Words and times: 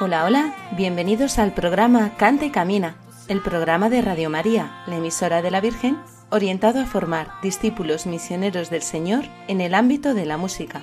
Hola, 0.00 0.24
hola, 0.26 0.54
bienvenidos 0.76 1.40
al 1.40 1.52
programa 1.52 2.14
Canta 2.16 2.44
y 2.44 2.50
Camina, 2.50 2.94
el 3.26 3.42
programa 3.42 3.90
de 3.90 4.00
Radio 4.00 4.30
María, 4.30 4.84
la 4.86 4.94
emisora 4.94 5.42
de 5.42 5.50
la 5.50 5.60
Virgen, 5.60 5.98
orientado 6.30 6.80
a 6.80 6.84
formar 6.86 7.32
discípulos 7.42 8.06
misioneros 8.06 8.70
del 8.70 8.82
Señor 8.82 9.24
en 9.48 9.60
el 9.60 9.74
ámbito 9.74 10.14
de 10.14 10.24
la 10.24 10.36
música. 10.36 10.82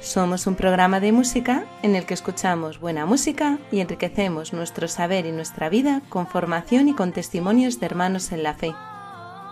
Somos 0.00 0.46
un 0.46 0.54
programa 0.54 0.98
de 0.98 1.12
música 1.12 1.66
en 1.82 1.94
el 1.94 2.06
que 2.06 2.14
escuchamos 2.14 2.80
buena 2.80 3.04
música 3.04 3.58
y 3.70 3.80
enriquecemos 3.80 4.54
nuestro 4.54 4.88
saber 4.88 5.26
y 5.26 5.32
nuestra 5.32 5.68
vida 5.68 6.00
con 6.08 6.26
formación 6.26 6.88
y 6.88 6.94
con 6.94 7.12
testimonios 7.12 7.80
de 7.80 7.86
hermanos 7.86 8.32
en 8.32 8.42
la 8.44 8.54
fe. 8.54 8.74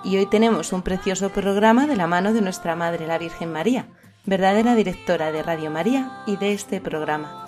Y 0.05 0.17
hoy 0.17 0.25
tenemos 0.25 0.73
un 0.73 0.81
precioso 0.81 1.29
programa 1.29 1.87
de 1.87 1.97
la 1.97 2.07
mano 2.07 2.33
de 2.33 2.41
nuestra 2.41 2.77
Madre 2.77 3.07
la 3.07 3.19
Virgen 3.19 3.53
María, 3.53 3.89
verdadera 4.31 4.77
directora 4.77 5.33
de 5.33 5.43
Radio 5.43 5.73
María 5.73 6.23
y 6.25 6.37
de 6.37 6.53
este 6.53 6.81
programa. 6.81 7.47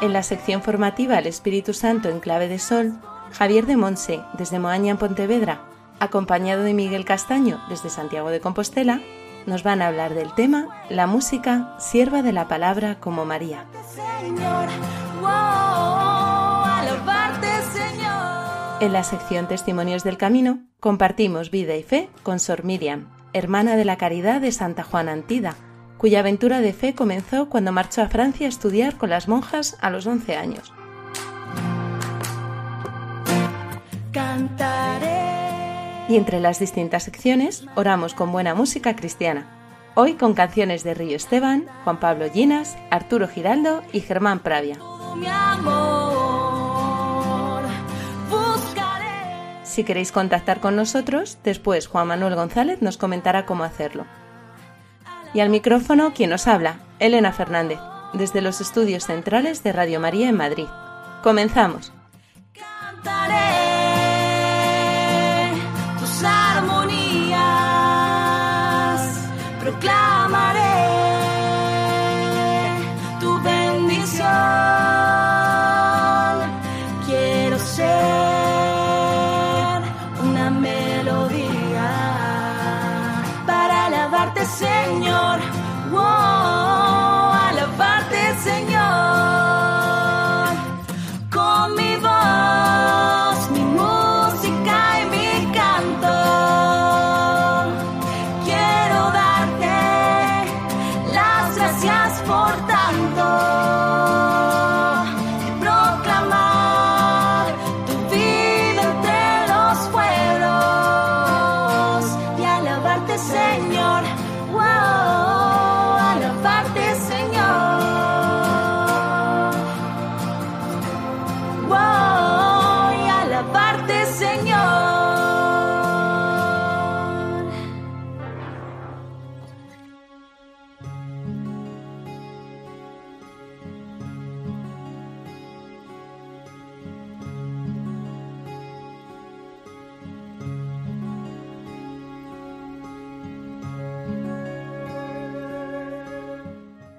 En 0.00 0.12
la 0.12 0.24
sección 0.24 0.60
formativa 0.62 1.20
El 1.20 1.28
Espíritu 1.28 1.72
Santo 1.74 2.08
en 2.08 2.18
clave 2.18 2.48
de 2.48 2.58
sol, 2.58 2.94
Javier 3.30 3.66
de 3.66 3.76
Monse, 3.76 4.20
desde 4.36 4.58
Moaña 4.58 4.90
en 4.90 4.98
Pontevedra, 4.98 5.60
acompañado 6.00 6.64
de 6.64 6.74
Miguel 6.74 7.04
Castaño, 7.04 7.60
desde 7.68 7.90
Santiago 7.90 8.30
de 8.30 8.40
Compostela, 8.40 9.00
nos 9.46 9.62
van 9.62 9.80
a 9.80 9.86
hablar 9.86 10.14
del 10.14 10.34
tema 10.34 10.66
La 10.90 11.06
música, 11.06 11.76
sierva 11.78 12.22
de 12.22 12.32
la 12.32 12.48
palabra 12.48 12.98
como 12.98 13.24
María. 13.24 13.66
En 18.80 18.92
la 18.92 19.02
sección 19.02 19.48
Testimonios 19.48 20.04
del 20.04 20.16
Camino 20.16 20.60
compartimos 20.78 21.50
vida 21.50 21.74
y 21.74 21.82
fe 21.82 22.08
con 22.22 22.38
Sor 22.38 22.62
Miriam, 22.62 23.08
hermana 23.32 23.74
de 23.74 23.84
la 23.84 23.98
Caridad 23.98 24.40
de 24.40 24.52
Santa 24.52 24.84
Juana 24.84 25.10
Antida, 25.10 25.56
cuya 25.96 26.20
aventura 26.20 26.60
de 26.60 26.72
fe 26.72 26.94
comenzó 26.94 27.48
cuando 27.48 27.72
marchó 27.72 28.02
a 28.02 28.08
Francia 28.08 28.46
a 28.46 28.48
estudiar 28.48 28.96
con 28.96 29.10
las 29.10 29.26
monjas 29.26 29.76
a 29.80 29.90
los 29.90 30.06
11 30.06 30.36
años. 30.36 30.72
Y 36.08 36.16
entre 36.16 36.38
las 36.38 36.60
distintas 36.60 37.02
secciones 37.02 37.66
oramos 37.74 38.14
con 38.14 38.30
buena 38.30 38.54
música 38.54 38.94
cristiana. 38.94 39.46
Hoy 39.96 40.14
con 40.14 40.34
canciones 40.34 40.84
de 40.84 40.94
Río 40.94 41.16
Esteban, 41.16 41.66
Juan 41.82 41.98
Pablo 41.98 42.26
Llinas, 42.32 42.78
Arturo 42.92 43.26
Giraldo 43.26 43.82
y 43.92 44.00
Germán 44.00 44.38
Pravia. 44.38 44.78
Si 49.78 49.84
queréis 49.84 50.10
contactar 50.10 50.58
con 50.58 50.74
nosotros, 50.74 51.38
después 51.44 51.86
Juan 51.86 52.08
Manuel 52.08 52.34
González 52.34 52.82
nos 52.82 52.96
comentará 52.96 53.46
cómo 53.46 53.62
hacerlo. 53.62 54.06
Y 55.32 55.38
al 55.38 55.50
micrófono, 55.50 56.14
quien 56.14 56.30
nos 56.30 56.48
habla, 56.48 56.80
Elena 56.98 57.32
Fernández, 57.32 57.78
desde 58.12 58.40
los 58.40 58.60
estudios 58.60 59.04
centrales 59.04 59.62
de 59.62 59.72
Radio 59.72 60.00
María 60.00 60.30
en 60.30 60.36
Madrid. 60.36 60.66
Comenzamos. 61.22 61.92
Cantaré 62.52 63.67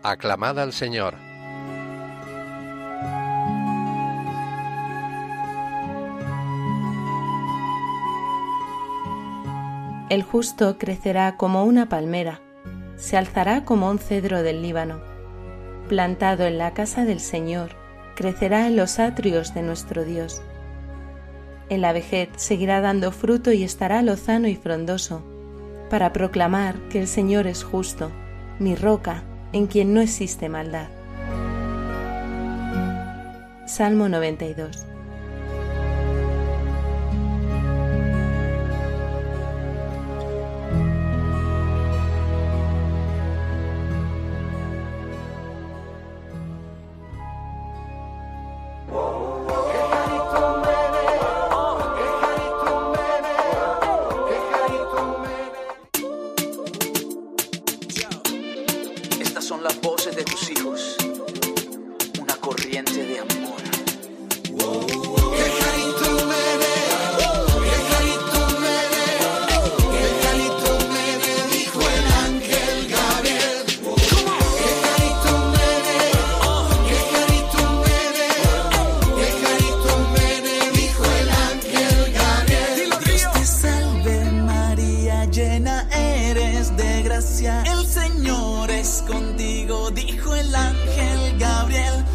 Aclamad 0.09 0.57
al 0.57 0.73
Señor. 0.73 1.13
El 10.09 10.23
justo 10.23 10.79
crecerá 10.79 11.37
como 11.37 11.63
una 11.63 11.89
palmera, 11.89 12.41
se 12.95 13.17
alzará 13.17 13.65
como 13.65 13.87
un 13.87 13.99
cedro 13.99 14.41
del 14.41 14.63
Líbano. 14.63 14.99
Plantado 15.87 16.47
en 16.47 16.57
la 16.57 16.73
casa 16.73 17.05
del 17.05 17.19
Señor, 17.19 17.75
crecerá 18.15 18.65
en 18.65 18.77
los 18.77 18.97
atrios 18.97 19.53
de 19.53 19.61
nuestro 19.61 20.05
Dios. 20.05 20.41
En 21.69 21.81
la 21.81 21.93
vejez 21.93 22.29
seguirá 22.35 22.81
dando 22.81 23.11
fruto 23.11 23.51
y 23.51 23.63
estará 23.63 24.01
lozano 24.01 24.47
y 24.47 24.55
frondoso, 24.55 25.21
para 25.91 26.13
proclamar 26.13 26.79
que 26.89 26.99
el 26.99 27.07
Señor 27.07 27.45
es 27.45 27.63
justo, 27.63 28.09
mi 28.57 28.73
roca, 28.73 29.23
en 29.53 29.67
quien 29.67 29.93
no 29.93 30.01
existe 30.01 30.49
maldad. 30.49 30.87
Salmo 33.65 34.09
92 34.09 34.85
eres 85.67 86.75
de 86.77 87.03
gracia, 87.03 87.63
el 87.63 87.85
Señor 87.85 88.71
es 88.71 89.03
contigo, 89.07 89.91
dijo 89.91 90.33
el 90.35 90.55
ángel 90.55 91.37
Gabriel, 91.37 92.05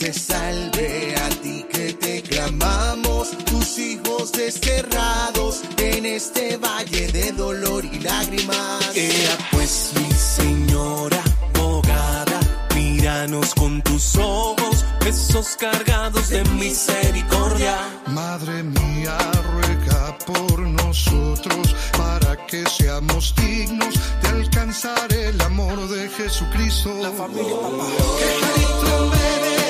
te 0.00 0.14
salve, 0.14 1.14
a 1.14 1.28
ti 1.42 1.62
que 1.70 1.92
te 1.92 2.22
clamamos, 2.22 3.32
tus 3.44 3.78
hijos 3.78 4.32
desterrados 4.32 5.60
en 5.76 6.06
este 6.06 6.56
valle 6.56 7.12
de 7.12 7.32
dolor 7.32 7.84
y 7.84 8.00
lágrimas. 8.00 8.96
Ea 8.96 9.36
pues, 9.52 9.92
mi 9.96 10.10
señora, 10.10 11.22
abogada, 11.54 12.40
míranos 12.74 13.54
con 13.54 13.82
tus 13.82 14.16
ojos, 14.16 14.86
besos 15.00 15.54
cargados 15.58 16.30
de 16.30 16.44
misericordia. 16.44 17.76
Madre 18.06 18.62
mía, 18.62 19.18
ruega 19.52 20.16
por 20.26 20.60
nosotros 20.60 21.76
para 21.98 22.46
que 22.46 22.64
seamos 22.70 23.34
dignos 23.36 23.94
de 24.22 24.28
alcanzar 24.30 25.12
el 25.12 25.38
amor 25.42 25.88
de 25.90 26.08
Jesucristo. 26.08 26.90
¡Qué 26.98 28.30
carito 28.40 29.04
un 29.04 29.10
bebé! 29.10 29.60
¡Qué 29.60 29.69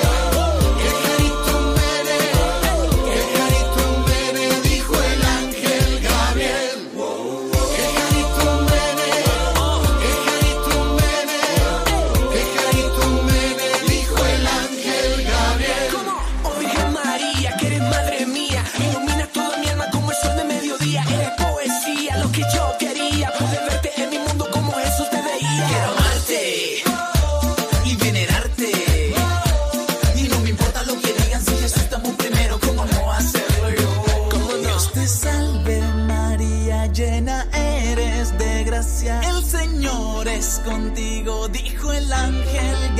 contigo, 40.63 41.47
dijo 41.49 41.91
el 41.91 42.11
ángel 42.11 42.90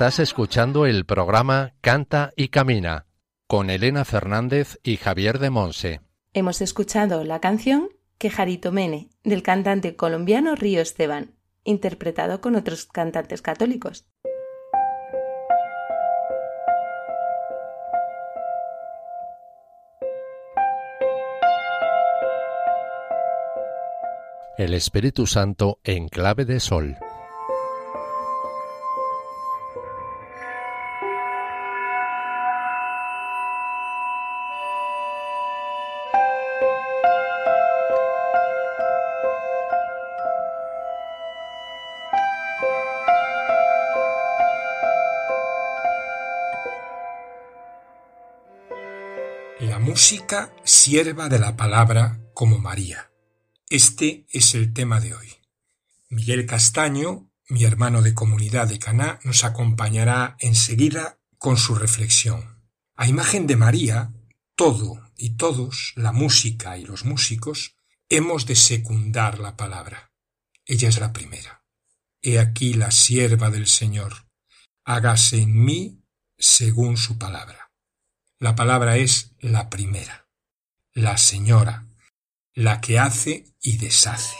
Estás 0.00 0.18
escuchando 0.18 0.86
el 0.86 1.04
programa 1.04 1.74
Canta 1.82 2.32
y 2.34 2.48
Camina 2.48 3.04
con 3.46 3.68
Elena 3.68 4.06
Fernández 4.06 4.78
y 4.82 4.96
Javier 4.96 5.38
de 5.38 5.50
Monse. 5.50 6.00
Hemos 6.32 6.62
escuchado 6.62 7.22
la 7.22 7.38
canción 7.42 7.90
Quejarito 8.16 8.72
Mene 8.72 9.10
del 9.24 9.42
cantante 9.42 9.96
colombiano 9.96 10.54
Río 10.54 10.80
Esteban, 10.80 11.34
interpretado 11.64 12.40
con 12.40 12.56
otros 12.56 12.86
cantantes 12.86 13.42
católicos. 13.42 14.06
El 24.56 24.72
Espíritu 24.72 25.26
Santo 25.26 25.78
en 25.84 26.08
clave 26.08 26.46
de 26.46 26.58
sol. 26.58 26.96
La 49.60 49.78
música 49.78 50.56
sierva 50.64 51.28
de 51.28 51.38
la 51.38 51.54
palabra 51.54 52.18
como 52.32 52.58
María. 52.58 53.12
Este 53.68 54.26
es 54.30 54.54
el 54.54 54.72
tema 54.72 55.00
de 55.00 55.12
hoy. 55.12 55.28
Miguel 56.08 56.46
Castaño, 56.46 57.30
mi 57.50 57.64
hermano 57.64 58.00
de 58.00 58.14
comunidad 58.14 58.68
de 58.68 58.78
Caná, 58.78 59.20
nos 59.22 59.44
acompañará 59.44 60.36
enseguida 60.38 61.18
con 61.36 61.58
su 61.58 61.74
reflexión. 61.74 62.64
A 62.96 63.06
imagen 63.06 63.46
de 63.46 63.56
María, 63.56 64.14
todo 64.56 65.12
y 65.14 65.36
todos, 65.36 65.92
la 65.94 66.12
música 66.12 66.78
y 66.78 66.86
los 66.86 67.04
músicos, 67.04 67.76
hemos 68.08 68.46
de 68.46 68.56
secundar 68.56 69.40
la 69.40 69.58
palabra. 69.58 70.10
Ella 70.64 70.88
es 70.88 70.98
la 70.98 71.12
primera. 71.12 71.66
He 72.22 72.38
aquí 72.38 72.72
la 72.72 72.90
sierva 72.90 73.50
del 73.50 73.66
Señor. 73.66 74.26
Hágase 74.86 75.42
en 75.42 75.62
mí 75.62 76.02
según 76.38 76.96
su 76.96 77.18
palabra. 77.18 77.59
La 78.42 78.56
palabra 78.56 78.96
es 78.96 79.32
la 79.40 79.68
primera, 79.68 80.24
la 80.94 81.18
señora, 81.18 81.84
la 82.54 82.80
que 82.80 82.98
hace 82.98 83.44
y 83.60 83.76
deshace. 83.76 84.34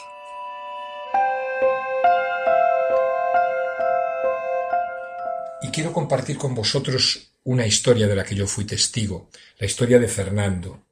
Y 5.61 5.69
quiero 5.69 5.93
compartir 5.93 6.39
con 6.39 6.55
vosotros 6.55 7.31
una 7.45 7.67
historia 7.67 8.07
de 8.07 8.17
la 8.17 8.25
que 8.25 8.35
yo 8.35 8.47
fui 8.47 8.65
testigo, 8.65 9.29
la 9.59 9.67
historia 9.67 9.99
de 9.99 10.09
Fernando. 10.09 10.83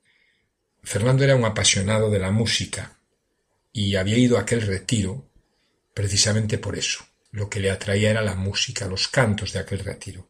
Fernando 0.82 1.24
era 1.24 1.34
un 1.34 1.46
apasionado 1.46 2.10
de 2.10 2.18
la 2.18 2.30
música 2.30 2.98
y 3.72 3.96
había 3.96 4.18
ido 4.18 4.36
a 4.36 4.42
aquel 4.42 4.60
retiro 4.60 5.24
precisamente 5.94 6.58
por 6.58 6.76
eso. 6.76 7.06
Lo 7.30 7.48
que 7.48 7.60
le 7.60 7.70
atraía 7.70 8.10
era 8.10 8.20
la 8.20 8.34
música, 8.34 8.86
los 8.86 9.08
cantos 9.08 9.54
de 9.54 9.60
aquel 9.60 9.78
retiro. 9.78 10.27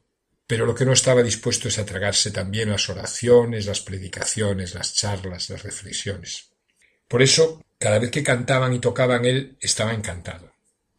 Pero 0.49 0.65
lo 0.65 0.75
que 0.75 0.87
no 0.87 0.95
estaba 0.95 1.23
dispuesto 1.23 1.69
es 1.69 1.79
a 1.79 1.85
tragarse 1.85 2.31
también 2.31 2.71
las 2.71 2.89
oraciones, 2.89 3.67
las 3.67 3.81
predicaciones, 3.81 4.75
las 4.75 4.95
charlas, 4.95 5.51
las 5.51 5.63
reflexiones. 5.63 6.49
Por 7.07 7.21
eso, 7.21 7.63
cada 7.79 7.99
vez 7.99 8.11
que 8.11 8.23
cantaban 8.23 8.73
y 8.73 8.79
tocaban 8.79 9.27
él 9.27 9.59
estaba 9.61 9.93
encantado. 9.93 10.51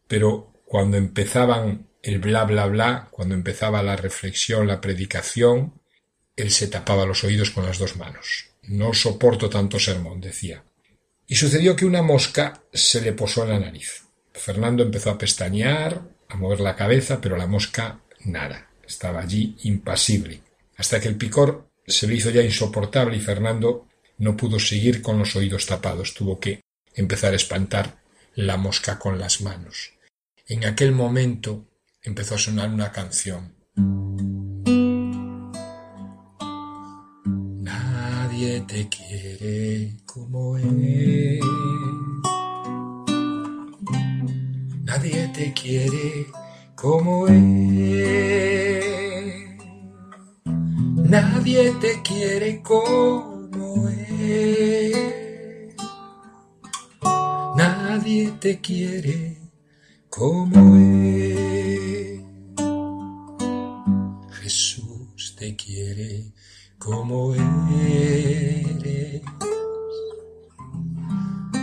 Pero 0.06 0.62
cuando 0.64 0.96
empezaban 0.96 1.88
el 2.00 2.20
bla 2.20 2.44
bla 2.44 2.66
bla, 2.66 3.08
cuando 3.10 3.34
empezaba 3.34 3.82
la 3.82 3.96
reflexión, 3.96 4.68
la 4.68 4.80
predicación, 4.80 5.80
él 6.36 6.52
se 6.52 6.68
tapaba 6.68 7.04
los 7.04 7.24
oídos 7.24 7.50
con 7.50 7.66
las 7.66 7.78
dos 7.78 7.96
manos. 7.96 8.50
No 8.62 8.94
soporto 8.94 9.50
tanto 9.50 9.80
sermón, 9.80 10.20
decía. 10.20 10.62
Y 11.26 11.34
sucedió 11.34 11.74
que 11.74 11.86
una 11.86 12.02
mosca 12.02 12.62
se 12.72 13.00
le 13.00 13.14
posó 13.14 13.42
en 13.42 13.50
la 13.50 13.58
nariz. 13.58 14.04
Fernando 14.32 14.84
empezó 14.84 15.10
a 15.10 15.18
pestañear, 15.18 16.02
a 16.28 16.36
mover 16.36 16.60
la 16.60 16.76
cabeza, 16.76 17.20
pero 17.20 17.36
la 17.36 17.48
mosca 17.48 18.00
nada. 18.20 18.69
Estaba 18.90 19.20
allí 19.20 19.56
impasible, 19.62 20.40
hasta 20.76 21.00
que 21.00 21.06
el 21.06 21.14
picor 21.14 21.70
se 21.86 22.08
le 22.08 22.16
hizo 22.16 22.30
ya 22.30 22.42
insoportable 22.42 23.16
y 23.16 23.20
Fernando 23.20 23.86
no 24.18 24.36
pudo 24.36 24.58
seguir 24.58 25.00
con 25.00 25.16
los 25.16 25.36
oídos 25.36 25.66
tapados. 25.66 26.12
Tuvo 26.12 26.40
que 26.40 26.60
empezar 26.94 27.32
a 27.32 27.36
espantar 27.36 28.02
la 28.34 28.56
mosca 28.56 28.98
con 28.98 29.16
las 29.16 29.42
manos. 29.42 29.92
En 30.48 30.64
aquel 30.64 30.90
momento 30.90 31.68
empezó 32.02 32.34
a 32.34 32.38
sonar 32.38 32.68
una 32.70 32.90
canción. 32.90 33.54
Nadie 37.62 38.60
te 38.62 38.88
quiere 38.88 39.98
como 40.04 40.58
él. 40.58 41.40
Nadie 44.82 45.30
te 45.32 45.52
quiere 45.52 46.26
como 46.74 47.28
él. 47.28 48.79
Nadie 51.10 51.72
te 51.80 52.00
quiere 52.02 52.62
como 52.62 53.88
él. 53.88 55.74
Nadie 57.56 58.30
te 58.40 58.60
quiere 58.60 59.36
como 60.08 60.76
él. 60.76 62.24
Jesús 64.40 65.34
te 65.36 65.56
quiere 65.56 66.32
como 66.78 67.34
eres. 67.34 69.22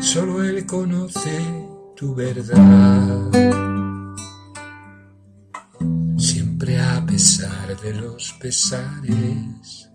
Solo 0.02 0.44
Él 0.44 0.66
conoce 0.66 1.40
tu 1.96 2.14
verdad. 2.14 3.77
De 7.88 7.94
los 7.94 8.34
pesares, 8.34 9.90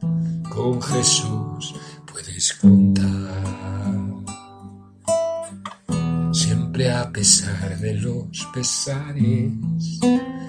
con 0.49 0.81
Jesús 0.81 1.75
puedes 2.11 2.55
contar. 2.55 3.93
Siempre 6.33 6.91
a 6.91 7.13
pesar 7.13 7.79
de 7.79 7.95
los 7.95 8.49
pesares, 8.55 9.53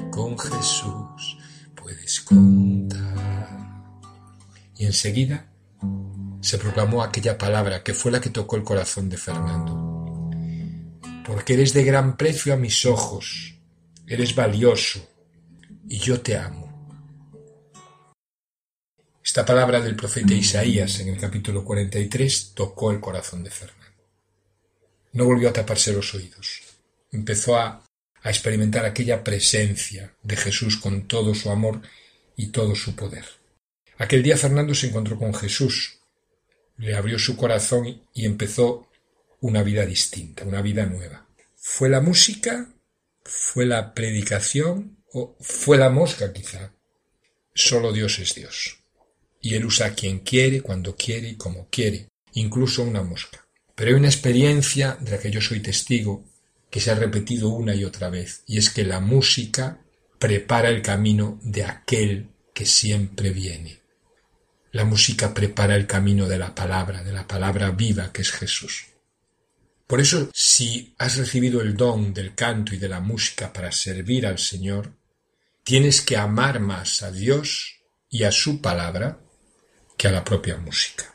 con 0.10 0.40
Jesús 0.40 1.38
puedes 1.76 2.22
contar. 2.22 3.50
Y 4.78 4.86
enseguida 4.86 5.46
se 6.40 6.58
proclamó 6.58 7.04
aquella 7.04 7.38
palabra 7.38 7.84
que 7.84 7.94
fue 7.94 8.12
la 8.12 8.22
que 8.22 8.30
tocó 8.30 8.56
el 8.56 8.64
corazón 8.64 9.10
de 9.10 9.18
Fernando. 9.18 10.30
Porque 11.26 11.56
eres 11.56 11.74
de 11.74 11.84
gran 11.84 12.16
precio 12.16 12.54
a 12.54 12.58
mis 12.58 12.86
ojos, 12.86 13.56
eres 14.08 14.34
valioso 14.34 15.06
y 15.90 15.98
yo 15.98 16.22
te 16.22 16.38
amo. 16.38 16.63
Esta 19.24 19.46
palabra 19.46 19.80
del 19.80 19.96
profeta 19.96 20.34
Isaías 20.34 21.00
en 21.00 21.08
el 21.08 21.18
capítulo 21.18 21.64
43 21.64 22.52
tocó 22.54 22.92
el 22.92 23.00
corazón 23.00 23.42
de 23.42 23.52
Fernando. 23.52 24.04
No 25.14 25.24
volvió 25.24 25.48
a 25.48 25.54
taparse 25.54 25.94
los 25.94 26.14
oídos. 26.14 26.60
Empezó 27.10 27.56
a, 27.56 27.82
a 28.22 28.30
experimentar 28.30 28.86
aquella 28.86 29.24
presencia 29.24 30.14
de 30.24 30.36
Jesús 30.36 30.76
con 30.76 31.08
todo 31.08 31.34
su 31.34 31.50
amor 31.50 31.82
y 32.36 32.48
todo 32.48 32.76
su 32.76 32.98
poder. 32.98 33.24
Aquel 33.98 34.24
día 34.24 34.36
Fernando 34.36 34.76
se 34.76 34.88
encontró 34.88 35.18
con 35.18 35.34
Jesús, 35.34 36.00
le 36.78 36.94
abrió 36.94 37.18
su 37.18 37.38
corazón 37.38 38.02
y 38.14 38.26
empezó 38.26 38.90
una 39.40 39.64
vida 39.64 39.86
distinta, 39.86 40.44
una 40.44 40.62
vida 40.62 40.86
nueva. 40.86 41.30
¿Fue 41.56 41.88
la 41.88 42.02
música? 42.02 42.68
¿Fue 43.24 43.66
la 43.66 43.94
predicación? 43.94 44.98
¿O 45.14 45.38
fue 45.40 45.78
la 45.78 45.90
mosca 45.90 46.34
quizá? 46.34 46.74
Solo 47.54 47.94
Dios 47.94 48.20
es 48.20 48.36
Dios. 48.36 48.83
Y 49.44 49.54
Él 49.54 49.66
usa 49.66 49.94
quien 49.94 50.22
quiere, 50.22 50.62
cuando 50.62 50.96
quiere 50.96 51.28
y 51.28 51.36
como 51.36 51.68
quiere, 51.70 52.08
incluso 52.34 52.82
una 52.82 53.04
mosca. 53.04 53.46
Pero 53.76 53.90
hay 53.92 53.96
una 53.96 54.08
experiencia 54.08 54.98
de 55.00 55.12
la 55.12 55.20
que 55.20 55.30
yo 55.30 55.42
soy 55.42 55.60
testigo 55.60 56.24
que 56.72 56.80
se 56.80 56.90
ha 56.90 56.96
repetido 56.96 57.50
una 57.50 57.76
y 57.76 57.84
otra 57.84 58.10
vez, 58.10 58.42
y 58.48 58.58
es 58.58 58.72
que 58.72 58.84
la 58.84 59.00
música 59.00 59.80
prepara 60.18 60.70
el 60.70 60.82
camino 60.82 61.40
de 61.44 61.66
aquel 61.66 62.30
que 62.54 62.66
siempre 62.66 63.32
viene. 63.32 63.80
La 64.72 64.86
música 64.86 65.34
prepara 65.34 65.76
el 65.76 65.86
camino 65.86 66.28
de 66.28 66.40
la 66.40 66.56
palabra, 66.56 67.04
de 67.04 67.14
la 67.14 67.28
palabra 67.28 67.70
viva 67.72 68.12
que 68.12 68.24
es 68.24 68.32
Jesús. 68.32 68.86
Por 69.86 70.00
eso, 70.00 70.32
si 70.34 70.96
has 70.98 71.18
recibido 71.18 71.62
el 71.62 71.76
don 71.76 72.14
del 72.14 72.34
canto 72.34 72.74
y 72.74 72.78
de 72.78 72.90
la 72.90 73.02
música 73.02 73.52
para 73.52 73.72
servir 73.72 74.26
al 74.26 74.40
Señor, 74.40 74.94
tienes 75.64 76.02
que 76.02 76.18
amar 76.18 76.60
más 76.60 77.04
a 77.04 77.12
Dios 77.12 77.82
y 78.10 78.24
a 78.24 78.32
su 78.32 78.62
palabra 78.62 79.20
que 79.98 80.08
a 80.08 80.12
la 80.12 80.24
propia 80.24 80.58
música. 80.58 81.14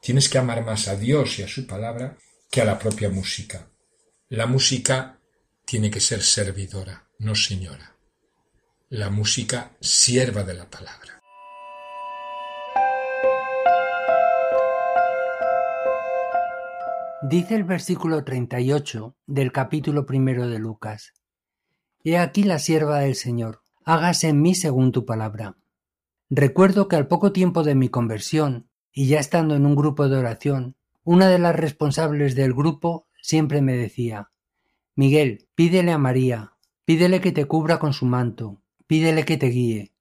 Tienes 0.00 0.28
que 0.28 0.38
amar 0.38 0.64
más 0.64 0.88
a 0.88 0.96
Dios 0.96 1.38
y 1.38 1.42
a 1.42 1.48
su 1.48 1.66
palabra 1.66 2.16
que 2.50 2.60
a 2.60 2.64
la 2.64 2.78
propia 2.78 3.10
música. 3.10 3.68
La 4.28 4.46
música 4.46 5.18
tiene 5.64 5.90
que 5.90 6.00
ser 6.00 6.22
servidora, 6.22 7.08
no 7.18 7.34
señora. 7.34 7.96
La 8.88 9.10
música 9.10 9.76
sierva 9.80 10.44
de 10.44 10.54
la 10.54 10.70
palabra. 10.70 11.20
Dice 17.28 17.56
el 17.56 17.64
versículo 17.64 18.22
38 18.22 19.16
del 19.26 19.50
capítulo 19.50 20.06
primero 20.06 20.46
de 20.46 20.60
Lucas. 20.60 21.12
He 22.04 22.18
aquí 22.18 22.44
la 22.44 22.60
sierva 22.60 23.00
del 23.00 23.16
Señor, 23.16 23.62
hágase 23.84 24.28
en 24.28 24.40
mí 24.40 24.54
según 24.54 24.92
tu 24.92 25.04
palabra. 25.04 25.56
Recuerdo 26.30 26.88
que 26.88 26.96
al 26.96 27.06
poco 27.06 27.32
tiempo 27.32 27.62
de 27.62 27.76
mi 27.76 27.88
conversión, 27.88 28.68
y 28.92 29.06
ya 29.06 29.20
estando 29.20 29.54
en 29.54 29.64
un 29.64 29.76
grupo 29.76 30.08
de 30.08 30.16
oración, 30.16 30.74
una 31.04 31.28
de 31.28 31.38
las 31.38 31.54
responsables 31.54 32.34
del 32.34 32.52
grupo 32.52 33.06
siempre 33.22 33.62
me 33.62 33.76
decía 33.76 34.32
Miguel, 34.96 35.46
pídele 35.54 35.92
a 35.92 35.98
María, 35.98 36.54
pídele 36.84 37.20
que 37.20 37.30
te 37.30 37.44
cubra 37.44 37.78
con 37.78 37.92
su 37.92 38.06
manto, 38.06 38.60
pídele 38.88 39.24
que 39.24 39.36
te 39.36 39.48
guíe. 39.48 39.92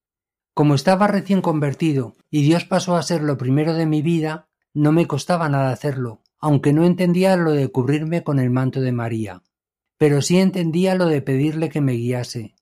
Como 0.55 0.73
estaba 0.73 1.05
recién 1.07 1.41
convertido 1.41 2.15
y 2.31 2.41
Dios 2.41 2.65
pasó 2.65 2.95
a 2.95 3.03
ser 3.03 3.21
lo 3.21 3.37
primero 3.37 3.75
de 3.75 3.85
mi 3.85 4.01
vida, 4.01 4.47
no 4.73 4.91
me 4.91 5.05
costaba 5.05 5.47
nada 5.47 5.71
hacerlo, 5.71 6.23
aunque 6.39 6.73
no 6.73 6.85
entendía 6.85 7.35
lo 7.35 7.51
de 7.51 7.69
cubrirme 7.69 8.23
con 8.23 8.39
el 8.39 8.49
manto 8.49 8.81
de 8.81 8.93
María. 8.93 9.43
Pero 9.97 10.23
sí 10.23 10.39
entendía 10.39 10.95
lo 10.95 11.05
de 11.05 11.21
pedirle 11.21 11.69
que 11.69 11.81
me 11.81 11.93
guiase. 11.93 12.55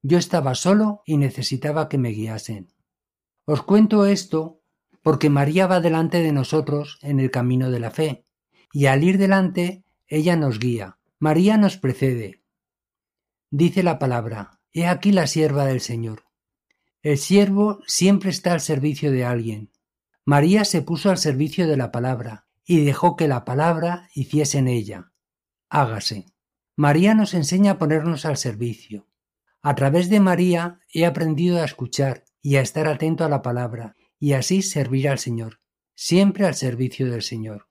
Yo 0.00 0.16
estaba 0.16 0.54
solo 0.54 1.02
y 1.04 1.18
necesitaba 1.18 1.88
que 1.88 1.98
me 1.98 2.10
guiasen. 2.10 2.68
Os 3.52 3.62
cuento 3.62 4.06
esto 4.06 4.60
porque 5.02 5.28
María 5.28 5.66
va 5.66 5.80
delante 5.80 6.22
de 6.22 6.30
nosotros 6.30 7.00
en 7.02 7.18
el 7.18 7.32
camino 7.32 7.72
de 7.72 7.80
la 7.80 7.90
fe, 7.90 8.24
y 8.72 8.86
al 8.86 9.02
ir 9.02 9.18
delante 9.18 9.82
ella 10.06 10.36
nos 10.36 10.60
guía. 10.60 10.98
María 11.18 11.56
nos 11.56 11.76
precede. 11.76 12.44
Dice 13.50 13.82
la 13.82 13.98
palabra, 13.98 14.60
He 14.72 14.86
aquí 14.86 15.10
la 15.10 15.26
sierva 15.26 15.64
del 15.64 15.80
Señor. 15.80 16.26
El 17.02 17.18
siervo 17.18 17.80
siempre 17.88 18.30
está 18.30 18.52
al 18.52 18.60
servicio 18.60 19.10
de 19.10 19.24
alguien. 19.24 19.72
María 20.24 20.64
se 20.64 20.82
puso 20.82 21.10
al 21.10 21.18
servicio 21.18 21.66
de 21.66 21.76
la 21.76 21.90
palabra, 21.90 22.46
y 22.64 22.84
dejó 22.84 23.16
que 23.16 23.26
la 23.26 23.44
palabra 23.44 24.10
hiciese 24.14 24.58
en 24.58 24.68
ella. 24.68 25.10
Hágase. 25.68 26.26
María 26.76 27.16
nos 27.16 27.34
enseña 27.34 27.72
a 27.72 27.78
ponernos 27.78 28.26
al 28.26 28.36
servicio. 28.36 29.08
A 29.60 29.74
través 29.74 30.08
de 30.08 30.20
María 30.20 30.78
he 30.94 31.04
aprendido 31.04 31.60
a 31.60 31.64
escuchar 31.64 32.29
y 32.42 32.56
a 32.56 32.60
estar 32.60 32.86
atento 32.86 33.24
a 33.24 33.28
la 33.28 33.42
palabra, 33.42 33.96
y 34.18 34.32
así 34.32 34.62
servir 34.62 35.08
al 35.08 35.18
Señor, 35.18 35.60
siempre 35.94 36.46
al 36.46 36.54
servicio 36.54 37.10
del 37.10 37.22
Señor. 37.22 37.66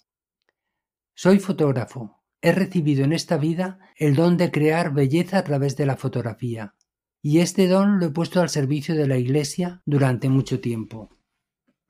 Soy 1.13 1.39
fotógrafo. 1.39 2.17
He 2.41 2.53
recibido 2.53 3.03
en 3.03 3.11
esta 3.11 3.37
vida 3.37 3.79
el 3.97 4.15
don 4.15 4.37
de 4.37 4.49
crear 4.49 4.93
belleza 4.93 5.39
a 5.39 5.43
través 5.43 5.75
de 5.75 5.85
la 5.85 5.97
fotografía, 5.97 6.75
y 7.21 7.39
este 7.39 7.67
don 7.67 7.99
lo 7.99 8.05
he 8.05 8.11
puesto 8.11 8.39
al 8.39 8.49
servicio 8.49 8.95
de 8.95 9.07
la 9.07 9.17
Iglesia 9.17 9.81
durante 9.85 10.29
mucho 10.29 10.61
tiempo. 10.61 11.09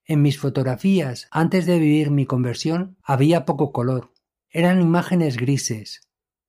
En 0.05 0.23
mis 0.23 0.39
fotografías, 0.39 1.27
antes 1.29 1.67
de 1.67 1.77
vivir 1.77 2.09
mi 2.09 2.25
conversión, 2.25 2.97
había 3.03 3.45
poco 3.45 3.71
color. 3.71 4.11
Eran 4.49 4.81
imágenes 4.81 5.37
grises. 5.37 6.01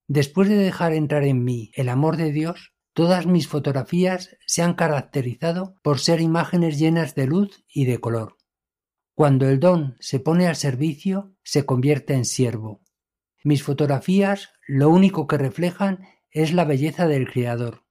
Después 0.09 0.49
de 0.49 0.57
dejar 0.57 0.95
entrar 0.95 1.25
en 1.25 1.45
mí 1.45 1.71
el 1.75 1.91
amor 1.91 2.17
de 2.17 2.33
Dios, 2.33 2.73
todas 2.93 3.27
mis 3.27 3.49
fotografías 3.49 4.37
se 4.47 4.63
han 4.63 4.75
caracterizado 4.75 5.77
por 5.83 5.99
ser 5.99 6.21
imágenes 6.21 6.79
llenas 6.79 7.15
de 7.15 7.27
luz 7.27 7.65
y 7.69 7.85
de 7.85 7.99
color. 7.99 8.37
Cuando 9.15 9.49
el 9.49 9.61
don 9.61 9.97
se 10.01 10.21
pone 10.21 10.47
al 10.47 10.57
servicio, 10.57 11.35
se 11.43 11.67
convierte 11.67 12.15
en 12.15 12.25
siervo. 12.25 12.81
Mis 13.45 13.63
fotografías 13.63 14.51
lo 14.67 14.89
único 14.91 15.27
que 15.27 15.39
reflejan 15.39 16.07
es 16.31 16.53
la 16.53 16.65
belleza 16.65 17.07
del 17.07 17.31
Creador. 17.31 17.85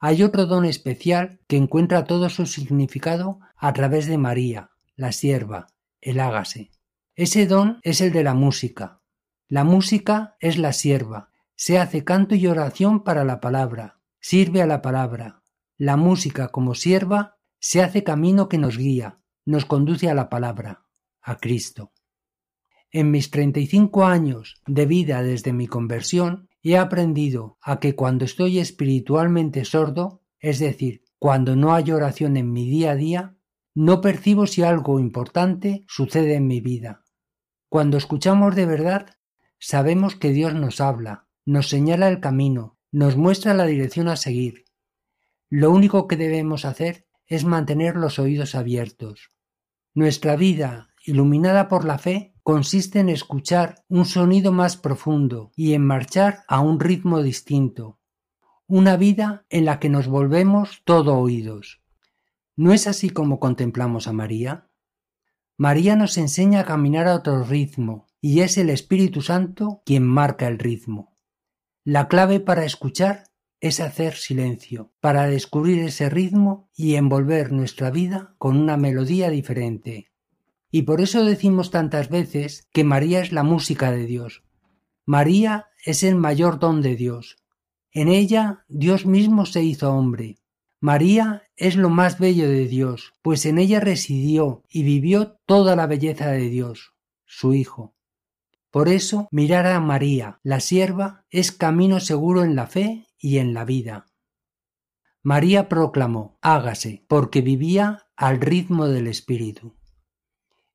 Hay 0.00 0.22
otro 0.22 0.46
don 0.46 0.64
especial 0.64 1.40
que 1.46 1.56
encuentra 1.56 2.04
todo 2.04 2.28
su 2.28 2.46
significado 2.46 3.38
a 3.56 3.72
través 3.72 4.06
de 4.06 4.18
María, 4.18 4.70
la 4.96 5.12
sierva, 5.12 5.68
el 6.00 6.18
hágase. 6.18 6.70
Ese 7.14 7.46
don 7.46 7.78
es 7.82 8.00
el 8.00 8.12
de 8.12 8.24
la 8.24 8.34
música. 8.34 9.00
La 9.48 9.64
música 9.64 10.36
es 10.40 10.58
la 10.58 10.72
sierva, 10.72 11.30
se 11.54 11.78
hace 11.78 12.02
canto 12.02 12.34
y 12.34 12.46
oración 12.46 13.04
para 13.04 13.24
la 13.24 13.38
palabra, 13.38 14.00
sirve 14.22 14.62
a 14.62 14.66
la 14.66 14.80
palabra. 14.80 15.42
La 15.76 15.96
música 15.96 16.48
como 16.48 16.74
sierva 16.74 17.36
se 17.58 17.82
hace 17.82 18.04
camino 18.04 18.48
que 18.48 18.56
nos 18.56 18.78
guía, 18.78 19.20
nos 19.44 19.66
conduce 19.66 20.08
a 20.08 20.14
la 20.14 20.30
palabra, 20.30 20.86
a 21.20 21.36
Cristo. 21.36 21.92
En 22.92 23.10
mis 23.10 23.30
35 23.30 24.04
años 24.04 24.62
de 24.66 24.86
vida 24.86 25.22
desde 25.22 25.52
mi 25.52 25.66
conversión, 25.66 26.48
he 26.62 26.78
aprendido 26.78 27.58
a 27.60 27.80
que 27.80 27.96
cuando 27.96 28.24
estoy 28.24 28.60
espiritualmente 28.60 29.64
sordo, 29.64 30.22
es 30.38 30.60
decir, 30.60 31.02
cuando 31.18 31.56
no 31.56 31.74
hay 31.74 31.90
oración 31.90 32.36
en 32.36 32.52
mi 32.52 32.68
día 32.68 32.92
a 32.92 32.96
día, 32.96 33.36
no 33.74 34.00
percibo 34.00 34.46
si 34.46 34.62
algo 34.62 35.00
importante 35.00 35.84
sucede 35.88 36.34
en 36.34 36.46
mi 36.46 36.60
vida. 36.60 37.04
Cuando 37.68 37.96
escuchamos 37.96 38.54
de 38.54 38.66
verdad, 38.66 39.16
sabemos 39.58 40.14
que 40.14 40.30
Dios 40.30 40.54
nos 40.54 40.80
habla, 40.80 41.26
nos 41.44 41.68
señala 41.68 42.08
el 42.08 42.20
camino, 42.20 42.78
nos 42.92 43.16
muestra 43.16 43.54
la 43.54 43.64
dirección 43.64 44.08
a 44.08 44.16
seguir. 44.16 44.66
Lo 45.48 45.70
único 45.70 46.06
que 46.06 46.18
debemos 46.18 46.66
hacer 46.66 47.06
es 47.26 47.44
mantener 47.44 47.96
los 47.96 48.18
oídos 48.18 48.54
abiertos. 48.54 49.32
Nuestra 49.94 50.36
vida, 50.36 50.88
iluminada 51.04 51.68
por 51.68 51.86
la 51.86 51.98
fe, 51.98 52.34
consiste 52.42 53.00
en 53.00 53.08
escuchar 53.08 53.84
un 53.88 54.04
sonido 54.04 54.52
más 54.52 54.76
profundo 54.76 55.52
y 55.56 55.72
en 55.72 55.86
marchar 55.86 56.44
a 56.48 56.60
un 56.60 56.80
ritmo 56.80 57.22
distinto. 57.22 57.98
Una 58.66 58.96
vida 58.96 59.46
en 59.48 59.64
la 59.64 59.80
que 59.80 59.88
nos 59.88 60.06
volvemos 60.06 60.82
todo 60.84 61.18
oídos. 61.18 61.80
¿No 62.56 62.74
es 62.74 62.86
así 62.86 63.08
como 63.08 63.40
contemplamos 63.40 64.06
a 64.06 64.12
María? 64.12 64.68
María 65.56 65.96
nos 65.96 66.18
enseña 66.18 66.60
a 66.60 66.64
caminar 66.64 67.08
a 67.08 67.14
otro 67.14 67.42
ritmo, 67.44 68.06
y 68.20 68.40
es 68.40 68.58
el 68.58 68.68
Espíritu 68.68 69.22
Santo 69.22 69.82
quien 69.86 70.04
marca 70.06 70.46
el 70.46 70.58
ritmo. 70.58 71.11
La 71.84 72.06
clave 72.06 72.38
para 72.38 72.64
escuchar 72.64 73.24
es 73.60 73.80
hacer 73.80 74.14
silencio, 74.14 74.92
para 75.00 75.26
descubrir 75.26 75.80
ese 75.80 76.08
ritmo 76.08 76.68
y 76.76 76.94
envolver 76.94 77.50
nuestra 77.50 77.90
vida 77.90 78.36
con 78.38 78.56
una 78.56 78.76
melodía 78.76 79.30
diferente. 79.30 80.12
Y 80.70 80.82
por 80.82 81.00
eso 81.00 81.24
decimos 81.24 81.72
tantas 81.72 82.08
veces 82.08 82.68
que 82.72 82.84
María 82.84 83.20
es 83.20 83.32
la 83.32 83.42
música 83.42 83.90
de 83.90 84.06
Dios. 84.06 84.44
María 85.04 85.70
es 85.84 86.04
el 86.04 86.14
mayor 86.14 86.60
don 86.60 86.82
de 86.82 86.94
Dios. 86.94 87.38
En 87.90 88.06
ella 88.06 88.64
Dios 88.68 89.04
mismo 89.04 89.44
se 89.44 89.64
hizo 89.64 89.92
hombre. 89.92 90.38
María 90.78 91.42
es 91.56 91.74
lo 91.74 91.90
más 91.90 92.20
bello 92.20 92.48
de 92.48 92.68
Dios, 92.68 93.12
pues 93.22 93.44
en 93.44 93.58
ella 93.58 93.80
residió 93.80 94.62
y 94.68 94.84
vivió 94.84 95.36
toda 95.46 95.74
la 95.74 95.88
belleza 95.88 96.30
de 96.30 96.48
Dios, 96.48 96.94
su 97.24 97.54
Hijo. 97.54 97.96
Por 98.72 98.88
eso, 98.88 99.28
mirar 99.30 99.66
a 99.66 99.78
María, 99.80 100.40
la 100.42 100.58
sierva, 100.58 101.26
es 101.28 101.52
camino 101.52 102.00
seguro 102.00 102.42
en 102.42 102.56
la 102.56 102.66
fe 102.66 103.06
y 103.18 103.36
en 103.36 103.52
la 103.52 103.66
vida. 103.66 104.06
María 105.22 105.68
proclamó, 105.68 106.38
hágase, 106.40 107.04
porque 107.06 107.42
vivía 107.42 108.06
al 108.16 108.40
ritmo 108.40 108.88
del 108.88 109.08
Espíritu. 109.08 109.76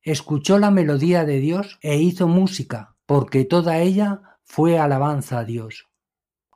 Escuchó 0.04 0.60
la 0.60 0.70
melodía 0.70 1.26
de 1.26 1.40
Dios 1.40 1.80
e 1.82 1.98
hizo 1.98 2.28
música, 2.28 2.96
porque 3.08 3.46
toda 3.46 3.80
ella 3.80 4.38
fue 4.44 4.78
alabanza 4.78 5.40
a 5.40 5.44
Dios. 5.44 5.88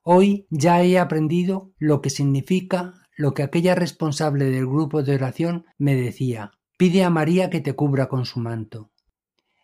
Hoy 0.03 0.45
ya 0.51 0.83
he 0.83 0.99
aprendido 0.99 1.73
lo 1.79 2.01
que 2.01 2.11
significa 2.11 2.93
lo 3.17 3.33
que 3.33 3.41
aquella 3.41 3.73
responsable 3.73 4.45
del 4.45 4.67
grupo 4.67 5.01
de 5.01 5.15
oración 5.15 5.65
me 5.79 5.95
decía. 5.95 6.51
Pide 6.77 7.03
a 7.03 7.09
María 7.09 7.49
que 7.49 7.61
te 7.61 7.73
cubra 7.73 8.09
con 8.09 8.25
su 8.25 8.39
manto. 8.39 8.90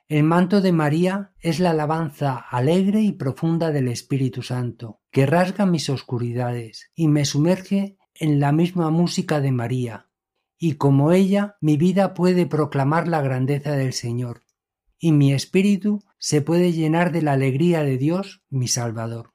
El 0.09 0.23
manto 0.23 0.61
de 0.61 0.71
María 0.71 1.33
es 1.41 1.59
la 1.59 1.71
alabanza 1.71 2.37
alegre 2.37 3.01
y 3.01 3.11
profunda 3.11 3.71
del 3.71 3.89
Espíritu 3.89 4.41
Santo, 4.41 5.01
que 5.11 5.25
rasga 5.25 5.65
mis 5.65 5.89
oscuridades 5.89 6.91
y 6.95 7.09
me 7.09 7.25
sumerge 7.25 7.97
en 8.13 8.39
la 8.39 8.53
misma 8.53 8.89
música 8.89 9.41
de 9.41 9.51
María, 9.51 10.07
y 10.57 10.75
como 10.75 11.11
ella 11.11 11.57
mi 11.59 11.75
vida 11.75 12.13
puede 12.13 12.45
proclamar 12.45 13.09
la 13.09 13.21
grandeza 13.21 13.73
del 13.73 13.91
Señor, 13.91 14.43
y 14.97 15.11
mi 15.11 15.33
espíritu 15.33 15.99
se 16.19 16.41
puede 16.41 16.71
llenar 16.71 17.11
de 17.11 17.21
la 17.21 17.33
alegría 17.33 17.83
de 17.83 17.97
Dios, 17.97 18.43
mi 18.49 18.69
Salvador. 18.69 19.33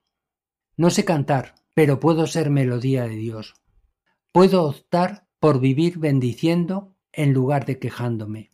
No 0.79 0.89
sé 0.89 1.05
cantar, 1.05 1.55
pero 1.75 2.01
puedo 2.01 2.27
ser 2.27 2.49
melodía 2.49 3.07
de 3.07 3.17
Dios. 3.17 3.55
Puedo 4.33 4.65
optar 4.65 5.29
por 5.39 5.61
vivir 5.61 5.99
bendiciendo 5.99 6.97
en 7.13 7.35
lugar 7.35 7.67
de 7.67 7.79
quejándome. 7.79 8.52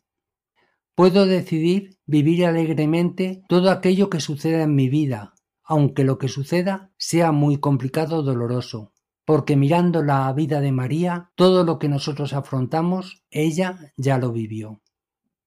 Puedo 0.99 1.27
decidir 1.27 1.97
vivir 2.07 2.45
alegremente 2.45 3.45
todo 3.49 3.71
aquello 3.71 4.11
que 4.11 4.19
suceda 4.19 4.65
en 4.65 4.75
mi 4.75 4.89
vida, 4.89 5.33
aunque 5.63 6.03
lo 6.03 6.19
que 6.19 6.27
suceda 6.27 6.91
sea 6.97 7.31
muy 7.31 7.59
complicado 7.59 8.17
o 8.17 8.23
doloroso, 8.25 8.93
porque 9.25 9.55
mirando 9.55 10.03
la 10.03 10.33
vida 10.33 10.61
de 10.61 10.73
María, 10.73 11.31
todo 11.37 11.63
lo 11.63 11.79
que 11.79 11.89
nosotros 11.89 12.33
afrontamos, 12.33 13.23
ella 13.31 13.93
ya 13.97 14.19
lo 14.19 14.33
vivió. 14.33 14.83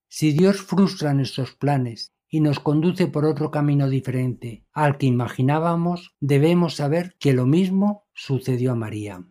Si 0.08 0.32
Dios 0.32 0.62
frustra 0.62 1.14
nuestros 1.14 1.54
planes 1.54 2.14
y 2.30 2.40
nos 2.40 2.62
conduce 2.62 3.08
por 3.08 3.26
otro 3.26 3.52
camino 3.52 3.90
diferente 3.90 4.64
al 4.72 4.98
que 4.98 5.08
imaginábamos, 5.08 6.16
debemos 6.22 6.76
saber 6.76 7.18
que 7.20 7.34
lo 7.34 7.46
mismo 7.46 8.06
sucedió 8.14 8.72
a 8.72 8.76
María. 8.76 9.26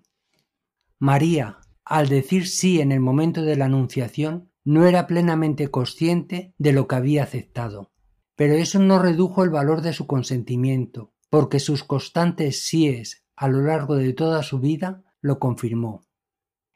María, 0.99 1.61
al 1.83 2.11
decir 2.11 2.47
sí 2.47 2.83
en 2.83 2.93
el 2.93 3.01
momento 3.01 3.41
de 3.41 3.57
la 3.57 3.65
Anunciación, 3.65 4.50
no 4.65 4.87
era 4.87 5.07
plenamente 5.07 5.69
consciente 5.69 6.55
de 6.59 6.73
lo 6.73 6.87
que 6.87 6.97
había 6.97 7.25
aceptado. 7.25 7.93
Pero 8.37 8.55
eso 8.55 8.79
no 8.79 8.99
redujo 8.99 9.45
el 9.45 9.51
valor 9.51 9.83
de 9.83 9.93
su 9.93 10.07
consentimiento, 10.07 11.13
porque 11.29 11.61
sus 11.61 11.85
constantes 11.85 12.63
síes 12.65 13.25
a 13.37 13.49
lo 13.49 13.63
largo 13.63 13.97
de 13.97 14.13
toda 14.13 14.43
su 14.43 14.59
vida 14.59 15.03
lo 15.21 15.39
confirmó. 15.39 16.07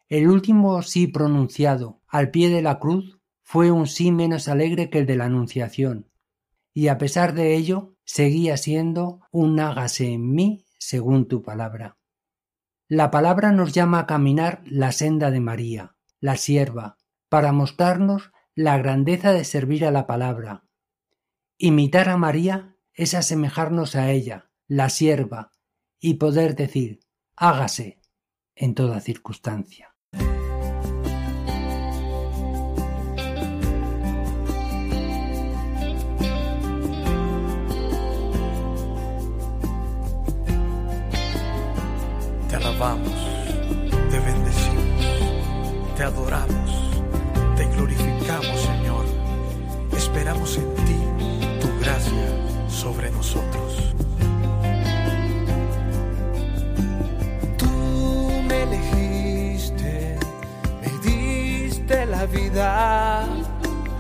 El 0.09 0.29
último 0.29 0.83
sí 0.83 1.07
pronunciado 1.07 2.03
al 2.07 2.31
pie 2.31 2.51
de 2.51 2.63
la 2.63 2.79
cruz 2.79 3.19
fue 3.43 3.71
un 3.71 3.87
sí 3.87 4.13
menos 4.13 4.49
alegre 4.49 4.91
que 4.91 4.99
el 4.99 5.07
de 5.07 5.17
la 5.17 5.27
Anunciación, 5.27 6.11
y 6.73 6.89
a 6.89 6.99
pesar 6.99 7.35
de 7.35 7.55
ello 7.55 7.97
seguía 8.05 8.57
siendo 8.57 9.21
un 9.31 9.59
hágase 9.61 10.13
en 10.13 10.33
mí 10.33 10.65
según 10.79 11.27
tu 11.27 11.43
palabra. 11.43 11.99
La 12.89 13.11
palabra 13.11 13.53
nos 13.53 13.73
llama 13.73 14.01
a 14.01 14.07
caminar 14.07 14.63
la 14.67 14.93
senda 14.93 15.31
de 15.31 15.41
María, 15.41 15.97
la 16.21 16.37
sierva, 16.37 16.99
para 17.35 17.51
mostrarnos 17.51 18.31
la 18.55 18.79
grandeza 18.79 19.33
de 19.33 19.45
servir 19.45 19.85
a 19.85 19.91
la 19.91 20.07
palabra. 20.07 20.69
Imitar 21.59 22.09
a 22.09 22.17
María 22.17 22.77
es 22.93 23.13
asemejarnos 23.15 23.97
a 23.97 24.13
ella, 24.13 24.53
la 24.69 24.89
sierva, 24.89 25.51
y 25.99 26.15
poder 26.15 26.55
decir, 26.55 27.01
hágase 27.35 28.01
en 28.55 28.77
toda 28.77 29.01
circunstancia. 29.01 29.97
Te 42.49 42.55
alabamos, 42.55 43.13
te 44.09 44.21
bendecimos, 44.21 45.97
te 45.97 46.03
adoramos, 46.05 46.84
glorificamos, 47.75 48.61
Señor. 48.61 49.05
Esperamos 49.97 50.57
en 50.57 50.75
ti 50.87 51.01
tu 51.61 51.69
gracia 51.81 52.27
sobre 52.69 53.11
nosotros. 53.11 53.95
Tú 57.59 58.43
me 58.49 58.63
elegiste, 58.63 60.19
me 60.83 61.11
diste 61.11 62.07
la 62.07 62.27
vida. 62.27 63.27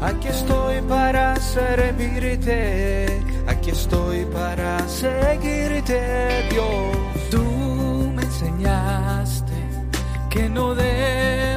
Aquí 0.01 0.29
estoy 0.29 0.83
para 0.83 1.37
servirte, 1.37 3.07
aquí 3.47 3.71
estoy 3.71 4.25
para 4.27 4.87
seguirte, 4.89 6.49
Dios. 6.51 6.97
Tú 7.31 7.43
me 8.15 8.23
enseñaste 8.23 9.53
que 10.29 10.49
no 10.49 10.75
debo 10.75 11.54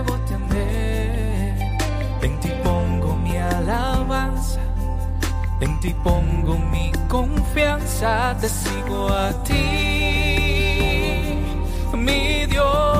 en 5.59 5.79
ti 5.79 5.93
pongo 6.03 6.57
mi 6.57 6.91
confianza, 7.07 8.35
te 8.39 8.49
sigo 8.49 9.07
a 9.09 9.31
ti, 9.43 9.63
mi 11.93 12.45
Dios. 12.45 12.96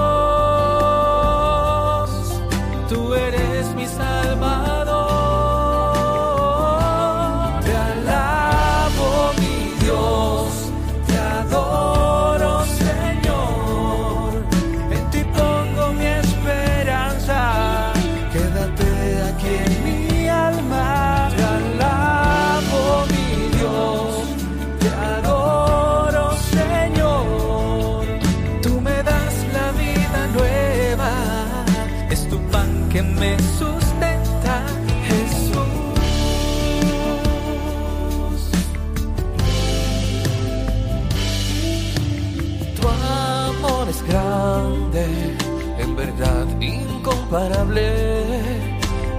Incomparable. 47.28 47.88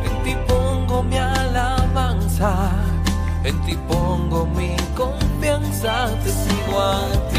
En 0.05 0.23
ti 0.25 0.35
pongo 0.47 1.03
mi 1.03 1.19
alabanza, 1.19 2.71
en 3.45 3.61
ti 3.65 3.77
pongo 3.89 4.47
mi 4.47 4.77
confianza, 4.97 6.09
te 6.23 6.31
sigo 6.31 6.81
a 6.81 7.01
ti, 7.31 7.38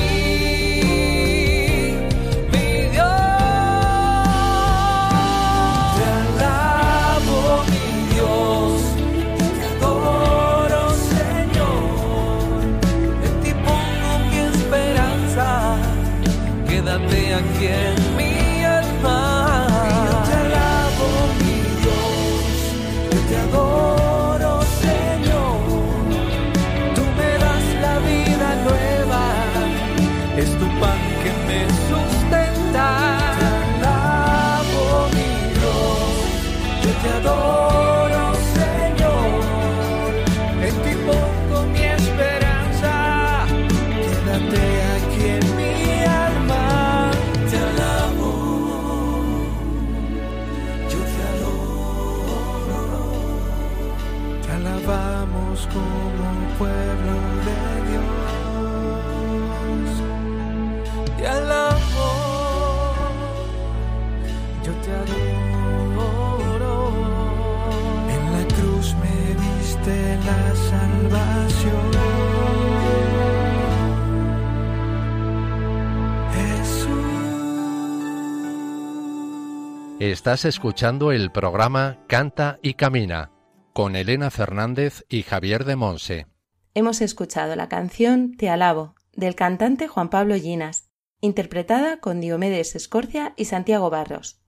Estás 80.30 80.46
escuchando 80.46 81.12
el 81.12 81.32
programa 81.32 82.06
Canta 82.06 82.60
y 82.62 82.76
Camina 82.76 83.32
con 83.74 83.96
Elena 83.96 84.30
Fernández 84.30 85.04
y 85.10 85.24
Javier 85.24 85.66
de 85.66 85.76
Monse. 85.76 86.28
Hemos 86.76 87.02
escuchado 87.02 87.56
la 87.56 87.68
canción 87.68 88.38
Te 88.38 88.48
alabo 88.48 88.94
del 89.16 89.34
cantante 89.34 89.88
Juan 89.88 90.12
Pablo 90.12 90.38
Llinas, 90.38 90.88
interpretada 91.20 92.00
con 92.00 92.22
Diomedes 92.22 92.76
Escorcia 92.76 93.34
y 93.38 93.46
Santiago 93.46 93.90
Barros. 93.90 94.40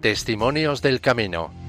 Testimonios 0.00 0.80
del 0.80 1.00
Camino. 1.00 1.59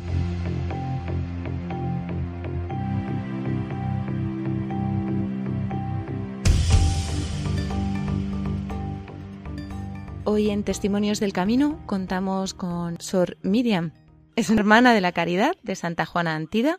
Hoy 10.23 10.51
en 10.51 10.63
Testimonios 10.63 11.19
del 11.19 11.33
Camino 11.33 11.79
contamos 11.87 12.53
con 12.53 13.01
Sor 13.01 13.37
Miriam. 13.41 13.91
Es 14.35 14.51
una 14.51 14.61
hermana 14.61 14.93
de 14.93 15.01
la 15.01 15.13
Caridad 15.13 15.55
de 15.63 15.75
Santa 15.75 16.05
Juana 16.05 16.35
Antida, 16.35 16.77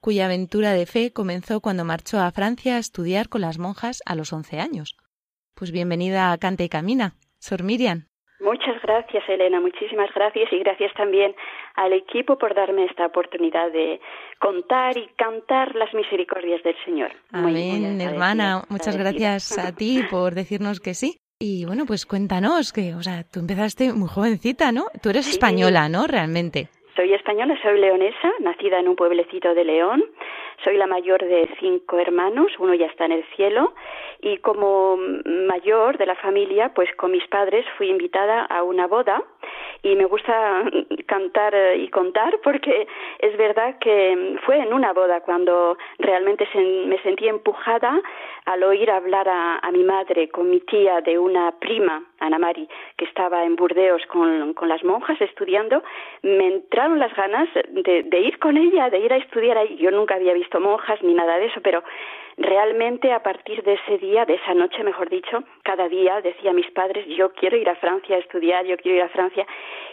cuya 0.00 0.24
aventura 0.24 0.72
de 0.72 0.86
fe 0.86 1.12
comenzó 1.12 1.60
cuando 1.60 1.84
marchó 1.84 2.18
a 2.18 2.32
Francia 2.32 2.74
a 2.74 2.78
estudiar 2.78 3.28
con 3.28 3.42
las 3.42 3.60
monjas 3.60 4.02
a 4.06 4.16
los 4.16 4.32
11 4.32 4.58
años. 4.58 4.96
Pues 5.54 5.70
bienvenida 5.70 6.32
a 6.32 6.38
Canta 6.38 6.64
y 6.64 6.68
Camina, 6.68 7.12
Sor 7.38 7.62
Miriam. 7.62 8.06
Muchas 8.40 8.82
gracias, 8.82 9.22
Elena, 9.28 9.60
muchísimas 9.60 10.12
gracias 10.12 10.52
y 10.52 10.58
gracias 10.58 10.92
también 10.94 11.32
al 11.76 11.92
equipo 11.92 12.38
por 12.38 12.54
darme 12.56 12.86
esta 12.86 13.06
oportunidad 13.06 13.70
de 13.70 14.00
contar 14.40 14.96
y 14.96 15.06
cantar 15.16 15.76
las 15.76 15.94
misericordias 15.94 16.60
del 16.64 16.74
Señor. 16.84 17.12
Muy 17.30 17.70
Amén, 17.70 18.00
hermana. 18.00 18.62
Muchas 18.68 18.96
gracias 18.96 19.58
a 19.58 19.76
ti 19.76 20.02
por 20.10 20.34
decirnos 20.34 20.80
que 20.80 20.94
sí. 20.94 21.19
Y 21.42 21.64
bueno, 21.64 21.86
pues 21.86 22.04
cuéntanos 22.04 22.70
que, 22.70 22.94
o 22.94 23.02
sea, 23.02 23.24
tú 23.24 23.40
empezaste 23.40 23.94
muy 23.94 24.08
jovencita, 24.08 24.72
¿no? 24.72 24.84
Tú 25.02 25.08
eres 25.08 25.24
Sí. 25.24 25.30
española, 25.32 25.88
¿no? 25.88 26.06
Realmente. 26.06 26.68
Soy 26.94 27.14
española, 27.14 27.56
soy 27.62 27.80
leonesa, 27.80 28.30
nacida 28.40 28.78
en 28.78 28.88
un 28.88 28.94
pueblecito 28.94 29.54
de 29.54 29.64
León. 29.64 30.04
Soy 30.62 30.76
la 30.76 30.86
mayor 30.86 31.24
de 31.24 31.48
cinco 31.58 31.98
hermanos, 31.98 32.52
uno 32.58 32.74
ya 32.74 32.84
está 32.86 33.06
en 33.06 33.12
el 33.12 33.24
cielo. 33.36 33.72
Y 34.20 34.36
como 34.38 34.98
mayor 35.48 35.96
de 35.96 36.04
la 36.04 36.16
familia, 36.16 36.72
pues 36.74 36.90
con 36.96 37.12
mis 37.12 37.26
padres 37.28 37.64
fui 37.78 37.88
invitada 37.88 38.44
a 38.44 38.62
una 38.62 38.86
boda. 38.86 39.22
Y 39.82 39.94
me 39.96 40.04
gusta 40.04 40.64
cantar 41.06 41.54
eh, 41.54 41.76
y 41.78 41.88
contar 41.88 42.38
porque 42.42 42.86
es 43.18 43.36
verdad 43.36 43.78
que 43.78 44.38
fue 44.44 44.58
en 44.58 44.72
una 44.72 44.92
boda 44.92 45.20
cuando 45.20 45.76
realmente 45.98 46.46
me 46.54 47.00
sentí 47.02 47.28
empujada 47.28 48.00
al 48.46 48.62
oír 48.62 48.90
hablar 48.90 49.28
a, 49.28 49.58
a 49.58 49.70
mi 49.70 49.84
madre 49.84 50.28
con 50.28 50.50
mi 50.50 50.60
tía 50.60 51.00
de 51.00 51.18
una 51.18 51.52
prima, 51.58 52.02
Ana 52.18 52.38
Mari, 52.38 52.68
que 52.96 53.04
estaba 53.04 53.44
en 53.44 53.56
Burdeos 53.56 54.04
con, 54.06 54.54
con 54.54 54.68
las 54.68 54.82
monjas 54.84 55.20
estudiando, 55.20 55.82
me 56.22 56.46
entraron 56.46 56.98
las 56.98 57.14
ganas 57.14 57.48
de, 57.68 58.02
de 58.02 58.20
ir 58.20 58.38
con 58.38 58.56
ella, 58.56 58.90
de 58.90 58.98
ir 58.98 59.12
a 59.12 59.16
estudiar 59.16 59.58
ahí. 59.58 59.76
Yo 59.76 59.90
nunca 59.90 60.14
había 60.16 60.32
visto 60.34 60.60
monjas 60.60 61.02
ni 61.02 61.14
nada 61.14 61.38
de 61.38 61.46
eso, 61.46 61.60
pero 61.62 61.82
realmente 62.36 63.12
a 63.12 63.22
partir 63.22 63.62
de 63.62 63.74
ese 63.74 63.98
día, 63.98 64.24
de 64.24 64.34
esa 64.34 64.54
noche, 64.54 64.82
mejor 64.82 65.08
dicho, 65.08 65.42
cada 65.62 65.88
día 65.88 66.20
decía 66.20 66.50
a 66.50 66.54
mis 66.54 66.70
padres, 66.70 67.06
yo 67.06 67.32
quiero 67.32 67.56
ir 67.56 67.68
a 67.68 67.76
Francia 67.76 68.16
a 68.16 68.18
estudiar, 68.18 68.64
yo 68.64 68.76
quiero 68.76 68.98
ir 68.98 69.02
a 69.02 69.08
Francia. 69.08 69.46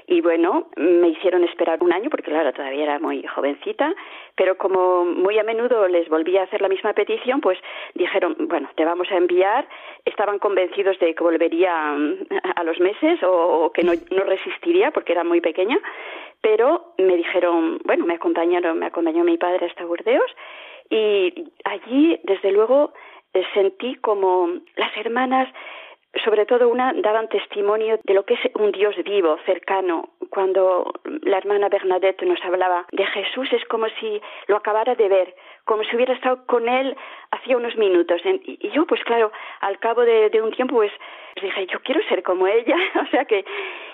Y 0.07 0.21
bueno, 0.21 0.69
me 0.77 1.09
hicieron 1.09 1.43
esperar 1.43 1.83
un 1.83 1.91
año, 1.91 2.09
porque 2.09 2.31
claro, 2.31 2.53
todavía 2.53 2.83
era 2.83 2.99
muy 2.99 3.23
jovencita, 3.23 3.93
pero 4.35 4.57
como 4.57 5.05
muy 5.05 5.37
a 5.37 5.43
menudo 5.43 5.87
les 5.87 6.07
volvía 6.09 6.41
a 6.41 6.43
hacer 6.45 6.61
la 6.61 6.69
misma 6.69 6.93
petición, 6.93 7.41
pues 7.41 7.59
dijeron, 7.93 8.35
bueno, 8.39 8.69
te 8.75 8.85
vamos 8.85 9.11
a 9.11 9.17
enviar. 9.17 9.67
Estaban 10.05 10.39
convencidos 10.39 10.97
de 10.99 11.13
que 11.13 11.23
volvería 11.23 11.91
mm, 11.91 12.27
a 12.55 12.63
los 12.63 12.79
meses 12.79 13.19
o, 13.23 13.71
que 13.73 13.83
no, 13.83 13.93
no 14.11 14.23
resistiría 14.23 14.91
porque 14.91 15.11
era 15.11 15.23
muy 15.23 15.41
pequeña, 15.41 15.79
pero 16.41 16.93
me 16.97 17.17
dijeron, 17.17 17.79
bueno, 17.83 18.05
me 18.05 18.13
acompañaron, 18.13 18.79
me 18.79 18.85
acompañó 18.85 19.23
mi 19.23 19.37
padre 19.37 19.65
hasta 19.65 19.85
Burdeos 19.85 20.31
y 20.89 21.51
allí, 21.65 22.19
desde 22.23 22.51
luego, 22.51 22.93
eh, 23.33 23.43
sentí 23.53 23.95
como 23.95 24.49
las 24.75 24.95
hermanas 24.97 25.47
sobre 26.23 26.45
todo 26.45 26.69
una 26.69 26.93
daban 26.93 27.27
testimonio 27.29 27.99
de 28.03 28.13
lo 28.13 28.23
que 28.23 28.35
es 28.35 28.39
un 28.55 28.71
Dios 28.71 28.95
vivo, 29.03 29.37
cercano. 29.45 30.09
Cuando 30.29 30.93
la 31.21 31.37
hermana 31.37 31.69
Bernadette 31.69 32.23
nos 32.23 32.43
hablaba 32.43 32.85
de 32.91 33.05
Jesús 33.05 33.47
es 33.53 33.63
como 33.65 33.87
si 33.99 34.21
lo 34.47 34.57
acabara 34.57 34.95
de 34.95 35.07
ver, 35.07 35.35
como 35.65 35.83
si 35.83 35.95
hubiera 35.95 36.13
estado 36.13 36.45
con 36.45 36.67
él 36.67 36.95
hacía 37.31 37.57
unos 37.57 37.75
minutos. 37.77 38.21
Y 38.25 38.69
yo, 38.69 38.85
pues 38.85 39.03
claro, 39.03 39.31
al 39.61 39.79
cabo 39.79 40.01
de, 40.01 40.41
un 40.41 40.51
tiempo, 40.51 40.75
pues 40.75 40.91
dije, 41.41 41.67
yo 41.67 41.79
quiero 41.81 42.01
ser 42.07 42.23
como 42.23 42.47
ella. 42.47 42.75
o 43.01 43.07
sea 43.07 43.25
que, 43.25 43.45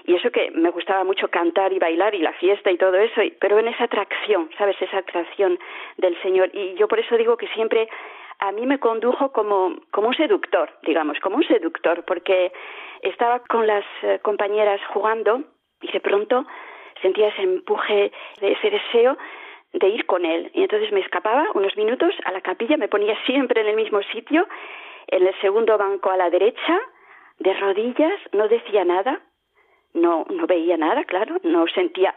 y 0.06 0.16
eso 0.16 0.32
que 0.32 0.52
me 0.52 0.70
gustaba 0.70 1.04
mucho 1.04 1.28
cantar 1.30 1.74
y 1.74 1.80
bailar 1.80 2.16
y 2.16 2.20
la 2.20 2.34
fiesta 2.34 2.72
y 2.72 2.78
todo 2.78 2.96
eso, 2.96 3.22
pero 3.40 3.60
en 3.60 3.68
esa 3.68 3.86
atracción, 3.86 4.50
¿sabes? 4.58 4.82
Esa 4.82 4.98
atracción 5.00 5.60
del 5.98 6.20
Señor. 6.22 6.50
Y 6.54 6.76
yo 6.76 6.88
por 6.88 7.00
eso 7.00 7.18
digo 7.18 7.38
que 7.38 7.48
siempre 7.50 7.88
a 8.40 8.52
mí 8.52 8.66
me 8.66 8.80
condujo 8.80 9.32
como, 9.32 9.76
como 9.92 10.10
un 10.10 10.16
seductor, 10.16 10.70
digamos, 10.84 11.20
como 11.20 11.38
un 11.38 11.48
seductor, 11.48 12.04
porque 12.06 12.52
estaba 13.02 13.40
con 13.40 13.68
las 13.68 13.86
eh, 14.02 14.20
compañeras 14.22 14.82
jugando 14.94 15.44
y 15.82 15.92
de 15.92 16.00
pronto 16.00 16.46
sentía 17.02 17.30
ese 17.30 17.42
empuje, 17.42 18.12
ese 18.42 18.70
deseo 18.70 19.18
de 19.74 19.88
ir 19.90 20.06
con 20.06 20.26
él. 20.26 20.52
Y 20.54 20.64
entonces 20.64 20.92
me 20.92 21.02
escapaba 21.02 21.48
unos 21.54 21.76
minutos 21.76 22.14
a 22.26 22.32
la 22.32 22.42
capilla, 22.42 22.78
me 22.78 22.88
ponía 22.88 23.18
siempre 23.26 23.62
en 23.62 23.68
el 23.68 23.76
mismo 23.76 24.02
sitio, 24.14 24.48
en 25.08 25.28
el 25.28 25.40
segundo 25.42 25.78
banco 25.78 26.10
a 26.12 26.18
la 26.18 26.30
derecha, 26.30 26.80
de 27.40 27.54
rodillas, 27.56 28.20
no 28.32 28.48
decía 28.48 28.86
nada, 28.86 29.22
no, 29.94 30.26
no 30.30 30.48
veía 30.48 30.78
nada, 30.78 31.04
claro, 31.04 31.38
no 31.44 31.66
sentía 31.68 32.16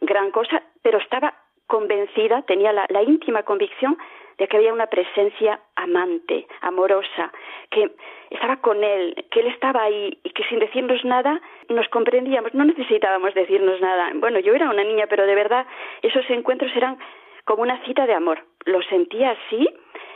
gran 0.00 0.30
cosa, 0.30 0.62
pero 0.82 0.98
estaba 0.98 1.34
convencida, 1.66 2.42
tenía 2.42 2.72
la, 2.72 2.86
la 2.88 3.02
íntima 3.02 3.42
convicción 3.42 3.96
de 4.38 4.48
que 4.48 4.56
había 4.56 4.72
una 4.72 4.86
presencia 4.86 5.60
amante, 5.76 6.46
amorosa, 6.60 7.32
que 7.70 7.90
estaba 8.30 8.56
con 8.56 8.82
él, 8.82 9.26
que 9.30 9.40
él 9.40 9.46
estaba 9.48 9.82
ahí 9.82 10.18
y 10.22 10.30
que 10.30 10.44
sin 10.44 10.58
decirnos 10.58 11.04
nada 11.04 11.40
nos 11.68 11.88
comprendíamos, 11.88 12.54
no 12.54 12.64
necesitábamos 12.64 13.34
decirnos 13.34 13.80
nada. 13.80 14.10
Bueno, 14.14 14.38
yo 14.38 14.54
era 14.54 14.70
una 14.70 14.84
niña, 14.84 15.06
pero 15.08 15.26
de 15.26 15.34
verdad 15.34 15.66
esos 16.02 16.28
encuentros 16.30 16.70
eran 16.74 16.98
como 17.44 17.62
una 17.62 17.82
cita 17.84 18.06
de 18.06 18.14
amor. 18.14 18.44
Lo 18.64 18.82
sentía 18.82 19.30
así 19.30 19.68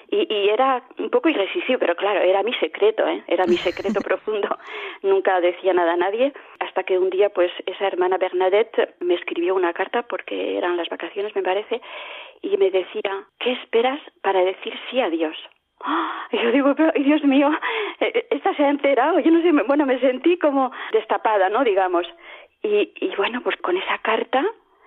Y, 0.09 0.33
y, 0.33 0.49
era 0.49 0.83
un 0.99 1.11
poco 1.11 1.29
irresistible, 1.29 1.79
pero 1.79 1.97
claro, 1.97 2.21
era 2.21 2.43
mi 2.43 2.55
secreto, 2.55 3.07
¿eh? 3.07 3.25
era 3.27 3.45
mi 3.47 3.57
secreto 3.57 4.01
profundo. 4.05 4.49
Nunca 5.03 5.41
decía 5.41 5.73
nada 5.73 5.95
a 5.95 5.97
nadie, 5.97 6.33
hasta 6.61 6.85
que 6.85 6.99
un 6.99 7.11
día, 7.11 7.31
pues, 7.31 7.51
esa 7.67 7.87
hermana 7.87 8.17
Bernadette 8.17 8.95
me 9.01 9.15
escribió 9.15 9.55
una 9.55 9.73
carta, 9.73 10.03
porque 10.03 10.57
eran 10.57 10.77
las 10.77 10.89
vacaciones, 10.89 11.35
me 11.35 11.43
parece, 11.43 11.81
y 12.43 12.57
me 12.57 12.71
decía, 12.71 13.27
¿qué 13.41 13.53
esperas 13.53 14.01
para 14.23 14.45
decir 14.45 14.73
sí 14.91 15.01
a 15.01 15.11
Dios? 15.11 15.37
Y 16.33 16.39
yo 16.39 16.53
digo, 16.53 16.75
pero, 16.75 16.93
Dios 16.97 17.23
mío, 17.25 17.51
eh, 18.01 18.13
eh, 18.15 18.27
esta 18.31 18.55
se 18.55 18.65
ha 18.65 18.71
enterado. 18.71 19.19
Yo 19.21 19.31
no 19.31 19.43
sé, 19.43 19.53
bueno, 19.67 19.87
me 19.87 20.01
sentí 20.01 20.39
como 20.39 20.73
destapada, 20.93 21.49
¿no? 21.49 21.65
Digamos. 21.65 22.07
Y, 22.63 22.93
y 23.01 23.15
bueno, 23.17 23.43
pues 23.43 23.57
con 23.59 23.77
esa 23.77 23.99
carta 23.99 24.45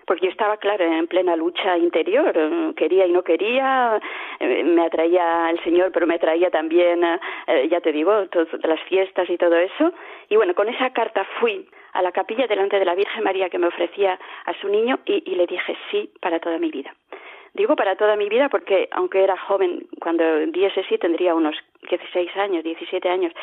porque 0.09 0.25
yo 0.25 0.31
estaba, 0.31 0.57
claro, 0.57 0.83
en 0.83 1.05
plena 1.05 1.35
lucha 1.35 1.77
interior, 1.77 2.33
quería 2.75 3.05
y 3.05 3.11
no 3.11 3.21
quería, 3.21 4.01
eh, 4.39 4.63
me 4.63 4.81
atraía 4.81 5.51
el 5.51 5.63
Señor, 5.63 5.91
pero 5.91 6.07
me 6.07 6.15
atraía 6.15 6.49
también, 6.49 7.01
ya 7.69 7.79
te 7.79 7.91
digo, 7.91 8.25
todas 8.29 8.47
las 8.63 8.81
fiestas 8.89 9.29
y 9.29 9.37
todo 9.37 9.55
eso. 9.55 9.93
Y 10.29 10.35
bueno, 10.35 10.55
con 10.55 10.67
esa 10.67 10.89
carta 10.93 11.23
fui 11.39 11.69
a 11.93 12.01
la 12.01 12.11
capilla 12.11 12.47
delante 12.47 12.79
de 12.79 12.85
la 12.85 12.95
Virgen 12.95 13.23
María 13.23 13.51
que 13.51 13.59
me 13.59 13.67
ofrecía 13.67 14.17
a 14.45 14.53
su 14.55 14.67
niño 14.67 14.97
y, 15.05 15.21
y 15.31 15.35
le 15.35 15.45
dije 15.45 15.77
sí 15.91 16.09
para 16.19 16.39
toda 16.39 16.57
mi 16.57 16.71
vida. 16.71 16.91
Digo 17.53 17.75
para 17.75 17.95
toda 17.95 18.15
mi 18.15 18.29
vida 18.29 18.49
porque 18.49 18.87
aunque 18.91 19.23
era 19.23 19.37
joven, 19.37 19.87
cuando 20.01 20.23
diese 20.47 20.83
sí 20.83 20.97
tendría 20.97 21.33
unos 21.33 21.55
16 21.89 22.35
años, 22.37 22.63
17 22.63 23.09
años, 23.09 23.33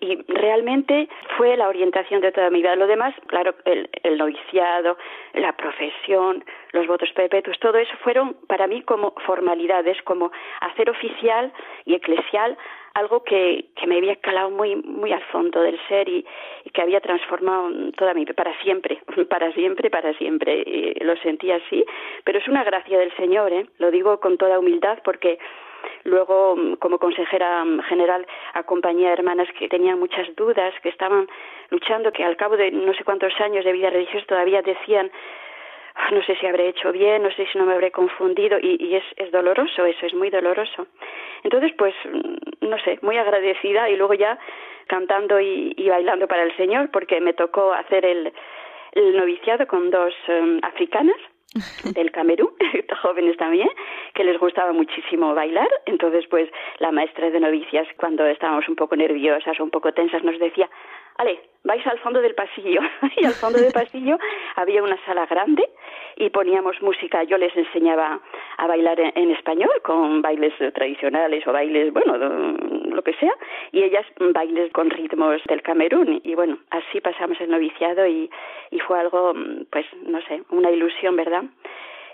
y 0.00 0.16
realmente 0.28 1.08
fue 1.36 1.56
la 1.56 1.68
orientación 1.68 2.20
de 2.20 2.32
toda 2.32 2.50
mi 2.50 2.60
vida. 2.60 2.76
Lo 2.76 2.86
demás, 2.86 3.14
claro, 3.26 3.54
el, 3.64 3.88
el 4.02 4.18
noviciado, 4.18 4.96
la 5.34 5.52
profesión, 5.56 6.44
los 6.72 6.86
votos 6.86 7.10
perpetuos, 7.12 7.58
todo 7.58 7.78
eso 7.78 7.96
fueron 8.02 8.34
para 8.46 8.66
mí 8.66 8.82
como 8.82 9.14
formalidades, 9.26 10.00
como 10.02 10.30
hacer 10.60 10.90
oficial 10.90 11.52
y 11.84 11.94
eclesial 11.94 12.56
algo 12.96 13.22
que, 13.24 13.66
que 13.76 13.86
me 13.86 13.98
había 13.98 14.16
calado 14.16 14.50
muy 14.50 14.74
muy 14.76 15.12
al 15.12 15.22
fondo 15.24 15.60
del 15.60 15.78
ser 15.86 16.08
y, 16.08 16.24
que 16.72 16.82
había 16.82 17.00
transformado 17.00 17.70
toda 17.96 18.12
mi 18.12 18.24
para 18.26 18.58
siempre, 18.62 19.00
para 19.30 19.52
siempre, 19.52 19.90
para 19.90 20.12
siempre. 20.14 20.94
Lo 21.00 21.16
sentí 21.18 21.50
así, 21.50 21.84
pero 22.24 22.38
es 22.38 22.48
una 22.48 22.64
gracia 22.64 22.98
del 22.98 23.14
Señor, 23.16 23.52
¿eh? 23.52 23.66
Lo 23.78 23.90
digo 23.90 24.18
con 24.18 24.36
toda 24.36 24.58
humildad 24.58 24.98
porque 25.04 25.38
luego 26.04 26.56
como 26.78 26.98
consejera 26.98 27.64
general 27.88 28.26
acompañé 28.54 29.08
a 29.08 29.12
hermanas 29.12 29.48
que 29.58 29.68
tenían 29.68 29.98
muchas 29.98 30.34
dudas, 30.34 30.74
que 30.82 30.88
estaban 30.88 31.28
luchando, 31.70 32.12
que 32.12 32.24
al 32.24 32.36
cabo 32.36 32.56
de 32.56 32.70
no 32.70 32.94
sé 32.94 33.04
cuántos 33.04 33.38
años 33.40 33.64
de 33.64 33.72
vida 33.72 33.90
religiosa 33.90 34.26
todavía 34.26 34.62
decían 34.62 35.10
no 36.12 36.22
sé 36.22 36.36
si 36.36 36.46
habré 36.46 36.68
hecho 36.68 36.92
bien, 36.92 37.22
no 37.22 37.30
sé 37.32 37.46
si 37.50 37.58
no 37.58 37.64
me 37.64 37.74
habré 37.74 37.90
confundido 37.90 38.58
y, 38.60 38.76
y 38.80 38.96
es, 38.96 39.04
es, 39.16 39.30
doloroso, 39.32 39.84
eso 39.84 40.06
es 40.06 40.14
muy 40.14 40.30
doloroso. 40.30 40.86
Entonces, 41.42 41.72
pues, 41.76 41.94
mm, 42.04 42.68
no 42.68 42.78
sé, 42.80 42.98
muy 43.02 43.16
agradecida 43.16 43.88
y 43.90 43.96
luego 43.96 44.14
ya 44.14 44.38
cantando 44.86 45.40
y, 45.40 45.74
y 45.76 45.88
bailando 45.88 46.28
para 46.28 46.44
el 46.44 46.56
Señor 46.56 46.90
porque 46.90 47.20
me 47.20 47.32
tocó 47.32 47.72
hacer 47.72 48.04
el, 48.04 48.32
el 48.92 49.16
noviciado 49.16 49.66
con 49.66 49.90
dos 49.90 50.14
um, 50.28 50.58
africanas 50.62 51.16
del 51.94 52.10
Camerún, 52.10 52.52
jóvenes 53.02 53.36
también, 53.36 53.68
que 54.14 54.24
les 54.24 54.38
gustaba 54.38 54.72
muchísimo 54.72 55.34
bailar. 55.34 55.68
Entonces, 55.86 56.26
pues 56.28 56.48
la 56.78 56.92
maestra 56.92 57.30
de 57.30 57.40
novicias, 57.40 57.86
cuando 57.98 58.26
estábamos 58.26 58.68
un 58.68 58.76
poco 58.76 58.96
nerviosas 58.96 59.58
o 59.60 59.64
un 59.64 59.70
poco 59.70 59.92
tensas, 59.92 60.22
nos 60.24 60.38
decía, 60.38 60.68
Ale, 61.18 61.40
vais 61.64 61.86
al 61.86 61.98
fondo 61.98 62.20
del 62.20 62.34
pasillo. 62.34 62.80
y 63.16 63.24
al 63.24 63.32
fondo 63.32 63.58
del 63.58 63.72
pasillo 63.72 64.18
había 64.56 64.82
una 64.82 64.96
sala 65.04 65.26
grande 65.26 65.68
y 66.16 66.30
poníamos 66.30 66.80
música. 66.82 67.22
Yo 67.24 67.38
les 67.38 67.54
enseñaba 67.56 68.20
a 68.58 68.66
bailar 68.66 69.00
en, 69.00 69.30
español 69.30 69.70
con 69.82 70.22
bailes 70.22 70.54
tradicionales 70.74 71.46
o 71.46 71.52
bailes, 71.52 71.92
bueno, 71.92 72.16
lo 72.16 73.02
que 73.02 73.12
sea, 73.14 73.34
y 73.72 73.82
ellas 73.82 74.06
bailes 74.18 74.72
con 74.72 74.90
ritmos 74.90 75.42
del 75.48 75.62
Camerún. 75.62 76.20
Y 76.24 76.34
bueno, 76.34 76.58
así 76.70 77.00
pasamos 77.00 77.40
el 77.40 77.50
noviciado 77.50 78.06
y, 78.06 78.30
y 78.70 78.78
fue 78.80 78.98
algo, 78.98 79.34
pues, 79.70 79.86
no 80.06 80.20
sé, 80.22 80.42
una 80.50 80.70
ilusión, 80.70 81.16
¿verdad? 81.16 81.44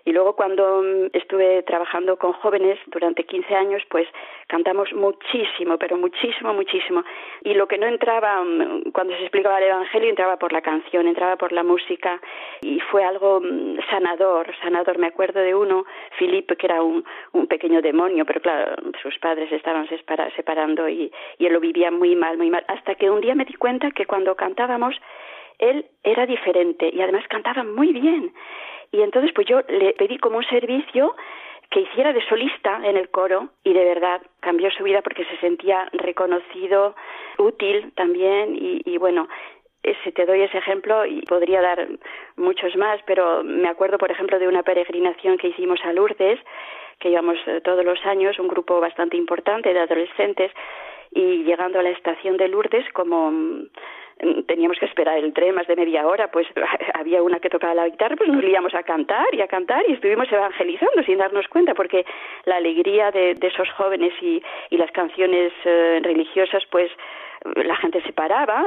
Y 0.05 0.13
luego 0.13 0.35
cuando 0.35 0.83
mm, 0.83 1.11
estuve 1.13 1.63
trabajando 1.63 2.17
con 2.17 2.33
jóvenes 2.33 2.79
durante 2.87 3.25
15 3.25 3.55
años, 3.55 3.83
pues 3.89 4.07
cantamos 4.49 4.93
muchísimo, 4.93 5.79
pero 5.79 5.97
muchísimo, 5.97 6.53
muchísimo. 6.55 7.05
Y 7.43 7.55
lo 7.55 7.67
que 7.67 7.79
no 7.79 7.87
entraba 7.87 8.43
mm, 8.43 8.91
cuando 8.93 9.15
se 9.15 9.23
explicaba 9.23 9.59
el 9.59 9.69
Evangelio 9.69 10.11
entraba 10.11 10.37
por 10.37 10.53
la 10.53 10.61
canción, 10.61 11.07
entraba 11.07 11.37
por 11.37 11.53
la 11.53 11.63
música 11.63 12.21
y 12.63 12.81
fue 12.81 13.05
algo 13.05 13.41
mm, 13.41 13.79
sanador, 13.91 14.55
sanador. 14.61 14.99
Me 14.99 15.09
acuerdo 15.09 15.41
de 15.41 15.55
uno, 15.55 15.85
Filipe, 16.19 16.57
que 16.57 16.67
era 16.67 16.83
un, 16.83 17.05
pequeño 17.49 17.83
demonio, 17.83 18.25
pero 18.25 18.41
claro, 18.41 18.77
sus 19.03 19.19
padres 19.19 19.53
estaban 19.53 19.87
separando 19.89 20.89
y, 20.89 21.13
y 21.39 21.47
él 21.47 21.53
lo 21.53 21.61
vivía 21.61 21.91
muy 21.91 22.17
mal, 22.17 22.39
muy 22.39 22.51
mal. 22.51 22.65
Hasta 22.69 22.95
que 22.95 23.11
un 23.11 23.21
día 23.21 23.35
me 23.35 23.45
di 23.45 23.55
cuenta 23.55 23.91
que 23.91 24.07
cuando 24.07 24.35
cantábamos, 24.35 24.95
él 25.59 25.87
era 26.03 26.27
diferente 26.27 26.91
y 26.93 27.01
además 27.01 27.27
cantaba 27.29 27.65
muy 27.65 27.93
bien. 27.93 28.33
Y 28.91 29.03
entonces 29.03 29.33
pues 29.35 29.47
yo 29.47 29.61
le 29.69 29.95
pedí 29.95 30.19
como 30.19 30.39
un 30.39 30.45
servicio 30.45 31.15
que 31.71 31.81
hiciera 31.81 32.13
de 32.13 32.25
solista 32.27 32.81
en 32.85 32.97
el 32.97 33.09
coro 33.09 33.49
y 33.65 33.73
de 33.73 33.85
verdad 33.85 34.21
cambió 34.41 34.71
su 34.71 34.85
vida 34.85 35.01
porque 35.01 35.25
se 35.25 35.39
sentía 35.39 35.89
reconocido, 35.93 36.95
útil 37.39 37.93
también 37.95 38.55
y, 38.55 38.83
y 38.85 38.99
bueno, 38.99 39.27
ese, 39.83 40.13
te 40.13 40.27
doy 40.27 40.43
ese 40.43 40.59
ejemplo 40.59 41.05
y 41.05 41.23
podría 41.23 41.61
dar 41.61 41.89
muchos 42.37 42.77
más, 42.77 43.01
pero 43.07 43.43
me 43.43 43.69
acuerdo, 43.69 43.99
por 43.99 44.11
ejemplo, 44.11 44.39
de 44.39 44.49
una 44.49 44.63
peregrinación 44.63 45.39
que 45.39 45.49
hicimos 45.49 45.81
a 45.85 45.93
Lourdes, 45.93 46.39
que 47.01 47.11
íbamos 47.11 47.37
eh, 47.47 47.61
todos 47.63 47.85
los 47.85 48.05
años, 48.07 48.39
un 48.39 48.49
grupo 48.49 48.81
bastante 48.81 49.17
importante 49.17 49.73
de 49.73 49.81
adolescentes, 49.81 50.53
y 51.11 51.43
llegando 51.45 51.81
a 51.81 51.83
la 51.83 51.91
estación 51.91 52.37
de 52.37 52.49
Lourdes, 52.49 52.87
como 52.93 53.33
teníamos 54.47 54.79
que 54.79 54.87
esperar 54.87 55.19
el 55.19 55.33
tren 55.33 55.55
más 55.55 55.67
de 55.67 55.77
media 55.77 56.07
hora, 56.07 56.31
pues 56.31 56.47
había 56.95 57.23
una 57.23 57.41
que 57.41 57.51
tocaba 57.51 57.75
la 57.75 57.89
guitarra, 57.89 58.17
pues 58.17 58.31
nos 58.31 58.43
liamos 58.43 58.75
a 58.75 58.83
cantar 58.83 59.27
y 59.33 59.41
a 59.41 59.49
cantar 59.49 59.85
y 59.89 59.95
estuvimos 59.95 60.31
evangelizando 60.31 61.03
sin 61.05 61.19
darnos 61.19 61.49
cuenta, 61.49 61.75
porque 61.75 62.05
la 62.45 62.57
alegría 62.57 63.11
de, 63.11 63.35
de 63.35 63.47
esos 63.47 63.69
jóvenes 63.71 64.13
y, 64.21 64.43
y 64.71 64.77
las 64.77 64.91
canciones 64.91 65.53
eh, 65.65 66.01
religiosas, 66.03 66.65
pues 66.71 66.91
la 67.57 67.77
gente 67.77 68.01
se 68.03 68.13
paraba, 68.13 68.65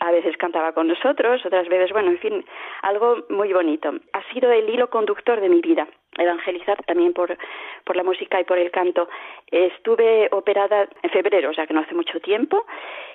a 0.00 0.10
veces 0.10 0.36
cantaba 0.36 0.72
con 0.72 0.88
nosotros, 0.88 1.44
otras 1.44 1.68
veces, 1.68 1.92
bueno, 1.92 2.10
en 2.10 2.18
fin, 2.18 2.44
algo 2.82 3.24
muy 3.28 3.52
bonito. 3.52 3.92
Ha 4.12 4.22
sido 4.32 4.50
el 4.50 4.68
hilo 4.68 4.88
conductor 4.88 5.40
de 5.40 5.48
mi 5.48 5.60
vida, 5.60 5.86
evangelizar 6.16 6.82
también 6.84 7.12
por, 7.12 7.36
por 7.84 7.96
la 7.96 8.02
música 8.02 8.40
y 8.40 8.44
por 8.44 8.58
el 8.58 8.70
canto. 8.70 9.08
Estuve 9.50 10.28
operada 10.32 10.88
en 11.02 11.10
febrero, 11.10 11.50
o 11.50 11.54
sea 11.54 11.66
que 11.66 11.74
no 11.74 11.80
hace 11.80 11.94
mucho 11.94 12.20
tiempo, 12.20 12.64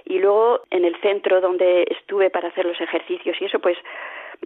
y 0.05 0.19
luego 0.19 0.61
en 0.69 0.85
el 0.85 0.95
centro 1.01 1.41
donde 1.41 1.83
estuve 1.89 2.29
para 2.29 2.49
hacer 2.49 2.65
los 2.65 2.79
ejercicios 2.79 3.35
y 3.41 3.45
eso, 3.45 3.59
pues, 3.59 3.77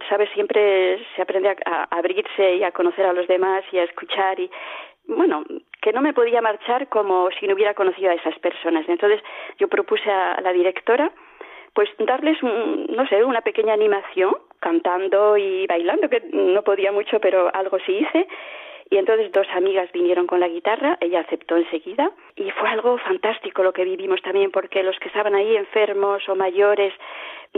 sabes, 0.08 0.30
siempre 0.34 1.04
se 1.14 1.22
aprende 1.22 1.50
a, 1.50 1.56
a 1.64 1.98
abrirse 1.98 2.56
y 2.56 2.64
a 2.64 2.72
conocer 2.72 3.06
a 3.06 3.12
los 3.12 3.26
demás 3.28 3.64
y 3.72 3.78
a 3.78 3.84
escuchar 3.84 4.40
y 4.40 4.50
bueno, 5.08 5.44
que 5.80 5.92
no 5.92 6.02
me 6.02 6.12
podía 6.12 6.40
marchar 6.40 6.88
como 6.88 7.30
si 7.38 7.46
no 7.46 7.54
hubiera 7.54 7.74
conocido 7.74 8.10
a 8.10 8.14
esas 8.14 8.38
personas. 8.38 8.88
Entonces 8.88 9.22
yo 9.58 9.68
propuse 9.68 10.10
a 10.10 10.40
la 10.40 10.52
directora 10.52 11.12
pues 11.74 11.90
darles, 11.98 12.42
no 12.42 13.06
sé, 13.06 13.22
una 13.22 13.42
pequeña 13.42 13.74
animación, 13.74 14.34
cantando 14.60 15.36
y 15.36 15.66
bailando, 15.66 16.08
que 16.08 16.22
no 16.32 16.62
podía 16.62 16.90
mucho, 16.90 17.20
pero 17.20 17.54
algo 17.54 17.78
sí 17.80 17.98
hice. 17.98 18.26
Y 18.88 18.96
entonces 18.96 19.30
dos 19.32 19.46
amigas 19.54 19.92
vinieron 19.92 20.26
con 20.26 20.40
la 20.40 20.48
guitarra, 20.48 20.96
ella 21.00 21.20
aceptó 21.20 21.56
enseguida 21.56 22.12
y 22.36 22.50
fue 22.52 22.68
algo 22.68 22.96
fantástico 22.98 23.62
lo 23.62 23.72
que 23.72 23.84
vivimos 23.84 24.22
también 24.22 24.52
porque 24.52 24.82
los 24.82 24.98
que 25.00 25.08
estaban 25.08 25.34
ahí 25.34 25.56
enfermos 25.56 26.26
o 26.28 26.36
mayores 26.36 26.94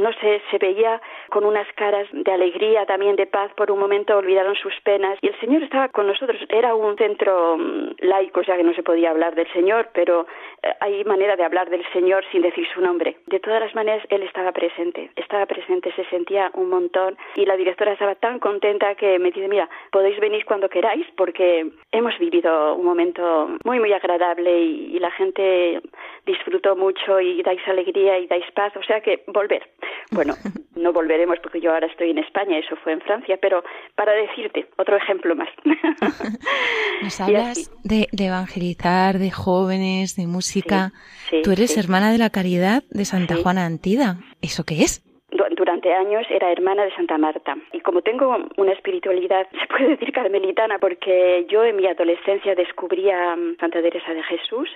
no 0.00 0.12
sé, 0.14 0.40
se 0.50 0.58
veía 0.58 1.00
con 1.30 1.44
unas 1.44 1.66
caras 1.74 2.06
de 2.12 2.32
alegría, 2.32 2.86
también 2.86 3.16
de 3.16 3.26
paz, 3.26 3.50
por 3.56 3.70
un 3.70 3.78
momento 3.78 4.16
olvidaron 4.16 4.54
sus 4.56 4.74
penas 4.82 5.18
y 5.20 5.28
el 5.28 5.40
Señor 5.40 5.62
estaba 5.62 5.88
con 5.88 6.06
nosotros. 6.06 6.38
Era 6.48 6.74
un 6.74 6.96
centro 6.96 7.56
mm, 7.56 7.96
laico, 8.00 8.44
sea 8.44 8.56
que 8.56 8.64
no 8.64 8.74
se 8.74 8.82
podía 8.82 9.10
hablar 9.10 9.34
del 9.34 9.50
Señor, 9.52 9.90
pero 9.92 10.26
eh, 10.62 10.72
hay 10.80 11.04
manera 11.04 11.36
de 11.36 11.44
hablar 11.44 11.70
del 11.70 11.84
Señor 11.92 12.24
sin 12.30 12.42
decir 12.42 12.66
su 12.72 12.80
nombre. 12.80 13.16
De 13.26 13.40
todas 13.40 13.60
las 13.60 13.74
maneras, 13.74 14.06
Él 14.10 14.22
estaba 14.22 14.52
presente, 14.52 15.10
estaba 15.16 15.46
presente, 15.46 15.92
se 15.92 16.04
sentía 16.06 16.50
un 16.54 16.70
montón 16.70 17.16
y 17.34 17.44
la 17.44 17.56
directora 17.56 17.92
estaba 17.92 18.14
tan 18.14 18.38
contenta 18.38 18.94
que 18.94 19.18
me 19.18 19.30
dice, 19.30 19.48
mira, 19.48 19.68
podéis 19.90 20.18
venir 20.20 20.44
cuando 20.44 20.68
queráis 20.68 21.06
porque 21.16 21.66
hemos 21.92 22.18
vivido 22.18 22.74
un 22.74 22.84
momento 22.84 23.48
muy, 23.64 23.80
muy 23.80 23.92
agradable 23.92 24.60
y, 24.60 24.96
y 24.96 24.98
la 24.98 25.10
gente 25.10 25.80
disfrutó 26.26 26.76
mucho 26.76 27.20
y 27.20 27.42
dais 27.42 27.66
alegría 27.66 28.18
y 28.18 28.26
dais 28.26 28.50
paz, 28.52 28.76
o 28.76 28.82
sea 28.82 29.00
que 29.00 29.22
volver. 29.26 29.68
Bueno, 30.10 30.34
no 30.74 30.92
volveremos 30.92 31.38
porque 31.42 31.60
yo 31.60 31.70
ahora 31.70 31.86
estoy 31.86 32.10
en 32.10 32.18
España, 32.18 32.58
eso 32.58 32.76
fue 32.76 32.92
en 32.92 33.00
Francia, 33.02 33.38
pero 33.40 33.62
para 33.94 34.12
decirte, 34.12 34.66
otro 34.78 34.96
ejemplo 34.96 35.36
más. 35.36 35.48
Nos 37.02 37.20
hablas 37.20 37.70
de, 37.84 38.08
de, 38.10 38.26
evangelizar, 38.26 39.18
de 39.18 39.30
jóvenes, 39.30 40.16
de 40.16 40.26
música. 40.26 40.92
Sí, 41.28 41.36
sí, 41.36 41.42
Tú 41.42 41.52
eres 41.52 41.72
sí. 41.72 41.80
hermana 41.80 42.10
de 42.10 42.18
la 42.18 42.30
caridad 42.30 42.84
de 42.90 43.04
Santa 43.04 43.36
Juana 43.36 43.66
Antida. 43.66 44.16
¿Eso 44.40 44.64
qué 44.64 44.82
es? 44.82 45.04
Durante 45.30 45.88
20 45.88 45.92
años 45.92 46.26
era 46.30 46.50
hermana 46.50 46.84
de 46.84 46.94
Santa 46.94 47.18
Marta. 47.18 47.56
Y 47.72 47.80
como 47.80 48.02
tengo 48.02 48.36
una 48.56 48.72
espiritualidad, 48.72 49.46
se 49.50 49.66
puede 49.66 49.90
decir 49.90 50.12
carmelitana, 50.12 50.78
porque 50.78 51.46
yo 51.48 51.64
en 51.64 51.76
mi 51.76 51.86
adolescencia 51.86 52.54
descubrí 52.54 53.10
a 53.10 53.36
Santa 53.60 53.82
Teresa 53.82 54.12
de 54.12 54.22
Jesús 54.24 54.68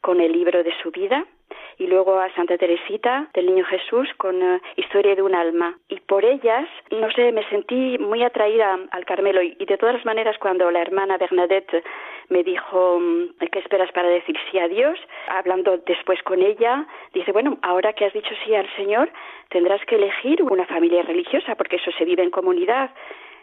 con 0.00 0.20
el 0.20 0.32
libro 0.32 0.62
de 0.62 0.72
su 0.82 0.90
vida 0.90 1.26
y 1.78 1.86
luego 1.86 2.18
a 2.18 2.32
Santa 2.34 2.58
Teresita 2.58 3.28
del 3.32 3.46
Niño 3.46 3.64
Jesús 3.64 4.08
con 4.18 4.42
eh, 4.42 4.60
Historia 4.76 5.14
de 5.14 5.22
un 5.22 5.34
alma. 5.34 5.78
Y 5.88 5.98
por 6.00 6.24
ellas, 6.24 6.68
no 6.90 7.10
sé, 7.12 7.32
me 7.32 7.42
sentí 7.48 7.96
muy 7.98 8.22
atraída 8.22 8.78
al 8.90 9.04
Carmelo 9.06 9.42
y, 9.42 9.54
de 9.54 9.78
todas 9.78 9.94
las 9.94 10.04
maneras 10.04 10.36
cuando 10.38 10.70
la 10.70 10.82
hermana 10.82 11.16
Bernadette 11.16 11.82
me 12.28 12.44
dijo, 12.44 12.98
mm, 13.00 13.46
¿qué 13.50 13.58
esperas 13.60 13.90
para 13.92 14.08
decir 14.08 14.36
sí 14.50 14.58
a 14.58 14.68
Dios? 14.68 14.98
Hablando 15.28 15.78
después 15.78 16.22
con 16.22 16.42
ella, 16.42 16.86
dice, 17.14 17.32
bueno, 17.32 17.58
ahora 17.62 17.94
que 17.94 18.04
has 18.04 18.12
dicho 18.12 18.34
sí 18.44 18.54
al 18.54 18.68
Señor, 18.76 19.10
tendrás 19.48 19.84
que 19.86 19.96
elegir 19.96 20.42
una 20.42 20.66
familia 20.66 21.02
religiosa 21.02 21.54
porque 21.54 21.76
eso 21.76 21.90
se 21.92 22.04
vive 22.04 22.22
en 22.22 22.30
comunidad 22.30 22.90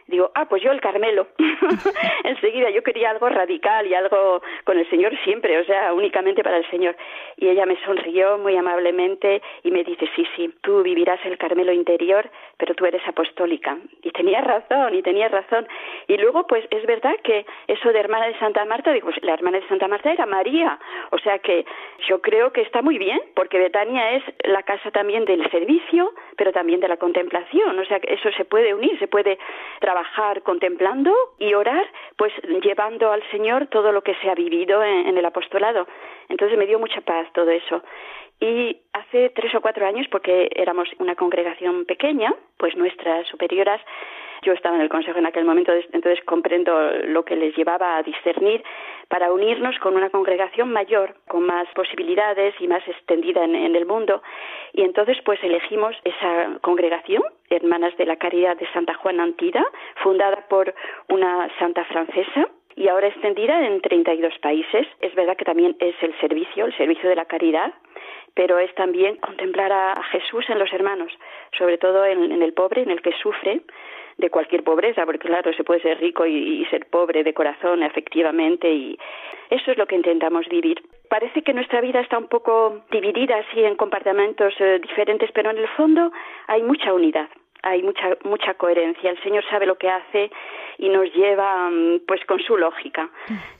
digo, 0.07 0.31
ah, 0.35 0.45
pues 0.45 0.63
yo 0.63 0.71
el 0.71 0.81
Carmelo. 0.81 1.27
Enseguida 2.23 2.69
yo 2.69 2.83
quería 2.83 3.11
algo 3.11 3.29
radical 3.29 3.85
y 3.85 3.93
algo 3.93 4.41
con 4.63 4.77
el 4.77 4.89
Señor 4.89 5.13
siempre, 5.23 5.59
o 5.59 5.65
sea, 5.65 5.93
únicamente 5.93 6.43
para 6.43 6.57
el 6.57 6.69
Señor. 6.69 6.95
Y 7.35 7.49
ella 7.49 7.65
me 7.65 7.79
sonrió 7.83 8.37
muy 8.37 8.55
amablemente 8.55 9.41
y 9.63 9.71
me 9.71 9.83
dice, 9.83 10.09
sí, 10.15 10.25
sí, 10.35 10.53
tú 10.61 10.81
vivirás 10.81 11.19
el 11.25 11.37
Carmelo 11.37 11.71
interior, 11.71 12.29
pero 12.57 12.73
tú 12.75 12.85
eres 12.85 13.05
apostólica. 13.07 13.77
Y 14.01 14.11
tenía 14.11 14.41
razón, 14.41 14.95
y 14.95 15.01
tenía 15.01 15.27
razón. 15.27 15.67
Y 16.07 16.17
luego, 16.17 16.47
pues 16.47 16.65
es 16.71 16.85
verdad 16.85 17.15
que 17.23 17.45
eso 17.67 17.91
de 17.91 17.99
hermana 17.99 18.27
de 18.27 18.39
Santa 18.39 18.63
Marta, 18.65 18.91
digo, 18.91 19.09
pues, 19.09 19.23
la 19.23 19.33
hermana 19.33 19.59
de 19.59 19.67
Santa 19.67 19.87
Marta 19.87 20.11
era 20.11 20.25
María. 20.25 20.79
O 21.11 21.17
sea 21.19 21.39
que 21.39 21.65
yo 22.07 22.21
creo 22.21 22.51
que 22.51 22.61
está 22.61 22.81
muy 22.81 22.97
bien, 22.97 23.21
porque 23.35 23.59
Betania 23.59 24.11
es 24.11 24.23
la 24.43 24.63
casa 24.63 24.91
también 24.91 25.25
del 25.25 25.49
servicio, 25.51 26.13
pero 26.37 26.51
también 26.51 26.79
de 26.79 26.87
la 26.87 26.97
contemplación. 26.97 27.77
O 27.77 27.85
sea 27.85 27.99
que 27.99 28.13
eso 28.13 28.31
se 28.31 28.45
puede 28.45 28.73
unir, 28.73 28.97
se 28.99 29.07
puede 29.07 29.37
trabajar 29.79 29.96
trabajar 29.97 30.43
contemplando 30.43 31.11
y 31.39 31.53
orar, 31.55 31.83
pues 32.17 32.31
llevando 32.61 33.11
al 33.11 33.23
Señor 33.31 33.67
todo 33.67 33.91
lo 33.91 34.03
que 34.03 34.13
se 34.15 34.29
ha 34.29 34.35
vivido 34.35 34.83
en, 34.83 35.17
el 35.17 35.25
apostolado. 35.25 35.87
Entonces 36.29 36.57
me 36.57 36.67
dio 36.67 36.77
mucha 36.77 37.01
paz 37.01 37.27
todo 37.33 37.49
eso. 37.49 37.81
Y 38.39 38.77
hace 38.93 39.31
tres 39.31 39.55
o 39.55 39.61
cuatro 39.61 39.87
años, 39.87 40.05
porque 40.11 40.49
éramos 40.55 40.87
una 40.99 41.15
congregación 41.15 41.85
pequeña, 41.85 42.31
pues 42.57 42.75
nuestras 42.75 43.25
superioras, 43.27 43.81
yo 44.43 44.53
estaba 44.53 44.75
en 44.75 44.81
el 44.81 44.89
consejo 44.89 45.19
en 45.19 45.25
aquel 45.25 45.45
momento, 45.45 45.71
entonces 45.91 46.23
comprendo 46.25 46.91
lo 47.07 47.23
que 47.25 47.35
les 47.35 47.55
llevaba 47.55 47.97
a 47.97 48.03
discernir 48.03 48.63
para 49.07 49.31
unirnos 49.31 49.77
con 49.79 49.95
una 49.95 50.09
congregación 50.09 50.71
mayor, 50.71 51.15
con 51.27 51.43
más 51.43 51.67
posibilidades 51.73 52.55
y 52.59 52.67
más 52.67 52.85
extendida 52.87 53.43
en, 53.43 53.75
el 53.75 53.85
mundo. 53.85 54.21
Y 54.73 54.81
entonces 54.81 55.17
pues 55.23 55.41
elegimos 55.43 55.95
esa 56.03 56.59
congregación, 56.61 57.23
Hermanas 57.49 57.95
de 57.97 58.05
la 58.05 58.17
Caridad 58.17 58.57
de 58.57 58.67
Santa 58.73 58.93
Juana 58.95 59.23
Antida, 59.23 59.65
fundada 60.03 60.45
por 60.49 60.73
una 61.07 61.49
santa 61.59 61.85
francesa, 61.85 62.49
y 62.77 62.87
ahora 62.89 63.07
extendida 63.07 63.65
en 63.65 63.81
32 63.81 64.37
países. 64.39 64.87
Es 65.01 65.13
verdad 65.15 65.35
que 65.35 65.45
también 65.45 65.75
es 65.79 65.95
el 66.01 66.17
servicio, 66.19 66.65
el 66.65 66.77
servicio 66.77 67.09
de 67.09 67.15
la 67.15 67.25
caridad, 67.25 67.73
pero 68.35 68.59
es 68.59 68.73
también 68.75 69.15
contemplar 69.17 69.71
a 69.71 70.01
Jesús 70.11 70.45
en 70.49 70.59
los 70.59 70.71
hermanos, 70.71 71.11
sobre 71.57 71.79
todo 71.79 72.05
en, 72.05 72.39
el 72.39 72.53
pobre, 72.53 72.83
en 72.83 72.91
el 72.91 73.01
que 73.01 73.11
sufre 73.13 73.61
de 74.17 74.29
cualquier 74.29 74.63
pobreza, 74.63 75.05
porque 75.05 75.27
claro, 75.27 75.53
se 75.53 75.63
puede 75.63 75.81
ser 75.81 75.99
rico 75.99 76.25
y, 76.25 76.65
ser 76.65 76.87
pobre 76.87 77.23
de 77.23 77.33
corazón, 77.33 77.83
efectivamente, 77.83 78.71
y 78.71 78.97
eso 79.49 79.71
es 79.71 79.77
lo 79.77 79.85
que 79.85 79.95
intentamos 79.95 80.47
vivir. 80.49 80.81
Parece 81.09 81.41
que 81.43 81.53
nuestra 81.53 81.81
vida 81.81 81.99
está 82.01 82.17
un 82.17 82.27
poco 82.27 82.81
dividida 82.91 83.37
así 83.37 83.63
en 83.63 83.75
compartimentos 83.75 84.53
eh, 84.59 84.79
diferentes, 84.81 85.31
pero 85.33 85.51
en 85.51 85.57
el 85.57 85.67
fondo 85.69 86.11
hay 86.47 86.63
mucha 86.63 86.93
unidad 86.93 87.29
hay 87.63 87.81
mucha 87.83 88.17
mucha 88.23 88.53
coherencia. 88.53 89.09
El 89.09 89.21
Señor 89.23 89.43
sabe 89.49 89.65
lo 89.65 89.77
que 89.77 89.89
hace 89.89 90.29
y 90.77 90.89
nos 90.89 91.11
lleva 91.13 91.69
mm, 91.69 92.01
pues 92.07 92.23
con 92.25 92.39
su 92.39 92.55
lógica, 92.55 93.09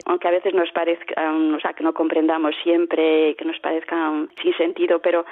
aunque 0.06 0.28
a 0.28 0.32
veces 0.32 0.54
nos 0.54 0.72
parezca, 0.72 1.32
mm, 1.32 1.56
o 1.56 1.60
sea, 1.60 1.74
que 1.74 1.84
no 1.84 1.94
comprendamos 1.94 2.56
siempre, 2.64 3.36
que 3.36 3.46
nos 3.46 3.60
parezca 3.60 3.96
mm, 3.96 4.30
sin 4.42 4.56
sentido, 4.56 5.00
pero 5.00 5.26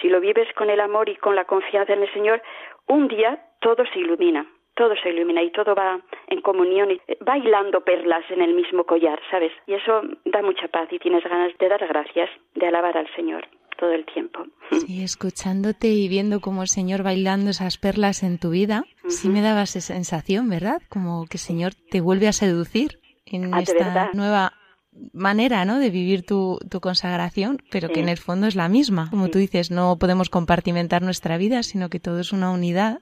si 0.00 0.08
lo 0.08 0.20
vives 0.20 0.52
con 0.54 0.68
el 0.70 0.80
amor 0.80 1.08
y 1.08 1.16
con 1.16 1.34
la 1.34 1.44
confianza 1.44 1.92
en 1.92 2.02
el 2.02 2.12
Señor, 2.12 2.42
un 2.86 3.08
día 3.08 3.38
todo 3.60 3.84
se 3.92 4.00
ilumina, 4.00 4.46
todo 4.78 4.94
se 5.02 5.10
ilumina 5.10 5.42
y 5.42 5.50
todo 5.52 5.74
va 5.74 6.00
en 6.28 6.40
comunión 6.40 6.90
y 6.92 6.98
va 7.28 7.36
hilando 7.36 7.82
perlas 7.82 8.24
en 8.30 8.40
el 8.40 8.54
mismo 8.54 8.84
collar, 8.84 9.18
¿sabes? 9.30 9.52
Y 9.66 9.74
eso 9.74 10.00
da 10.24 10.40
mucha 10.40 10.68
paz 10.68 10.88
y 10.92 10.98
tienes 10.98 11.24
ganas 11.24 11.52
de 11.58 11.68
dar 11.68 11.86
gracias, 11.86 12.30
de 12.54 12.66
alabar 12.66 12.96
al 12.96 13.08
Señor 13.16 13.46
todo 13.78 13.92
el 13.92 14.04
tiempo. 14.06 14.44
Sí, 14.86 15.02
escuchándote 15.02 15.88
y 15.88 16.08
viendo 16.08 16.40
cómo 16.40 16.62
el 16.62 16.68
Señor 16.68 17.02
bailando 17.02 17.50
esas 17.50 17.78
perlas 17.78 18.22
en 18.22 18.38
tu 18.38 18.50
vida, 18.50 18.84
sí 19.08 19.28
me 19.28 19.40
daba 19.42 19.62
esa 19.62 19.80
sensación, 19.80 20.48
¿verdad? 20.48 20.80
Como 20.88 21.24
que 21.26 21.36
el 21.36 21.40
Señor 21.50 21.72
te 21.90 22.00
vuelve 22.00 22.28
a 22.28 22.32
seducir 22.32 23.00
en 23.26 23.52
Ah, 23.54 23.58
¿de 23.58 23.62
esta 23.64 24.10
nueva 24.14 24.52
manera, 25.12 25.64
¿no? 25.64 25.78
De 25.78 25.90
vivir 25.90 26.24
tu, 26.26 26.58
tu 26.70 26.80
consagración, 26.80 27.58
pero 27.70 27.88
que 27.88 27.94
Sí. 27.96 28.00
en 28.00 28.08
el 28.08 28.18
fondo 28.18 28.46
es 28.46 28.56
la 28.56 28.68
misma. 28.68 29.08
Como 29.10 29.28
tú 29.28 29.38
dices, 29.38 29.70
no 29.70 29.96
podemos 29.98 30.28
compartimentar 30.28 31.02
nuestra 31.02 31.36
vida, 31.38 31.62
sino 31.62 31.88
que 31.88 32.00
todo 32.00 32.20
es 32.20 32.32
una 32.32 32.50
unidad. 32.50 32.98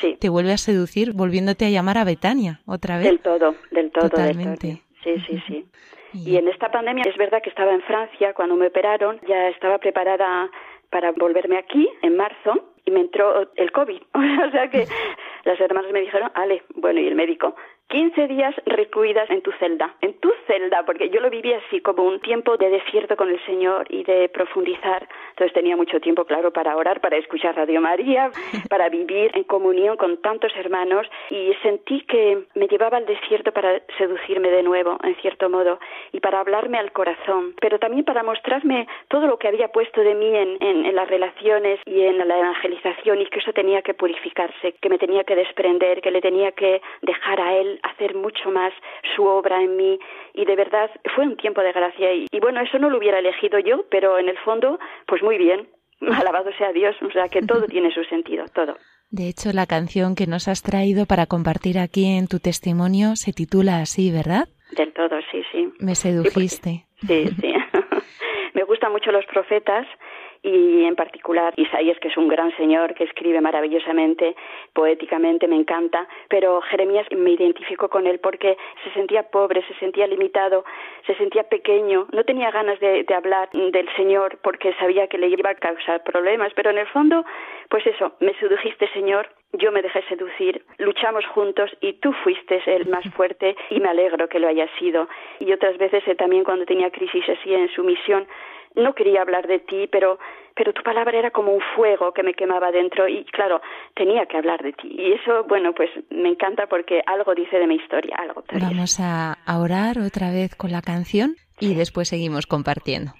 Sí. 0.00 0.16
Te 0.20 0.28
vuelve 0.28 0.52
a 0.52 0.58
seducir, 0.58 1.12
volviéndote 1.12 1.66
a 1.66 1.70
llamar 1.70 1.98
a 1.98 2.04
Betania 2.04 2.60
otra 2.66 2.96
vez. 2.96 3.06
Del 3.06 3.20
todo, 3.20 3.54
del 3.70 3.90
todo, 3.90 4.10
Totalmente. 4.10 4.66
del 4.66 4.76
todo. 4.78 4.84
Sí, 5.02 5.20
sí, 5.26 5.42
sí. 5.46 5.66
Y 6.14 6.36
en 6.36 6.48
esta 6.48 6.70
pandemia 6.70 7.04
es 7.06 7.16
verdad 7.16 7.42
que 7.42 7.50
estaba 7.50 7.72
en 7.74 7.82
Francia 7.82 8.34
cuando 8.34 8.54
me 8.54 8.68
operaron, 8.68 9.20
ya 9.26 9.48
estaba 9.48 9.78
preparada 9.78 10.48
para 10.90 11.10
volverme 11.10 11.58
aquí 11.58 11.88
en 12.02 12.16
marzo 12.16 12.72
y 12.84 12.90
me 12.92 13.00
entró 13.00 13.50
el 13.56 13.72
COVID. 13.72 14.00
o 14.14 14.50
sea 14.52 14.70
que 14.70 14.86
las 15.44 15.60
hermanas 15.60 15.90
me 15.92 16.00
dijeron, 16.00 16.30
Ale, 16.34 16.62
bueno, 16.76 17.00
y 17.00 17.08
el 17.08 17.16
médico, 17.16 17.56
15 17.88 18.26
días 18.28 18.54
recluidas 18.66 19.30
en 19.30 19.42
tu 19.42 19.52
celda, 19.52 19.94
en 20.00 20.14
tu 20.18 20.32
celda, 20.46 20.84
porque 20.84 21.10
yo 21.10 21.20
lo 21.20 21.30
viví 21.30 21.52
así 21.52 21.80
como 21.80 22.02
un 22.04 22.18
tiempo 22.20 22.56
de 22.56 22.70
desierto 22.70 23.14
con 23.16 23.28
el 23.28 23.38
Señor 23.44 23.86
y 23.90 24.02
de 24.04 24.28
profundizar. 24.30 25.06
Entonces 25.30 25.52
tenía 25.52 25.76
mucho 25.76 26.00
tiempo, 26.00 26.24
claro, 26.24 26.52
para 26.52 26.76
orar, 26.76 27.00
para 27.00 27.18
escuchar 27.18 27.54
Radio 27.56 27.80
María, 27.80 28.30
para 28.70 28.88
vivir 28.88 29.30
en 29.34 29.44
comunión 29.44 29.96
con 29.96 30.20
tantos 30.22 30.52
hermanos 30.56 31.06
y 31.30 31.52
sentí 31.62 32.00
que 32.02 32.44
me 32.54 32.66
llevaba 32.68 32.96
al 32.96 33.06
desierto 33.06 33.52
para 33.52 33.80
seducirme 33.98 34.50
de 34.50 34.62
nuevo, 34.62 34.98
en 35.04 35.14
cierto 35.16 35.48
modo, 35.50 35.78
y 36.12 36.20
para 36.20 36.40
hablarme 36.40 36.78
al 36.78 36.90
corazón, 36.92 37.54
pero 37.60 37.78
también 37.78 38.04
para 38.04 38.22
mostrarme 38.22 38.88
todo 39.08 39.26
lo 39.26 39.38
que 39.38 39.48
había 39.48 39.68
puesto 39.68 40.00
de 40.00 40.14
mí 40.14 40.34
en, 40.34 40.56
en- 40.60 40.84
en 40.86 40.94
las 40.96 41.08
relaciones 41.08 41.78
y 41.86 42.00
en 42.00 42.16
la 42.26 42.38
evangelización 42.38 43.20
y 43.20 43.26
que 43.26 43.38
eso 43.40 43.52
tenía 43.52 43.82
que 43.82 43.94
purificarse, 43.94 44.72
que 44.80 44.88
me 44.88 44.98
tenía 44.98 45.24
que 45.24 45.36
desprender, 45.36 46.00
que 46.00 46.10
le 46.10 46.20
tenía 46.20 46.52
que 46.52 46.80
dejar 47.02 47.40
a 47.40 47.54
él 47.56 47.73
hacer 47.82 48.14
mucho 48.14 48.50
más 48.50 48.72
su 49.14 49.24
obra 49.24 49.62
en 49.62 49.76
mí 49.76 49.98
y 50.34 50.44
de 50.44 50.56
verdad 50.56 50.90
fue 51.14 51.26
un 51.26 51.36
tiempo 51.36 51.60
de 51.62 51.72
gracia 51.72 52.12
y, 52.12 52.26
y 52.30 52.40
bueno, 52.40 52.60
eso 52.60 52.78
no 52.78 52.90
lo 52.90 52.98
hubiera 52.98 53.18
elegido 53.18 53.58
yo, 53.58 53.84
pero 53.90 54.18
en 54.18 54.28
el 54.28 54.38
fondo, 54.38 54.78
pues 55.06 55.22
muy 55.22 55.38
bien. 55.38 55.68
Alabado 56.00 56.50
sea 56.58 56.72
Dios, 56.72 56.96
o 57.02 57.10
sea 57.10 57.28
que 57.28 57.42
todo 57.42 57.66
tiene 57.66 57.92
su 57.92 58.04
sentido, 58.04 58.44
todo. 58.54 58.76
De 59.10 59.28
hecho, 59.28 59.52
la 59.52 59.66
canción 59.66 60.16
que 60.16 60.26
nos 60.26 60.48
has 60.48 60.62
traído 60.62 61.06
para 61.06 61.26
compartir 61.26 61.78
aquí 61.78 62.04
en 62.06 62.26
tu 62.26 62.40
testimonio 62.40 63.14
se 63.16 63.32
titula 63.32 63.80
así, 63.80 64.10
¿verdad? 64.10 64.48
Del 64.76 64.92
todo, 64.92 65.16
sí, 65.30 65.42
sí. 65.52 65.72
Me 65.78 65.94
sedujiste. 65.94 66.86
Sí, 67.06 67.28
sí. 67.40 67.54
Me 68.54 68.64
gustan 68.64 68.92
mucho 68.92 69.12
los 69.12 69.24
profetas 69.26 69.86
y 70.44 70.84
en 70.84 70.94
particular 70.94 71.54
Isaías, 71.56 71.98
que 71.98 72.08
es 72.08 72.16
un 72.18 72.28
gran 72.28 72.54
señor 72.56 72.94
que 72.94 73.04
escribe 73.04 73.40
maravillosamente, 73.40 74.36
poéticamente, 74.74 75.48
me 75.48 75.56
encanta, 75.56 76.06
pero 76.28 76.60
Jeremías 76.60 77.06
me 77.10 77.30
identifico 77.30 77.88
con 77.88 78.06
él 78.06 78.20
porque 78.20 78.58
se 78.84 78.90
sentía 78.92 79.22
pobre, 79.22 79.66
se 79.66 79.74
sentía 79.74 80.06
limitado, 80.06 80.64
se 81.06 81.14
sentía 81.14 81.44
pequeño, 81.44 82.06
no 82.12 82.24
tenía 82.24 82.50
ganas 82.50 82.78
de, 82.78 83.04
de 83.04 83.14
hablar 83.14 83.48
del 83.52 83.88
Señor 83.96 84.38
porque 84.42 84.74
sabía 84.74 85.06
que 85.06 85.16
le 85.16 85.28
iba 85.28 85.50
a 85.50 85.54
causar 85.54 86.02
problemas, 86.04 86.52
pero 86.54 86.70
en 86.70 86.78
el 86.78 86.86
fondo, 86.88 87.24
pues 87.70 87.86
eso, 87.86 88.12
me 88.20 88.34
sedujiste 88.34 88.86
Señor, 88.92 89.28
yo 89.52 89.72
me 89.72 89.82
dejé 89.82 90.02
seducir, 90.08 90.64
luchamos 90.78 91.24
juntos 91.26 91.70
y 91.80 91.94
tú 91.94 92.12
fuiste 92.22 92.62
el 92.66 92.86
más 92.86 93.04
fuerte 93.16 93.56
y 93.70 93.80
me 93.80 93.88
alegro 93.88 94.28
que 94.28 94.38
lo 94.38 94.48
hayas 94.48 94.70
sido. 94.78 95.08
Y 95.40 95.52
otras 95.52 95.78
veces 95.78 96.06
eh, 96.06 96.14
también 96.14 96.44
cuando 96.44 96.66
tenía 96.66 96.90
crisis 96.90 97.28
así 97.28 97.54
en 97.54 97.68
su 97.70 97.82
misión, 97.84 98.26
no 98.74 98.94
quería 98.94 99.22
hablar 99.22 99.46
de 99.46 99.60
ti, 99.60 99.88
pero 99.90 100.18
pero 100.56 100.72
tu 100.72 100.82
palabra 100.82 101.18
era 101.18 101.30
como 101.32 101.52
un 101.52 101.60
fuego 101.74 102.12
que 102.12 102.22
me 102.22 102.34
quemaba 102.34 102.70
dentro 102.70 103.08
y 103.08 103.24
claro, 103.24 103.60
tenía 103.94 104.26
que 104.26 104.36
hablar 104.36 104.62
de 104.62 104.72
ti. 104.72 104.88
Y 104.88 105.12
eso, 105.14 105.44
bueno, 105.48 105.72
pues 105.74 105.90
me 106.10 106.28
encanta 106.28 106.68
porque 106.68 107.02
algo 107.06 107.34
dice 107.34 107.58
de 107.58 107.66
mi 107.66 107.74
historia, 107.74 108.16
algo. 108.16 108.44
Vamos 108.60 109.00
a, 109.00 109.32
a 109.32 109.58
orar 109.58 109.98
otra 109.98 110.30
vez 110.30 110.54
con 110.54 110.70
la 110.70 110.80
canción 110.80 111.34
y 111.58 111.74
después 111.74 112.08
seguimos 112.08 112.46
compartiendo. 112.46 113.12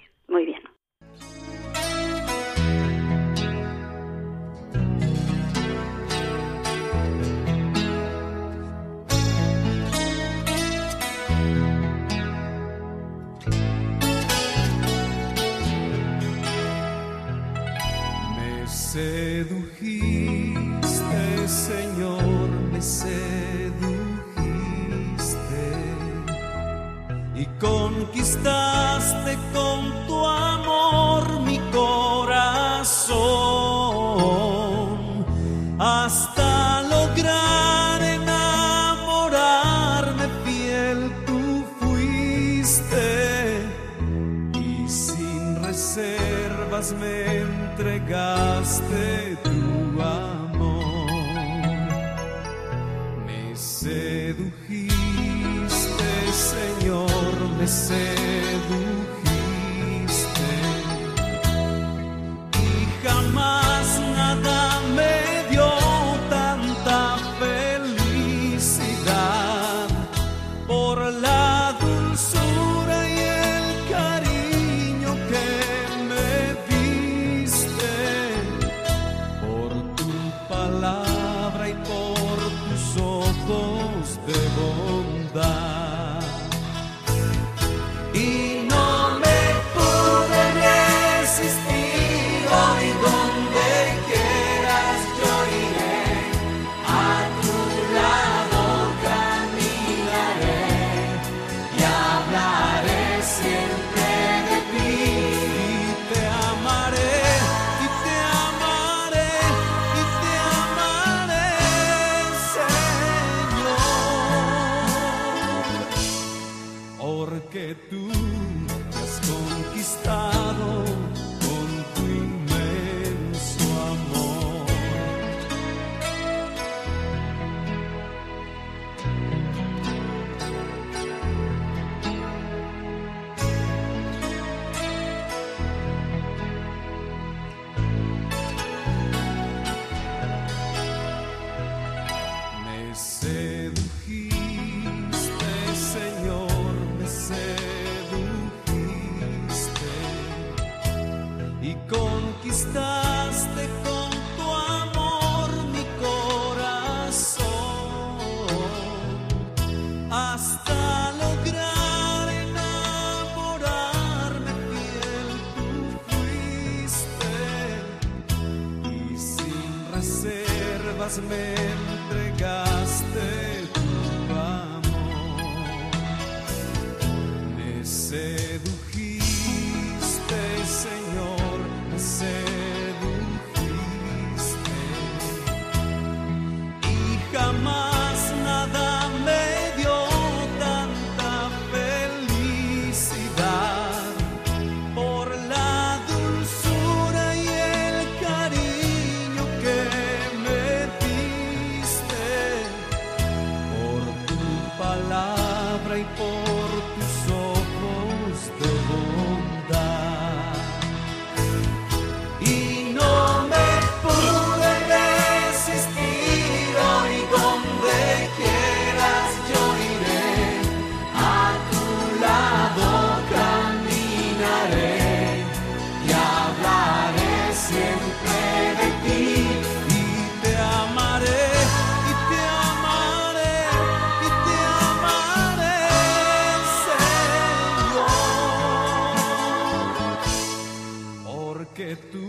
tú 242.11 242.24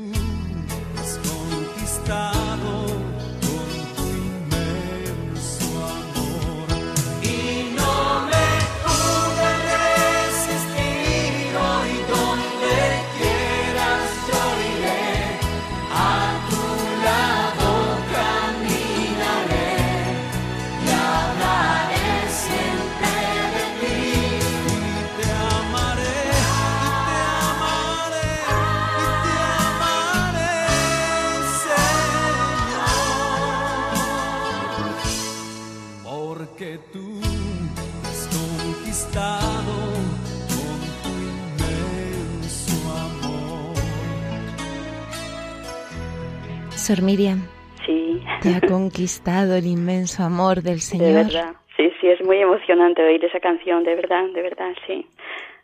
Sor 46.87 47.03
Miriam. 47.03 47.41
Sí. 47.85 48.23
Te 48.43 48.55
ha 48.55 48.61
conquistado 48.61 49.57
el 49.57 49.67
inmenso 49.67 50.23
amor 50.23 50.63
del 50.63 50.79
Señor. 50.79 51.09
De 51.09 51.15
verdad, 51.15 51.57
sí, 51.77 51.91
sí, 52.01 52.07
es 52.07 52.25
muy 52.25 52.39
emocionante 52.39 53.03
oír 53.03 53.25
esa 53.25 53.41
canción, 53.41 53.83
de 53.83 53.97
verdad, 53.97 54.23
de 54.33 54.41
verdad, 54.41 54.73
sí. 54.87 55.05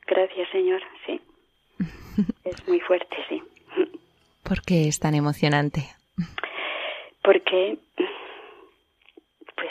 Gracias, 0.09 0.49
Señor, 0.51 0.83
sí. 1.07 1.21
Es 2.45 2.67
muy 2.67 2.81
fuerte, 2.81 3.15
sí. 3.29 3.41
¿Por 4.43 4.63
qué 4.63 4.89
es 4.89 4.99
tan 4.99 5.15
emocionante? 5.15 5.83
Porque, 7.23 7.79
pues, 9.55 9.71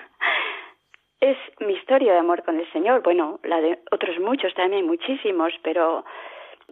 es 1.20 1.36
mi 1.60 1.74
historia 1.74 2.14
de 2.14 2.18
amor 2.18 2.42
con 2.42 2.58
el 2.58 2.68
Señor. 2.72 3.04
Bueno, 3.04 3.38
la 3.44 3.60
de 3.60 3.78
otros 3.92 4.18
muchos 4.18 4.52
también, 4.54 4.84
muchísimos, 4.84 5.52
pero 5.62 6.04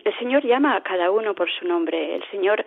el 0.05 0.19
Señor 0.19 0.45
llama 0.45 0.75
a 0.75 0.83
cada 0.83 1.13
uno 1.13 1.35
por 1.35 1.49
su 1.49 1.65
nombre. 1.65 2.17
El 2.17 2.25
Señor 2.33 2.65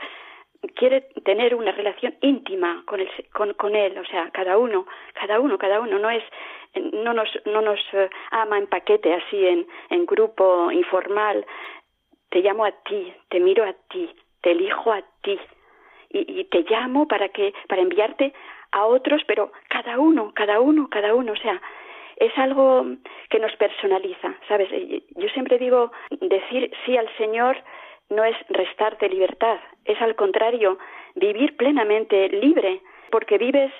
quiere 0.75 1.01
tener 1.23 1.55
una 1.55 1.71
relación 1.71 2.15
íntima 2.21 2.83
con, 2.85 2.99
el, 2.99 3.09
con, 3.33 3.53
con 3.53 3.75
Él, 3.75 3.97
o 3.97 4.05
sea, 4.05 4.29
cada 4.31 4.57
uno, 4.57 4.85
cada 5.13 5.39
uno, 5.39 5.57
cada 5.57 5.79
uno, 5.79 5.99
no 5.99 6.09
es, 6.09 6.23
no 6.93 7.13
nos, 7.13 7.29
no 7.45 7.61
nos 7.61 7.79
eh, 7.93 8.09
ama 8.31 8.57
en 8.57 8.67
paquete 8.67 9.13
así, 9.13 9.47
en, 9.47 9.67
en 9.89 10.05
grupo 10.05 10.71
informal, 10.71 11.45
te 12.29 12.39
llamo 12.41 12.65
a 12.65 12.71
ti, 12.71 13.13
te 13.29 13.39
miro 13.39 13.63
a 13.63 13.73
ti, 13.89 14.09
te 14.41 14.51
elijo 14.51 14.91
a 14.91 15.01
ti. 15.21 15.39
Y, 16.09 16.41
y 16.41 16.43
te 16.45 16.63
llamo 16.69 17.07
para 17.07 17.29
que, 17.29 17.53
para 17.67 17.81
enviarte 17.81 18.33
a 18.71 18.85
otros, 18.85 19.21
pero 19.25 19.51
cada 19.69 19.99
uno, 19.99 20.31
cada 20.33 20.59
uno, 20.59 20.87
cada 20.89 21.13
uno, 21.13 21.33
o 21.33 21.37
sea, 21.37 21.61
es 22.17 22.37
algo 22.37 22.85
que 23.29 23.39
nos 23.39 23.55
personaliza, 23.55 24.35
¿sabes? 24.47 24.69
Yo 25.15 25.27
siempre 25.29 25.57
digo, 25.57 25.91
decir 26.21 26.71
sí 26.85 26.97
al 26.97 27.09
Señor 27.17 27.57
no 28.09 28.23
es 28.23 28.35
restarte 28.49 29.09
libertad, 29.09 29.59
es 29.85 30.01
al 30.01 30.15
contrario, 30.15 30.77
vivir 31.15 31.55
plenamente 31.57 32.29
libre, 32.29 32.81
porque 33.11 33.37
vives 33.37 33.71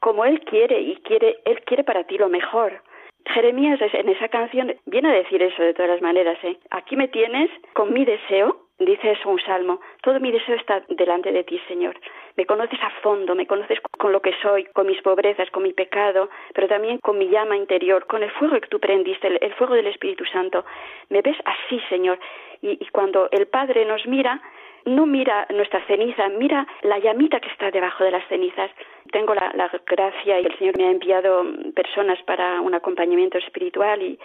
como 0.00 0.24
Él 0.24 0.40
quiere 0.40 0.80
y 0.80 0.96
quiere, 0.96 1.38
Él 1.44 1.62
quiere 1.64 1.84
para 1.84 2.04
ti 2.04 2.18
lo 2.18 2.28
mejor. 2.28 2.82
Jeremías 3.26 3.80
en 3.92 4.08
esa 4.08 4.28
canción 4.28 4.74
viene 4.86 5.08
a 5.08 5.14
decir 5.14 5.42
eso 5.42 5.62
de 5.62 5.74
todas 5.74 5.90
las 5.90 6.02
maneras. 6.02 6.38
¿eh? 6.44 6.56
Aquí 6.70 6.96
me 6.96 7.08
tienes 7.08 7.50
con 7.74 7.92
mi 7.92 8.04
deseo, 8.04 8.66
dice 8.78 9.12
eso 9.12 9.28
un 9.28 9.40
salmo, 9.40 9.80
todo 10.02 10.20
mi 10.20 10.30
deseo 10.30 10.54
está 10.54 10.84
delante 10.88 11.32
de 11.32 11.42
ti, 11.44 11.60
Señor. 11.66 11.98
Me 12.36 12.46
conoces 12.46 12.78
a 12.82 12.90
fondo, 13.02 13.34
me 13.34 13.46
conoces 13.46 13.80
con 13.98 14.12
lo 14.12 14.20
que 14.20 14.34
soy, 14.42 14.64
con 14.66 14.86
mis 14.86 15.00
pobrezas, 15.02 15.50
con 15.50 15.62
mi 15.62 15.72
pecado, 15.72 16.28
pero 16.54 16.68
también 16.68 16.98
con 16.98 17.18
mi 17.18 17.28
llama 17.28 17.56
interior, 17.56 18.06
con 18.06 18.22
el 18.22 18.30
fuego 18.32 18.60
que 18.60 18.68
tú 18.68 18.78
prendiste, 18.78 19.26
el, 19.26 19.54
fuego 19.54 19.74
del 19.74 19.86
Espíritu 19.86 20.24
Santo. 20.26 20.64
Me 21.08 21.22
ves 21.22 21.36
así, 21.44 21.80
Señor. 21.88 22.18
Y, 22.62 22.70
y 22.82 22.86
cuando 22.92 23.28
el 23.30 23.46
Padre 23.46 23.84
nos 23.84 24.06
mira, 24.06 24.40
no 24.86 25.04
mira 25.04 25.46
nuestra 25.50 25.84
ceniza, 25.86 26.28
mira 26.28 26.66
la 26.82 26.98
llamita 26.98 27.40
que 27.40 27.48
está 27.48 27.70
debajo 27.70 28.04
de 28.04 28.12
las 28.12 28.26
cenizas. 28.28 28.70
Tengo 29.10 29.34
la, 29.34 29.52
gracia 29.86 30.40
y 30.40 30.46
el 30.46 30.58
Señor 30.58 30.78
me 30.78 30.86
ha 30.86 30.90
enviado 30.90 31.44
personas 31.74 32.22
para 32.22 32.60
un 32.60 32.74
acompañamiento 32.74 33.38
espiritual 33.38 34.00
y 34.00 34.18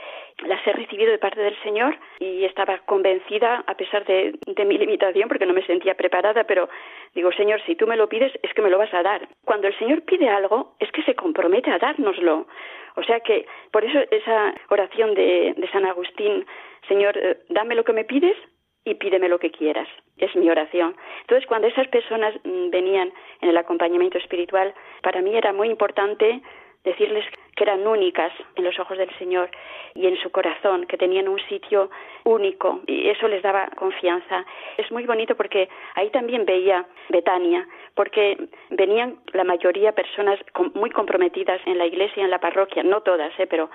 las 0.46 0.66
he 0.66 0.72
recibido 0.74 1.12
de 1.12 1.18
parte 1.18 1.42
del 1.42 1.58
Señor 1.64 1.98
y 2.20 2.46
estaba 2.46 2.78
convencida 2.80 3.64
a 3.66 3.76
pesar 3.76 4.06
de, 4.06 4.36
de 4.46 4.66
mi 4.66 4.78
limitación 4.78 5.28
porque 5.28 5.46
no 5.46 5.54
me 5.54 5.66
sentía 5.66 5.96
preparada, 5.96 6.44
pero 6.44 6.70
digo, 7.16 7.32
Señor, 7.32 7.62
si 7.66 7.76
tú 7.76 7.88
me 7.88 7.98
lo 7.98 8.08
pides 8.08 8.32
es 8.44 8.54
que 8.54 8.62
me 8.62 8.70
lo 8.70 8.78
vas 8.78 8.94
a 8.94 9.04
dar. 9.04 9.28
Cuando 9.44 9.68
el 9.68 9.78
Señor 9.80 10.04
pide 10.04 10.30
algo 10.30 10.74
es 10.80 10.92
que 10.92 11.04
se 11.04 11.16
compromete 11.16 11.72
a 11.72 11.80
dárnoslo. 11.80 12.48
O 12.96 13.04
sea 13.04 13.20
que 13.22 13.46
por 13.72 13.84
eso 13.84 14.00
esa 14.12 14.54
oración 14.70 15.16
de, 15.16 15.54
de 15.58 15.70
San 15.72 15.86
Agustín, 15.86 16.46
Señor, 16.88 17.18
eh, 17.18 17.38
dame 17.50 17.76
lo 17.76 17.84
que 17.84 17.94
me 17.94 18.04
pides 18.04 18.38
y 18.84 18.96
pídeme 18.96 19.30
lo 19.30 19.40
que 19.40 19.52
quieras. 19.52 19.88
Es 20.18 20.36
mi 20.36 20.50
oración. 20.50 20.96
Entonces, 21.22 21.48
cuando 21.48 21.68
esas 21.68 21.88
personas 21.88 22.34
venían 22.44 23.12
en 23.42 23.50
el 23.50 23.58
acompañamiento 23.58 24.18
espiritual, 24.18 24.74
para 25.04 25.22
mí 25.22 25.36
era 25.36 25.54
muy 25.54 25.70
importante 25.70 26.42
decirles 26.84 27.24
que 27.56 27.64
eran 27.64 27.86
únicas 27.86 28.32
en 28.56 28.64
los 28.64 28.80
ojos 28.80 28.98
del 28.98 29.10
Señor 29.18 29.52
y 29.94 30.08
en 30.08 30.18
su 30.18 30.32
corazón, 30.32 30.88
que 30.88 30.98
tenían 30.98 31.28
un 31.28 31.40
sitio 31.48 31.92
único 32.24 32.82
y 32.88 33.10
eso 33.10 33.28
les 33.28 33.44
daba 33.44 33.68
confianza. 33.76 34.46
Es 34.78 34.92
muy 34.92 35.06
bonito 35.06 35.36
porque 35.36 35.70
ahí 35.96 36.10
también 36.10 36.46
veía 36.46 36.86
Betania, 37.10 37.68
porque 37.94 38.38
venían 38.70 39.20
la 39.34 39.44
mayoría 39.44 39.92
personas 39.92 40.40
muy 40.74 40.90
comprometidas 40.90 41.62
en 41.66 41.78
la 41.78 41.86
iglesia 41.86 42.24
en 42.24 42.32
la 42.32 42.40
parroquia, 42.40 42.84
no 42.84 43.02
todas, 43.02 43.38
¿eh? 43.40 43.48
pero 43.48 43.70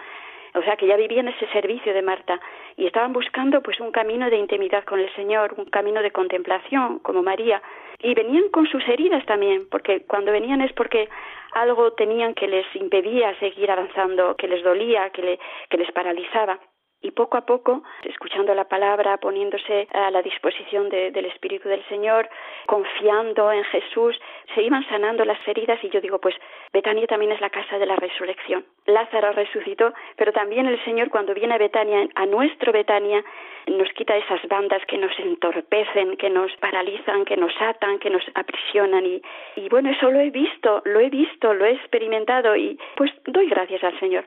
o 0.57 0.62
sea 0.62 0.76
que 0.76 0.86
ya 0.86 0.96
vivían 0.96 1.28
ese 1.28 1.46
servicio 1.48 1.92
de 1.92 2.02
Marta. 2.02 2.40
Y 2.76 2.86
estaban 2.86 3.12
buscando 3.12 3.62
pues 3.62 3.78
un 3.80 3.92
camino 3.92 4.30
de 4.30 4.38
intimidad 4.38 4.84
con 4.84 4.98
el 4.98 5.12
Señor, 5.14 5.54
un 5.57 5.66
camino 5.66 6.02
de 6.02 6.11
contemplación 6.11 6.98
como 7.00 7.22
María. 7.22 7.62
Y 8.00 8.14
venían 8.14 8.48
con 8.48 8.66
sus 8.66 8.86
heridas 8.88 9.24
también, 9.26 9.68
porque 9.70 10.04
cuando 10.07 10.32
venían 10.32 10.61
es 10.61 10.72
porque 10.72 11.09
algo 11.52 11.92
tenían 11.92 12.34
que 12.34 12.48
les 12.48 12.66
impedía 12.74 13.38
seguir 13.38 13.70
avanzando, 13.70 14.36
que 14.36 14.48
les 14.48 14.62
dolía, 14.62 15.11
que, 15.11 15.38
que 15.70 15.76
les 15.76 15.90
paralizaba 15.92 16.59
y 17.03 17.11
poco 17.11 17.36
a 17.36 17.47
poco, 17.47 17.82
escuchando 18.05 18.55
la 18.55 18.64
palabra, 18.64 19.18
poniéndose 19.18 19.86
a 19.92 20.11
la 20.11 20.22
disposición 20.22 20.88
de, 20.88 21.11
del 21.11 21.26
Espíritu 21.26 21.68
del 21.68 21.84
Señor, 21.88 22.28
confiando 22.66 23.53
en 23.53 23.64
Jesús, 23.64 24.18
se 24.55 24.62
iban 24.62 24.86
sanando 24.88 25.24
las 25.24 25.38
heridas 25.47 25.82
y 25.84 25.90
yo 25.90 26.01
digo, 26.01 26.18
pues 26.18 26.34
Betania 26.72 27.07
también 27.07 27.32
es 27.32 27.40
la 27.40 27.51
casa 27.51 27.78
de 27.78 27.86
la 27.86 27.97
resurrección. 27.97 28.64
Lázaro 28.86 29.32
resucitó, 29.32 29.92
pero 30.16 30.32
también 30.32 30.66
el 30.66 30.82
Señor 30.84 31.11
cuando 31.11 31.34
viene 31.34 31.55
a 31.55 31.59
Betania, 31.59 32.09
a 32.14 32.26
nuestro 32.26 32.72
Betania, 32.72 33.22
nos 33.66 33.88
quita 33.92 34.16
esas 34.16 34.47
bandas 34.49 34.82
que 34.86 34.97
nos 34.97 35.16
entorpecen, 35.18 36.16
que 36.16 36.30
nos 36.30 36.53
paralizan, 36.57 37.24
que 37.24 37.36
nos 37.36 37.53
atan, 37.61 37.99
que 37.99 38.11
nos 38.11 38.22
aprisionan 38.34 39.05
y, 39.05 39.22
y 39.57 39.68
bueno, 39.68 39.90
eso 39.90 40.11
lo 40.11 40.20
he 40.20 40.30
visto, 40.30 40.82
lo 40.84 41.01
he 41.01 41.11
visto, 41.11 41.53
lo 41.53 41.66
he 41.66 41.72
experimentado 41.72 42.57
y 42.57 42.78
pues 42.97 43.11
doy 43.26 43.49
gracias 43.49 43.82
al 43.84 43.99
Señor 44.01 44.26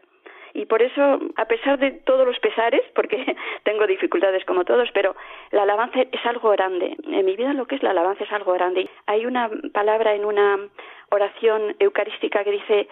y 0.54 0.66
por 0.66 0.82
eso, 0.82 1.20
a 1.36 1.46
pesar 1.46 1.78
de 1.80 1.92
todos 1.92 2.26
los 2.26 2.40
pesares, 2.40 2.82
porque 2.96 3.36
tengo 3.64 3.86
dificultades 3.88 4.44
como 4.46 4.66
todos, 4.66 4.90
pero 4.94 5.16
la 5.52 5.64
alabanza 5.64 6.02
es 6.02 6.26
algo 6.26 6.50
grande. 6.52 6.96
En 7.04 7.26
mi 7.26 7.36
vida 7.36 7.54
lo 7.54 7.66
que 7.66 7.76
es 7.76 7.84
la 7.84 7.92
alabanza 7.92 8.24
es 8.24 8.32
algo 8.32 8.54
grande. 8.54 8.90
Hay 9.06 9.26
una 9.26 9.50
palabra 9.74 10.14
en 10.14 10.26
una 10.26 10.58
oración 11.10 11.76
eucarística 11.80 12.44
que 12.44 12.52
dice, 12.52 12.88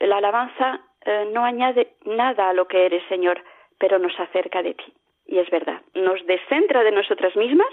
la 0.00 0.18
alabanza 0.18 0.80
eh, 1.04 1.28
no 1.32 1.44
añade 1.44 1.94
nada 2.04 2.50
a 2.50 2.52
lo 2.52 2.66
que 2.66 2.86
eres, 2.86 3.02
Señor, 3.08 3.42
pero 3.78 3.98
nos 3.98 4.18
acerca 4.18 4.62
de 4.62 4.74
ti. 4.74 4.92
Y 5.26 5.38
es 5.38 5.50
verdad, 5.50 5.80
nos 5.94 6.24
descentra 6.26 6.82
de 6.82 6.92
nosotras 6.92 7.34
mismas 7.36 7.68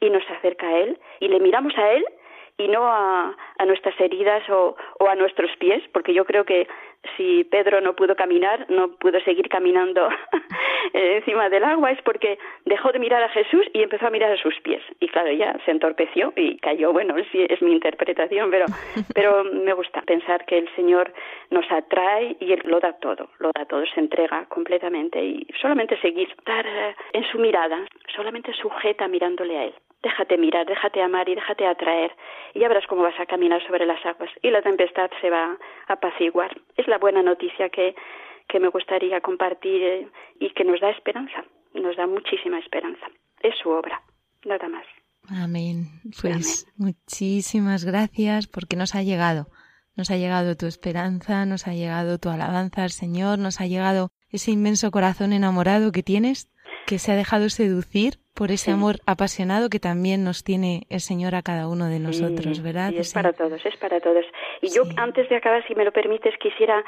y 0.00 0.10
nos 0.10 0.28
acerca 0.30 0.66
a 0.66 0.78
Él 0.78 0.98
y 1.20 1.28
le 1.28 1.40
miramos 1.40 1.76
a 1.76 1.92
Él 1.92 2.04
y 2.60 2.68
no 2.68 2.86
a, 2.86 3.34
nuestras 3.66 3.98
heridas 4.00 4.42
o, 4.50 4.76
a 5.08 5.14
nuestros 5.14 5.50
pies, 5.58 5.82
porque 5.92 6.12
yo 6.12 6.24
creo 6.24 6.44
que 6.44 6.68
si 7.16 7.44
Pedro 7.44 7.80
no 7.80 7.94
pudo 7.94 8.14
caminar, 8.14 8.66
no 8.68 8.96
pudo 8.96 9.20
seguir 9.20 9.48
caminando 9.48 10.08
encima 10.92 11.48
del 11.48 11.64
agua, 11.64 11.90
es 11.90 12.02
porque 12.02 12.38
dejó 12.64 12.92
de 12.92 12.98
mirar 12.98 13.22
a 13.22 13.28
Jesús 13.30 13.66
y 13.72 13.82
empezó 13.82 14.06
a 14.06 14.10
mirar 14.10 14.32
a 14.32 14.36
sus 14.36 14.58
pies. 14.60 14.82
Y 15.00 15.08
claro, 15.08 15.32
ya 15.32 15.58
se 15.64 15.70
entorpeció 15.70 16.32
y 16.36 16.58
cayó. 16.58 16.92
Bueno, 16.92 17.14
sí, 17.32 17.46
es 17.48 17.60
mi 17.62 17.72
interpretación, 17.72 18.50
pero, 18.50 18.66
pero 19.14 19.44
me 19.44 19.72
gusta 19.72 20.02
pensar 20.02 20.44
que 20.44 20.58
el 20.58 20.68
Señor 20.74 21.12
nos 21.50 21.70
atrae 21.70 22.36
y 22.40 22.52
Él 22.52 22.60
lo 22.64 22.80
da 22.80 22.92
todo, 22.94 23.30
lo 23.38 23.50
da 23.54 23.64
todo, 23.64 23.84
se 23.86 24.00
entrega 24.00 24.46
completamente 24.46 25.22
y 25.22 25.46
solamente 25.60 25.98
seguir, 26.00 26.28
estar 26.28 26.66
eh, 26.66 26.94
en 27.12 27.24
su 27.24 27.38
mirada, 27.38 27.78
solamente 28.14 28.52
sujeta 28.54 29.08
mirándole 29.08 29.58
a 29.58 29.64
Él. 29.64 29.74
Déjate 30.02 30.38
mirar, 30.38 30.64
déjate 30.64 31.02
amar 31.02 31.28
y 31.28 31.34
déjate 31.34 31.66
atraer 31.66 32.12
y 32.54 32.60
ya 32.60 32.68
verás 32.68 32.86
cómo 32.86 33.02
vas 33.02 33.20
a 33.20 33.26
caminar 33.26 33.62
sobre 33.66 33.84
las 33.84 34.04
aguas 34.06 34.30
y 34.40 34.50
la 34.50 34.62
tempestad 34.62 35.10
se 35.20 35.28
va 35.28 35.58
a 35.88 35.92
apaciguar. 35.92 36.56
Es 36.76 36.88
la 36.90 36.98
buena 36.98 37.22
noticia 37.22 37.70
que, 37.70 37.94
que 38.48 38.60
me 38.60 38.68
gustaría 38.68 39.20
compartir 39.20 39.82
eh, 39.82 40.08
y 40.38 40.50
que 40.50 40.64
nos 40.64 40.80
da 40.80 40.90
esperanza, 40.90 41.44
nos 41.72 41.96
da 41.96 42.06
muchísima 42.06 42.58
esperanza. 42.58 43.06
Es 43.40 43.54
su 43.62 43.70
obra, 43.70 44.02
nada 44.44 44.68
más. 44.68 44.84
Amén. 45.28 45.86
Pues 46.20 46.66
Amén. 46.76 46.94
muchísimas 46.94 47.84
gracias 47.84 48.46
porque 48.46 48.76
nos 48.76 48.94
ha 48.94 49.02
llegado. 49.02 49.46
Nos 49.96 50.10
ha 50.10 50.16
llegado 50.16 50.56
tu 50.56 50.66
esperanza, 50.66 51.46
nos 51.46 51.66
ha 51.66 51.74
llegado 51.74 52.18
tu 52.18 52.28
alabanza 52.28 52.84
al 52.84 52.90
Señor, 52.90 53.38
nos 53.38 53.60
ha 53.60 53.66
llegado 53.66 54.10
ese 54.30 54.50
inmenso 54.50 54.90
corazón 54.90 55.32
enamorado 55.32 55.92
que 55.92 56.02
tienes, 56.02 56.50
que 56.90 56.98
se 56.98 57.12
ha 57.12 57.14
dejado 57.14 57.48
seducir 57.50 58.14
por 58.34 58.50
ese 58.50 58.64
sí. 58.64 58.70
amor 58.72 58.96
apasionado 59.06 59.70
que 59.70 59.78
también 59.78 60.24
nos 60.24 60.42
tiene 60.42 60.88
el 60.90 60.98
Señor 60.98 61.36
a 61.36 61.42
cada 61.42 61.68
uno 61.68 61.86
de 61.86 62.00
nosotros, 62.00 62.56
sí, 62.56 62.62
¿verdad? 62.64 62.90
Sí, 62.90 62.98
es 62.98 63.14
para 63.14 63.32
todos, 63.32 63.64
es 63.64 63.76
para 63.76 64.00
todos. 64.00 64.24
Y 64.60 64.74
yo 64.74 64.82
antes 64.96 65.28
de 65.28 65.36
acabar, 65.36 65.64
si 65.68 65.76
me 65.76 65.84
lo 65.84 65.92
permites, 65.92 66.34
quisiera 66.38 66.82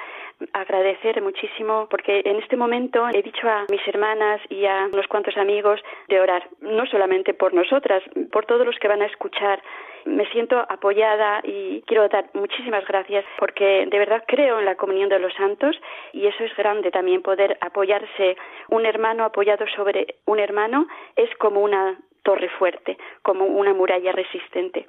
agradecer 0.54 1.22
muchísimo 1.22 1.86
porque 1.88 2.22
en 2.24 2.34
este 2.42 2.56
momento 2.56 3.06
he 3.14 3.22
dicho 3.22 3.46
a 3.48 3.64
mis 3.70 3.86
hermanas 3.86 4.40
y 4.50 4.66
a 4.66 4.88
unos 4.92 5.06
cuantos 5.06 5.36
amigos 5.36 5.78
de 6.08 6.20
orar, 6.20 6.48
no 6.60 6.84
solamente 6.86 7.32
por 7.32 7.54
nosotras, 7.54 8.02
por 8.32 8.44
todos 8.44 8.66
los 8.66 8.76
que 8.80 8.88
van 8.88 9.02
a 9.02 9.06
escuchar 9.06 9.62
me 10.04 10.26
siento 10.30 10.58
apoyada 10.68 11.40
y 11.44 11.82
quiero 11.86 12.08
dar 12.08 12.30
muchísimas 12.34 12.86
gracias 12.86 13.24
porque 13.38 13.86
de 13.86 13.98
verdad 13.98 14.24
creo 14.26 14.58
en 14.58 14.64
la 14.64 14.76
comunión 14.76 15.08
de 15.08 15.18
los 15.18 15.32
santos 15.34 15.76
y 16.12 16.26
eso 16.26 16.44
es 16.44 16.54
grande 16.56 16.90
también 16.90 17.22
poder 17.22 17.58
apoyarse 17.60 18.36
un 18.68 18.86
hermano 18.86 19.24
apoyado 19.24 19.64
sobre 19.76 20.16
un 20.26 20.38
hermano 20.38 20.86
es 21.16 21.34
como 21.36 21.60
una 21.60 21.98
torre 22.22 22.48
fuerte, 22.58 22.98
como 23.22 23.46
una 23.46 23.74
muralla 23.74 24.12
resistente. 24.12 24.86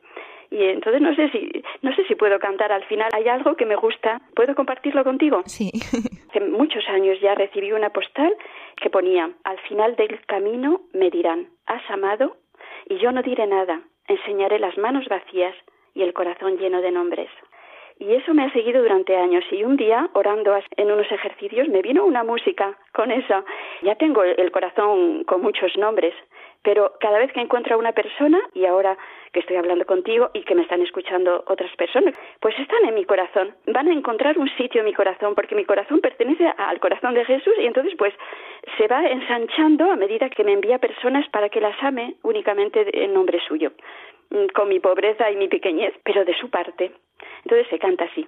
Y 0.51 0.63
entonces 0.65 1.01
no 1.01 1.15
sé 1.15 1.29
si 1.31 1.63
no 1.81 1.95
sé 1.95 2.05
si 2.05 2.13
puedo 2.13 2.37
cantar 2.37 2.71
al 2.71 2.83
final. 2.85 3.09
Hay 3.13 3.27
algo 3.27 3.55
que 3.55 3.65
me 3.65 3.75
gusta. 3.75 4.21
¿Puedo 4.35 4.53
compartirlo 4.53 5.03
contigo? 5.03 5.41
Sí. 5.45 5.71
Hace 6.29 6.41
muchos 6.41 6.87
años 6.89 7.19
ya 7.21 7.33
recibí 7.33 7.71
una 7.71 7.89
postal 7.89 8.35
que 8.79 8.91
ponía: 8.91 9.31
"Al 9.43 9.59
final 9.61 9.95
del 9.95 10.23
camino 10.27 10.81
me 10.93 11.09
dirán: 11.09 11.47
"¿Has 11.65 11.89
amado?" 11.89 12.37
y 12.87 12.97
yo 12.97 13.11
no 13.11 13.23
diré 13.23 13.47
nada. 13.47 13.81
Enseñaré 14.07 14.59
las 14.59 14.77
manos 14.77 15.07
vacías 15.07 15.55
y 15.93 16.03
el 16.03 16.13
corazón 16.13 16.57
lleno 16.57 16.81
de 16.81 16.91
nombres. 16.91 17.29
Y 17.99 18.13
eso 18.13 18.33
me 18.33 18.43
ha 18.43 18.51
seguido 18.51 18.81
durante 18.81 19.15
años. 19.15 19.43
Y 19.51 19.63
un 19.63 19.77
día, 19.77 20.09
orando 20.13 20.57
en 20.75 20.91
unos 20.91 21.11
ejercicios, 21.11 21.67
me 21.69 21.81
vino 21.81 22.03
una 22.05 22.23
música 22.23 22.77
con 22.91 23.11
eso. 23.11 23.45
Ya 23.81 23.95
tengo 23.95 24.23
el 24.23 24.51
corazón 24.51 25.23
con 25.23 25.41
muchos 25.41 25.77
nombres, 25.77 26.13
pero 26.63 26.93
cada 26.99 27.19
vez 27.19 27.31
que 27.33 27.41
encuentro 27.41 27.75
a 27.75 27.77
una 27.77 27.91
persona, 27.91 28.39
y 28.53 28.65
ahora 28.65 28.97
que 29.31 29.41
estoy 29.41 29.57
hablando 29.57 29.85
contigo 29.85 30.29
y 30.33 30.43
que 30.43 30.55
me 30.55 30.61
están 30.61 30.81
escuchando 30.81 31.43
otras 31.47 31.75
personas, 31.75 32.15
pues 32.39 32.57
están 32.57 32.85
en 32.85 32.95
mi 32.95 33.03
corazón, 33.03 33.53
van 33.67 33.89
a 33.89 33.93
encontrar 33.93 34.37
un 34.37 34.49
sitio 34.57 34.79
en 34.79 34.85
mi 34.85 34.93
corazón, 34.93 35.35
porque 35.35 35.55
mi 35.55 35.65
corazón 35.65 35.99
pertenece 35.99 36.47
al 36.57 36.79
corazón 36.79 37.13
de 37.13 37.25
Jesús 37.25 37.53
y 37.59 37.65
entonces 37.65 37.93
pues 37.97 38.13
se 38.77 38.87
va 38.87 39.05
ensanchando 39.05 39.91
a 39.91 39.95
medida 39.95 40.29
que 40.29 40.43
me 40.43 40.53
envía 40.53 40.77
personas 40.77 41.27
para 41.29 41.49
que 41.49 41.59
las 41.59 41.75
ame 41.83 42.15
únicamente 42.23 43.03
en 43.03 43.13
nombre 43.13 43.41
suyo, 43.47 43.73
mm, 44.29 44.47
con 44.53 44.69
mi 44.69 44.79
pobreza 44.79 45.29
y 45.31 45.35
mi 45.35 45.49
pequeñez, 45.49 45.93
pero 46.03 46.23
de 46.23 46.35
su 46.35 46.49
parte. 46.49 46.91
Entonces 47.43 47.67
se 47.69 47.79
canta 47.79 48.05
así. 48.05 48.25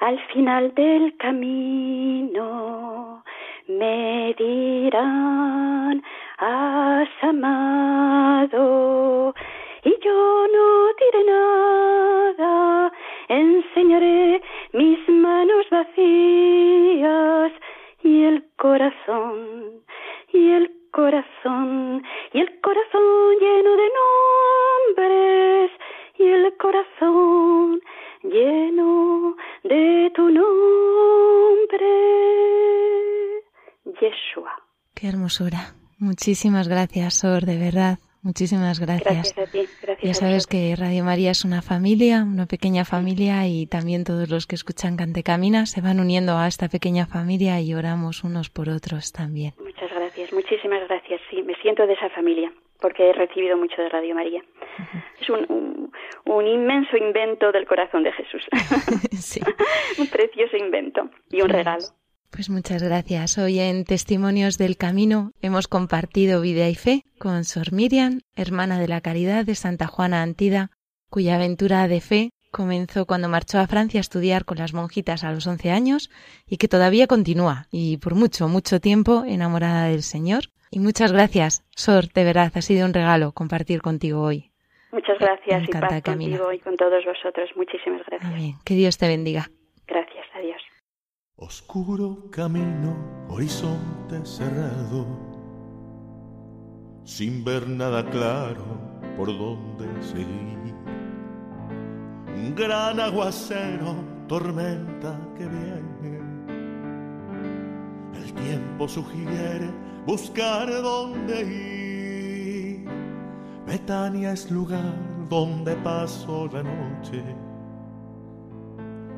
Al 0.00 0.20
final 0.28 0.74
del 0.74 1.16
camino 1.16 3.24
me 3.66 4.32
dirán, 4.38 6.04
has 6.38 7.08
amado, 7.22 9.34
y 9.82 9.90
yo 10.04 10.46
no 10.54 10.66
diré 11.00 11.24
nada, 11.24 12.92
enseñaré 13.28 14.42
mis 14.72 15.08
manos 15.08 15.66
vacías 15.70 17.52
y 18.04 18.24
el 18.24 18.44
corazón, 18.56 19.82
y 20.32 20.50
el 20.50 20.70
corazón, 20.92 22.02
y 22.32 22.40
el 22.40 22.60
corazón 22.60 23.38
lleno 23.40 23.76
de 23.76 23.90
nombres, 24.96 25.70
y 26.18 26.24
el 26.24 26.56
corazón 26.56 27.80
lleno 28.22 29.36
de 29.64 30.12
tu 30.14 30.30
nombre, 30.30 30.46
Yeshua. 34.00 34.52
Qué 34.94 35.08
hermosura. 35.08 35.74
Muchísimas 35.98 36.68
gracias, 36.68 37.14
Sor, 37.14 37.44
de 37.44 37.58
verdad. 37.58 37.98
Muchísimas 38.22 38.80
gracias. 38.80 39.34
Gracias 39.34 39.48
a 39.48 39.50
ti, 39.50 39.66
gracias 39.80 40.02
Ya 40.02 40.14
sabes 40.14 40.46
que 40.46 40.74
Radio 40.76 41.04
María 41.04 41.30
es 41.30 41.44
una 41.44 41.62
familia, 41.62 42.24
una 42.24 42.46
pequeña 42.46 42.84
familia 42.84 43.46
y 43.46 43.66
también 43.66 44.04
todos 44.04 44.28
los 44.28 44.46
que 44.46 44.56
escuchan 44.56 44.96
Cantecamina 44.96 45.66
se 45.66 45.80
van 45.80 46.00
uniendo 46.00 46.36
a 46.36 46.48
esta 46.48 46.68
pequeña 46.68 47.06
familia 47.06 47.60
y 47.60 47.74
oramos 47.74 48.24
unos 48.24 48.50
por 48.50 48.68
otros 48.68 49.12
también. 49.12 49.54
Muchas 49.58 49.90
gracias, 49.90 50.32
muchísimas 50.32 50.86
gracias. 50.88 51.20
Sí, 51.30 51.42
me 51.42 51.54
siento 51.62 51.86
de 51.86 51.92
esa 51.92 52.10
familia 52.10 52.52
porque 52.80 53.08
he 53.08 53.12
recibido 53.12 53.56
mucho 53.56 53.80
de 53.82 53.88
Radio 53.88 54.14
María. 54.14 54.42
Es 55.20 55.28
un, 55.30 55.46
un, 55.48 55.92
un 56.26 56.46
inmenso 56.46 56.96
invento 56.96 57.50
del 57.52 57.66
corazón 57.66 58.02
de 58.02 58.12
Jesús. 58.12 58.42
sí. 59.12 59.40
un 59.98 60.08
precioso 60.08 60.56
invento 60.56 61.08
y 61.30 61.40
un 61.42 61.48
regalo. 61.48 61.84
Pues 62.30 62.50
muchas 62.50 62.82
gracias. 62.82 63.38
Hoy 63.38 63.58
en 63.58 63.84
Testimonios 63.84 64.58
del 64.58 64.76
Camino 64.76 65.32
hemos 65.40 65.66
compartido 65.66 66.40
vida 66.40 66.68
y 66.68 66.74
fe 66.74 67.02
con 67.18 67.44
Sor 67.44 67.72
Miriam, 67.72 68.20
hermana 68.36 68.78
de 68.78 68.86
la 68.88 69.00
Caridad 69.00 69.44
de 69.44 69.54
Santa 69.54 69.86
Juana 69.86 70.22
Antida, 70.22 70.70
cuya 71.10 71.36
aventura 71.36 71.88
de 71.88 72.00
fe 72.00 72.30
comenzó 72.50 73.06
cuando 73.06 73.28
marchó 73.28 73.58
a 73.58 73.66
Francia 73.66 73.98
a 73.98 74.02
estudiar 74.02 74.44
con 74.44 74.58
las 74.58 74.74
monjitas 74.74 75.24
a 75.24 75.32
los 75.32 75.46
11 75.46 75.70
años 75.70 76.10
y 76.46 76.58
que 76.58 76.68
todavía 76.68 77.06
continúa 77.06 77.66
y 77.70 77.96
por 77.96 78.14
mucho, 78.14 78.48
mucho 78.48 78.80
tiempo 78.80 79.24
enamorada 79.26 79.86
del 79.86 80.02
Señor. 80.02 80.44
Y 80.70 80.80
muchas 80.80 81.12
gracias, 81.12 81.64
Sor, 81.74 82.08
de 82.08 82.24
verdad, 82.24 82.52
ha 82.54 82.62
sido 82.62 82.86
un 82.86 82.94
regalo 82.94 83.32
compartir 83.32 83.80
contigo 83.80 84.22
hoy. 84.22 84.50
Muchas 84.92 85.18
gracias 85.18 85.64
y 85.68 85.72
paz 85.72 86.02
contigo 86.02 86.52
y 86.52 86.58
con 86.60 86.76
todos 86.76 87.04
vosotros. 87.04 87.50
Muchísimas 87.56 88.04
gracias. 88.06 88.30
Amén. 88.30 88.54
Que 88.64 88.74
Dios 88.74 88.96
te 88.98 89.06
bendiga. 89.06 89.50
Gracias, 89.86 90.26
adiós. 90.34 90.67
Oscuro 91.40 92.28
camino, 92.32 92.96
horizonte 93.28 94.26
cerrado, 94.26 95.06
sin 97.04 97.44
ver 97.44 97.68
nada 97.68 98.04
claro 98.10 98.64
por 99.16 99.28
dónde 99.28 99.86
seguir. 100.02 100.74
Un 102.34 102.56
gran 102.56 102.98
aguacero, 102.98 103.94
tormenta 104.26 105.16
que 105.36 105.46
viene. 105.46 106.18
El 108.14 108.32
tiempo 108.34 108.88
sugiere 108.88 109.70
buscar 110.04 110.68
dónde 110.68 111.42
ir. 112.82 112.88
Betania 113.64 114.32
es 114.32 114.50
lugar 114.50 114.92
donde 115.28 115.76
paso 115.76 116.48
la 116.52 116.64
noche. 116.64 117.22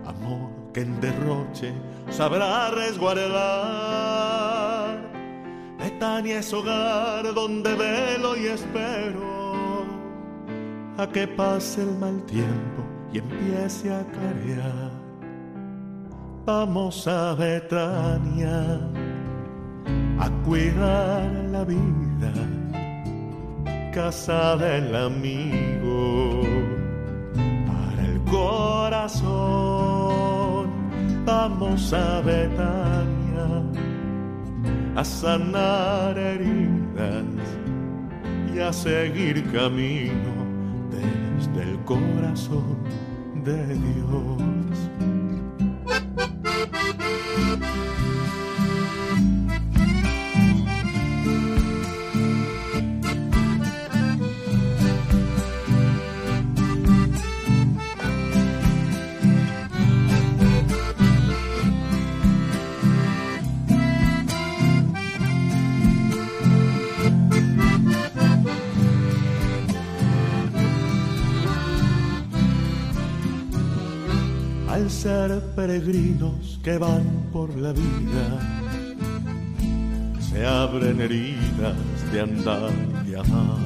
Amor 0.04 0.59
que 0.72 0.80
en 0.82 1.00
derroche 1.00 1.72
sabrá 2.10 2.70
resguardar. 2.70 3.90
Betania 5.78 6.38
es 6.40 6.52
hogar 6.52 7.32
donde 7.34 7.74
velo 7.74 8.36
y 8.36 8.46
espero 8.46 9.84
a 10.98 11.06
que 11.06 11.26
pase 11.26 11.82
el 11.82 11.96
mal 11.98 12.22
tiempo 12.26 12.84
y 13.12 13.18
empiece 13.18 13.92
a 13.92 14.04
clarear. 14.06 14.90
Vamos 16.44 17.06
a 17.06 17.34
Betania 17.34 18.80
a 20.18 20.30
cuidar 20.44 21.30
la 21.50 21.64
vida, 21.64 22.32
casa 23.92 24.56
del 24.56 24.94
amigo 24.94 26.42
para 27.66 28.06
el 28.06 28.20
corazón. 28.24 29.89
Vamos 31.30 31.92
a 31.92 32.20
Betania 32.22 33.62
a 34.96 35.04
sanar 35.04 36.18
heridas 36.18 37.24
y 38.52 38.58
a 38.58 38.72
seguir 38.72 39.48
camino 39.52 40.34
desde 40.90 41.70
el 41.70 41.78
corazón 41.84 42.78
de 43.44 43.64
Dios. 43.76 44.40
Peregrinos 75.54 76.58
que 76.62 76.78
van 76.78 77.04
por 77.32 77.54
la 77.56 77.72
vida, 77.72 78.38
se 80.20 80.46
abren 80.46 81.00
heridas 81.00 81.74
de 82.12 82.20
andar 82.20 82.70
y 83.06 83.14
amar. 83.14 83.58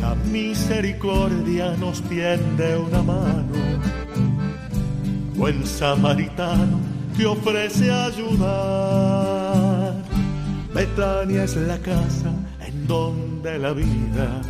La 0.00 0.14
misericordia 0.30 1.74
nos 1.78 2.02
tiende 2.02 2.76
una 2.76 3.02
mano, 3.02 3.58
buen 5.36 5.66
samaritano 5.66 6.78
que 7.16 7.26
ofrece 7.26 7.90
ayudar. 7.90 9.94
Betania 10.74 11.44
es 11.44 11.56
la 11.56 11.78
casa 11.78 12.32
en 12.66 12.86
donde 12.86 13.58
la 13.58 13.72
vida 13.72 14.42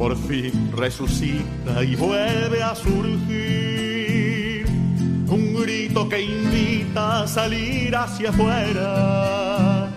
por 0.00 0.16
fin 0.16 0.72
resucita 0.74 1.84
y 1.84 1.94
vuelve 1.94 2.62
a 2.62 2.74
surgir. 2.74 4.64
Un 5.28 5.54
grito 5.60 6.08
que 6.08 6.22
invita 6.22 7.24
a 7.24 7.28
salir 7.28 7.94
hacia 7.94 8.30
afuera. 8.30 9.90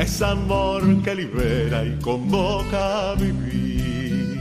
Es 0.00 0.22
amor 0.22 1.02
que 1.02 1.14
libera 1.14 1.84
y 1.84 1.98
convoca 2.00 3.10
a 3.10 3.14
vivir. 3.16 4.40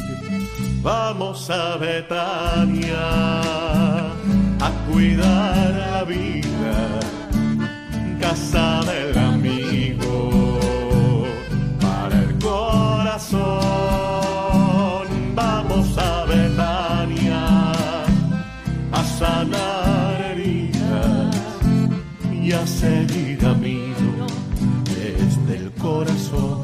Vamos 0.81 1.49
a 1.49 1.75
Betania 1.75 3.41
a 4.61 4.71
cuidar 4.89 5.69
la 5.91 6.05
vida. 6.05 6.99
Casa 8.21 8.79
del 8.85 9.17
amigo 9.17 9.22
y 22.83 22.85
a 22.85 23.07
seguir 23.07 23.37
camino 23.37 24.27
desde 24.95 25.57
el 25.57 25.71
corazón 25.73 26.63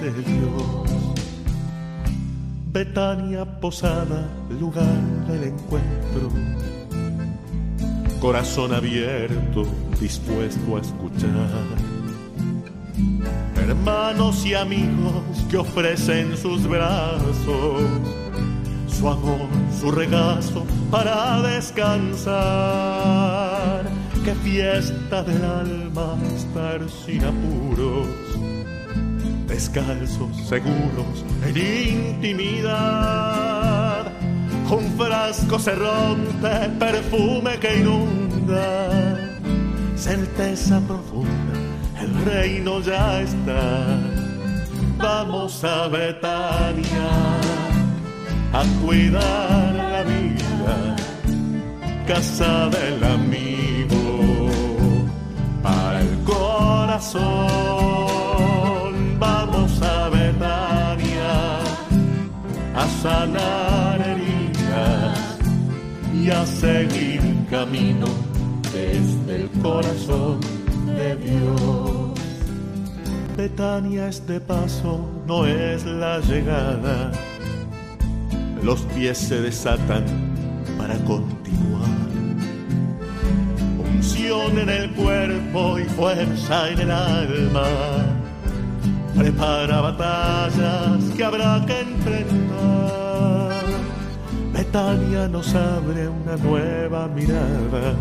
de 0.00 0.12
Dios. 0.22 1.16
Betania 2.72 3.44
posada, 3.60 4.28
lugar 4.60 5.00
del 5.28 5.44
encuentro, 5.44 6.30
corazón 8.20 8.74
abierto, 8.74 9.64
dispuesto 10.00 10.76
a 10.76 10.80
escuchar. 10.80 11.86
hermanos 13.56 14.44
y 14.44 14.54
amigos 14.54 15.22
que 15.50 15.56
ofrecen 15.56 16.36
sus 16.36 16.68
brazos, 16.68 17.82
su 18.98 19.08
amor, 19.08 19.48
su 19.78 19.90
regazo 19.90 20.64
para 20.90 21.42
descansar. 21.42 22.36
Qué 24.24 24.34
fiesta 24.36 25.22
del 25.22 25.44
alma 25.44 26.16
estar 26.34 26.80
sin 26.88 27.22
apuros, 27.24 28.08
descalzos, 29.46 30.34
seguros, 30.48 31.24
en 31.44 31.56
intimidad. 32.18 34.10
Un 34.70 34.90
frasco 34.96 35.58
se 35.58 35.74
rompe, 35.74 36.70
perfume 36.78 37.58
que 37.60 37.76
inunda, 37.78 39.18
certeza 39.96 40.80
profunda 40.80 41.52
el 42.00 42.14
reino 42.24 42.80
ya 42.80 43.20
está. 43.20 43.98
Vamos 44.98 45.62
a 45.64 45.88
Betania 45.88 47.55
a 48.56 48.64
cuidar 48.82 49.74
la 49.74 50.02
vida, 50.02 50.96
casa 52.06 52.70
del 52.70 53.04
amigo 53.04 54.48
para 55.62 56.00
el 56.00 56.18
corazón. 56.24 57.24
Vamos 59.18 59.82
a 59.82 60.08
Betania 60.08 61.58
a 62.74 62.86
sanar 63.02 64.00
heridas 64.12 65.38
y 66.14 66.30
a 66.30 66.46
seguir 66.46 67.20
camino 67.50 68.06
desde 68.72 69.36
el 69.36 69.50
corazón 69.60 70.40
de 70.86 71.16
Dios. 71.16 72.10
Betania 73.36 74.08
es 74.08 74.26
de 74.26 74.40
paso, 74.40 75.06
no 75.26 75.44
es 75.44 75.84
la 75.84 76.20
llegada. 76.20 77.12
Los 78.62 78.80
pies 78.94 79.18
se 79.18 79.40
desatan 79.40 80.04
para 80.78 80.96
continuar. 81.04 81.88
Unción 83.78 84.58
en 84.58 84.68
el 84.68 84.90
cuerpo 84.92 85.78
y 85.78 85.84
fuerza 85.84 86.70
en 86.70 86.80
el 86.80 86.90
alma. 86.90 87.66
Prepara 89.16 89.80
batallas 89.80 91.04
que 91.16 91.24
habrá 91.24 91.64
que 91.66 91.80
enfrentar. 91.80 93.50
Betania 94.52 95.28
nos 95.28 95.54
abre 95.54 96.08
una 96.08 96.36
nueva 96.36 97.08
mirada 97.08 97.94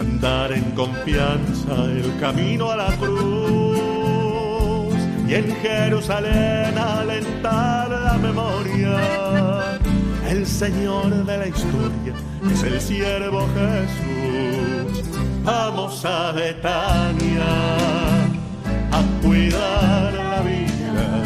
andar 0.00 0.52
en 0.52 0.64
confianza 0.72 1.84
el 1.84 2.18
camino 2.18 2.70
a 2.70 2.76
la 2.76 2.96
cruz 2.96 3.29
y 5.30 5.34
en 5.34 5.54
Jerusalén 5.62 6.76
alentar 6.76 7.88
la 7.88 8.18
memoria. 8.18 9.78
El 10.28 10.44
Señor 10.44 11.24
de 11.24 11.38
la 11.38 11.46
historia 11.46 12.14
es 12.52 12.62
el 12.64 12.80
siervo 12.80 13.46
Jesús. 13.54 15.04
Vamos 15.44 16.04
a 16.04 16.32
Betania 16.32 17.46
a 18.90 19.02
cuidar 19.22 20.12
la 20.14 20.40
vida, 20.42 21.22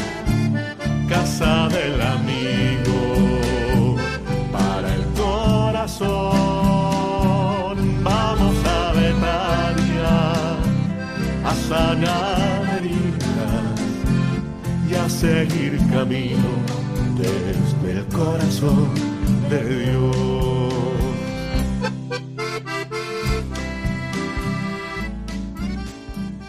casa 1.08 1.68
del 1.68 2.02
amigo 2.02 3.96
para 4.52 4.94
el 4.94 5.04
corazón. 5.14 6.04
Vamos 8.04 8.56
a 8.66 8.92
Betania 8.92 10.16
a 11.42 11.54
sanar 11.68 12.33
seguir 15.24 15.78
camino 15.90 16.50
desde 17.16 17.92
el 17.92 18.04
corazón 18.08 18.92
de 19.48 19.64
Dios. 19.64 20.14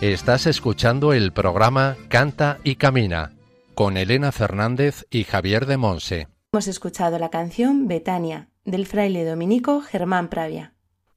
Estás 0.01 0.45
escuchando 0.45 1.13
el 1.13 1.31
programa 1.31 1.95
Canta 2.09 2.59
y 2.65 2.75
Camina 2.75 3.31
con 3.75 3.95
Elena 3.95 4.33
Fernández 4.33 5.05
y 5.09 5.23
Javier 5.23 5.67
de 5.67 5.77
Monse. 5.77 6.27
Hemos 6.51 6.67
escuchado 6.67 7.17
la 7.17 7.29
canción 7.29 7.87
Betania 7.87 8.49
del 8.65 8.87
fraile 8.87 9.23
dominico 9.23 9.79
Germán 9.81 10.27
Pravia. 10.27 10.73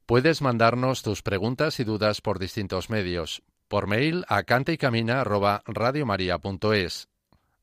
Puedes 0.06 0.42
mandarnos 0.42 1.02
tus 1.02 1.22
preguntas 1.22 1.80
y 1.80 1.84
dudas 1.84 2.20
por 2.20 2.38
distintos 2.38 2.88
medios. 2.88 3.42
Por 3.66 3.88
mail 3.88 4.24
a 4.28 4.44
cantaycamina@radiomaria.es, 4.44 7.08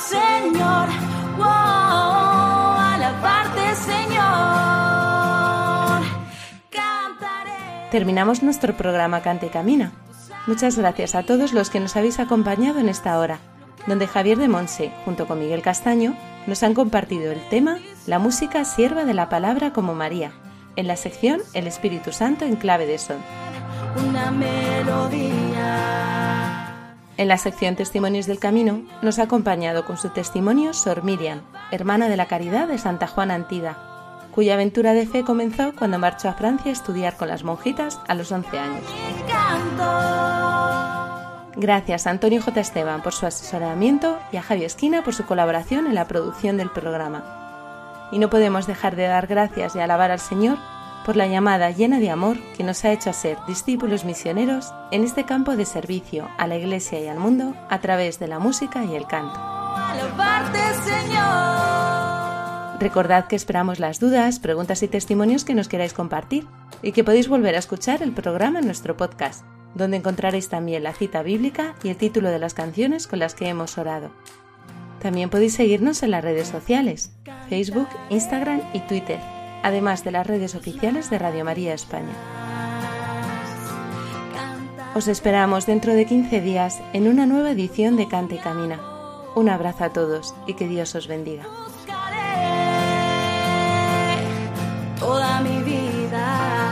Señor, 0.00 0.88
wow, 1.36 1.46
alabarte 2.94 3.74
Señor. 3.74 4.20
Terminamos 7.90 8.42
nuestro 8.42 8.76
programa 8.76 9.20
Cante 9.20 9.46
y 9.46 9.50
Camina. 9.50 9.92
Muchas 10.46 10.78
gracias 10.78 11.14
a 11.14 11.24
todos 11.24 11.52
los 11.52 11.68
que 11.70 11.80
nos 11.80 11.96
habéis 11.96 12.18
acompañado 12.18 12.78
en 12.78 12.88
esta 12.88 13.18
hora, 13.18 13.40
donde 13.86 14.06
Javier 14.06 14.38
de 14.38 14.48
Monse, 14.48 14.90
junto 15.04 15.26
con 15.26 15.38
Miguel 15.38 15.60
Castaño, 15.60 16.14
nos 16.46 16.62
han 16.62 16.72
compartido 16.72 17.30
el 17.30 17.46
tema 17.48 17.78
La 18.06 18.18
música 18.18 18.64
sierva 18.64 19.04
de 19.04 19.12
la 19.14 19.28
palabra 19.28 19.72
como 19.72 19.94
María, 19.94 20.32
en 20.76 20.86
la 20.86 20.96
sección 20.96 21.40
El 21.52 21.66
Espíritu 21.66 22.12
Santo 22.12 22.46
en 22.46 22.56
clave 22.56 22.86
de 22.86 22.98
son. 22.98 23.18
una 24.08 24.30
melodía. 24.30 25.80
En 27.20 27.28
la 27.28 27.36
sección 27.36 27.76
Testimonios 27.76 28.24
del 28.24 28.38
Camino 28.38 28.80
nos 29.02 29.18
ha 29.18 29.24
acompañado 29.24 29.84
con 29.84 29.98
su 29.98 30.08
testimonio 30.08 30.72
Sor 30.72 31.04
Miriam, 31.04 31.42
hermana 31.70 32.08
de 32.08 32.16
la 32.16 32.24
Caridad 32.24 32.66
de 32.66 32.78
Santa 32.78 33.06
Juana 33.06 33.34
Antida, 33.34 33.76
cuya 34.32 34.54
aventura 34.54 34.94
de 34.94 35.06
fe 35.06 35.22
comenzó 35.22 35.74
cuando 35.76 35.98
marchó 35.98 36.30
a 36.30 36.32
Francia 36.32 36.70
a 36.70 36.72
estudiar 36.72 37.18
con 37.18 37.28
las 37.28 37.44
monjitas 37.44 38.00
a 38.08 38.14
los 38.14 38.32
11 38.32 38.58
años. 38.58 38.84
Gracias 41.56 42.06
a 42.06 42.10
Antonio 42.10 42.40
J. 42.40 42.58
Esteban 42.58 43.02
por 43.02 43.12
su 43.12 43.26
asesoramiento 43.26 44.18
y 44.32 44.38
a 44.38 44.42
Javi 44.42 44.64
Esquina 44.64 45.04
por 45.04 45.12
su 45.12 45.26
colaboración 45.26 45.86
en 45.86 45.96
la 45.96 46.08
producción 46.08 46.56
del 46.56 46.70
programa. 46.70 48.08
Y 48.12 48.18
no 48.18 48.30
podemos 48.30 48.66
dejar 48.66 48.96
de 48.96 49.08
dar 49.08 49.26
gracias 49.26 49.76
y 49.76 49.80
alabar 49.80 50.10
al 50.10 50.20
Señor 50.20 50.56
por 51.10 51.16
la 51.16 51.26
llamada 51.26 51.72
llena 51.72 51.98
de 51.98 52.08
amor 52.08 52.38
que 52.56 52.62
nos 52.62 52.84
ha 52.84 52.92
hecho 52.92 53.10
a 53.10 53.12
ser 53.12 53.36
discípulos 53.48 54.04
misioneros 54.04 54.72
en 54.92 55.02
este 55.02 55.24
campo 55.24 55.56
de 55.56 55.64
servicio 55.64 56.28
a 56.38 56.46
la 56.46 56.56
Iglesia 56.56 57.00
y 57.00 57.08
al 57.08 57.18
mundo 57.18 57.52
a 57.68 57.80
través 57.80 58.20
de 58.20 58.28
la 58.28 58.38
música 58.38 58.84
y 58.84 58.94
el 58.94 59.08
canto. 59.08 59.34
Recordad 62.78 63.26
que 63.26 63.34
esperamos 63.34 63.80
las 63.80 63.98
dudas, 63.98 64.38
preguntas 64.38 64.84
y 64.84 64.86
testimonios 64.86 65.42
que 65.42 65.56
nos 65.56 65.66
queráis 65.66 65.94
compartir 65.94 66.46
y 66.80 66.92
que 66.92 67.02
podéis 67.02 67.26
volver 67.26 67.56
a 67.56 67.58
escuchar 67.58 68.04
el 68.04 68.12
programa 68.12 68.60
en 68.60 68.66
nuestro 68.66 68.96
podcast, 68.96 69.44
donde 69.74 69.96
encontraréis 69.96 70.48
también 70.48 70.84
la 70.84 70.94
cita 70.94 71.24
bíblica 71.24 71.74
y 71.82 71.88
el 71.88 71.96
título 71.96 72.30
de 72.30 72.38
las 72.38 72.54
canciones 72.54 73.08
con 73.08 73.18
las 73.18 73.34
que 73.34 73.48
hemos 73.48 73.78
orado. 73.78 74.12
También 75.02 75.28
podéis 75.28 75.54
seguirnos 75.54 76.04
en 76.04 76.12
las 76.12 76.22
redes 76.22 76.46
sociales, 76.46 77.10
Facebook, 77.48 77.88
Instagram 78.10 78.60
y 78.72 78.78
Twitter, 78.82 79.18
además 79.62 80.04
de 80.04 80.10
las 80.12 80.26
redes 80.26 80.54
oficiales 80.54 81.10
de 81.10 81.18
Radio 81.18 81.44
María 81.44 81.74
España. 81.74 82.12
Os 84.94 85.08
esperamos 85.08 85.66
dentro 85.66 85.94
de 85.94 86.04
15 86.06 86.40
días 86.40 86.80
en 86.92 87.06
una 87.06 87.26
nueva 87.26 87.52
edición 87.52 87.96
de 87.96 88.08
Cante 88.08 88.36
y 88.36 88.38
Camina. 88.38 88.80
Un 89.34 89.48
abrazo 89.48 89.84
a 89.84 89.90
todos 89.90 90.34
y 90.46 90.54
que 90.54 90.68
Dios 90.68 90.94
os 90.94 91.06
bendiga. 91.06 91.44
toda 94.98 95.40
mi 95.40 95.62
vida 95.62 96.70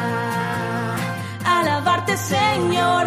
Señor. 2.16 3.06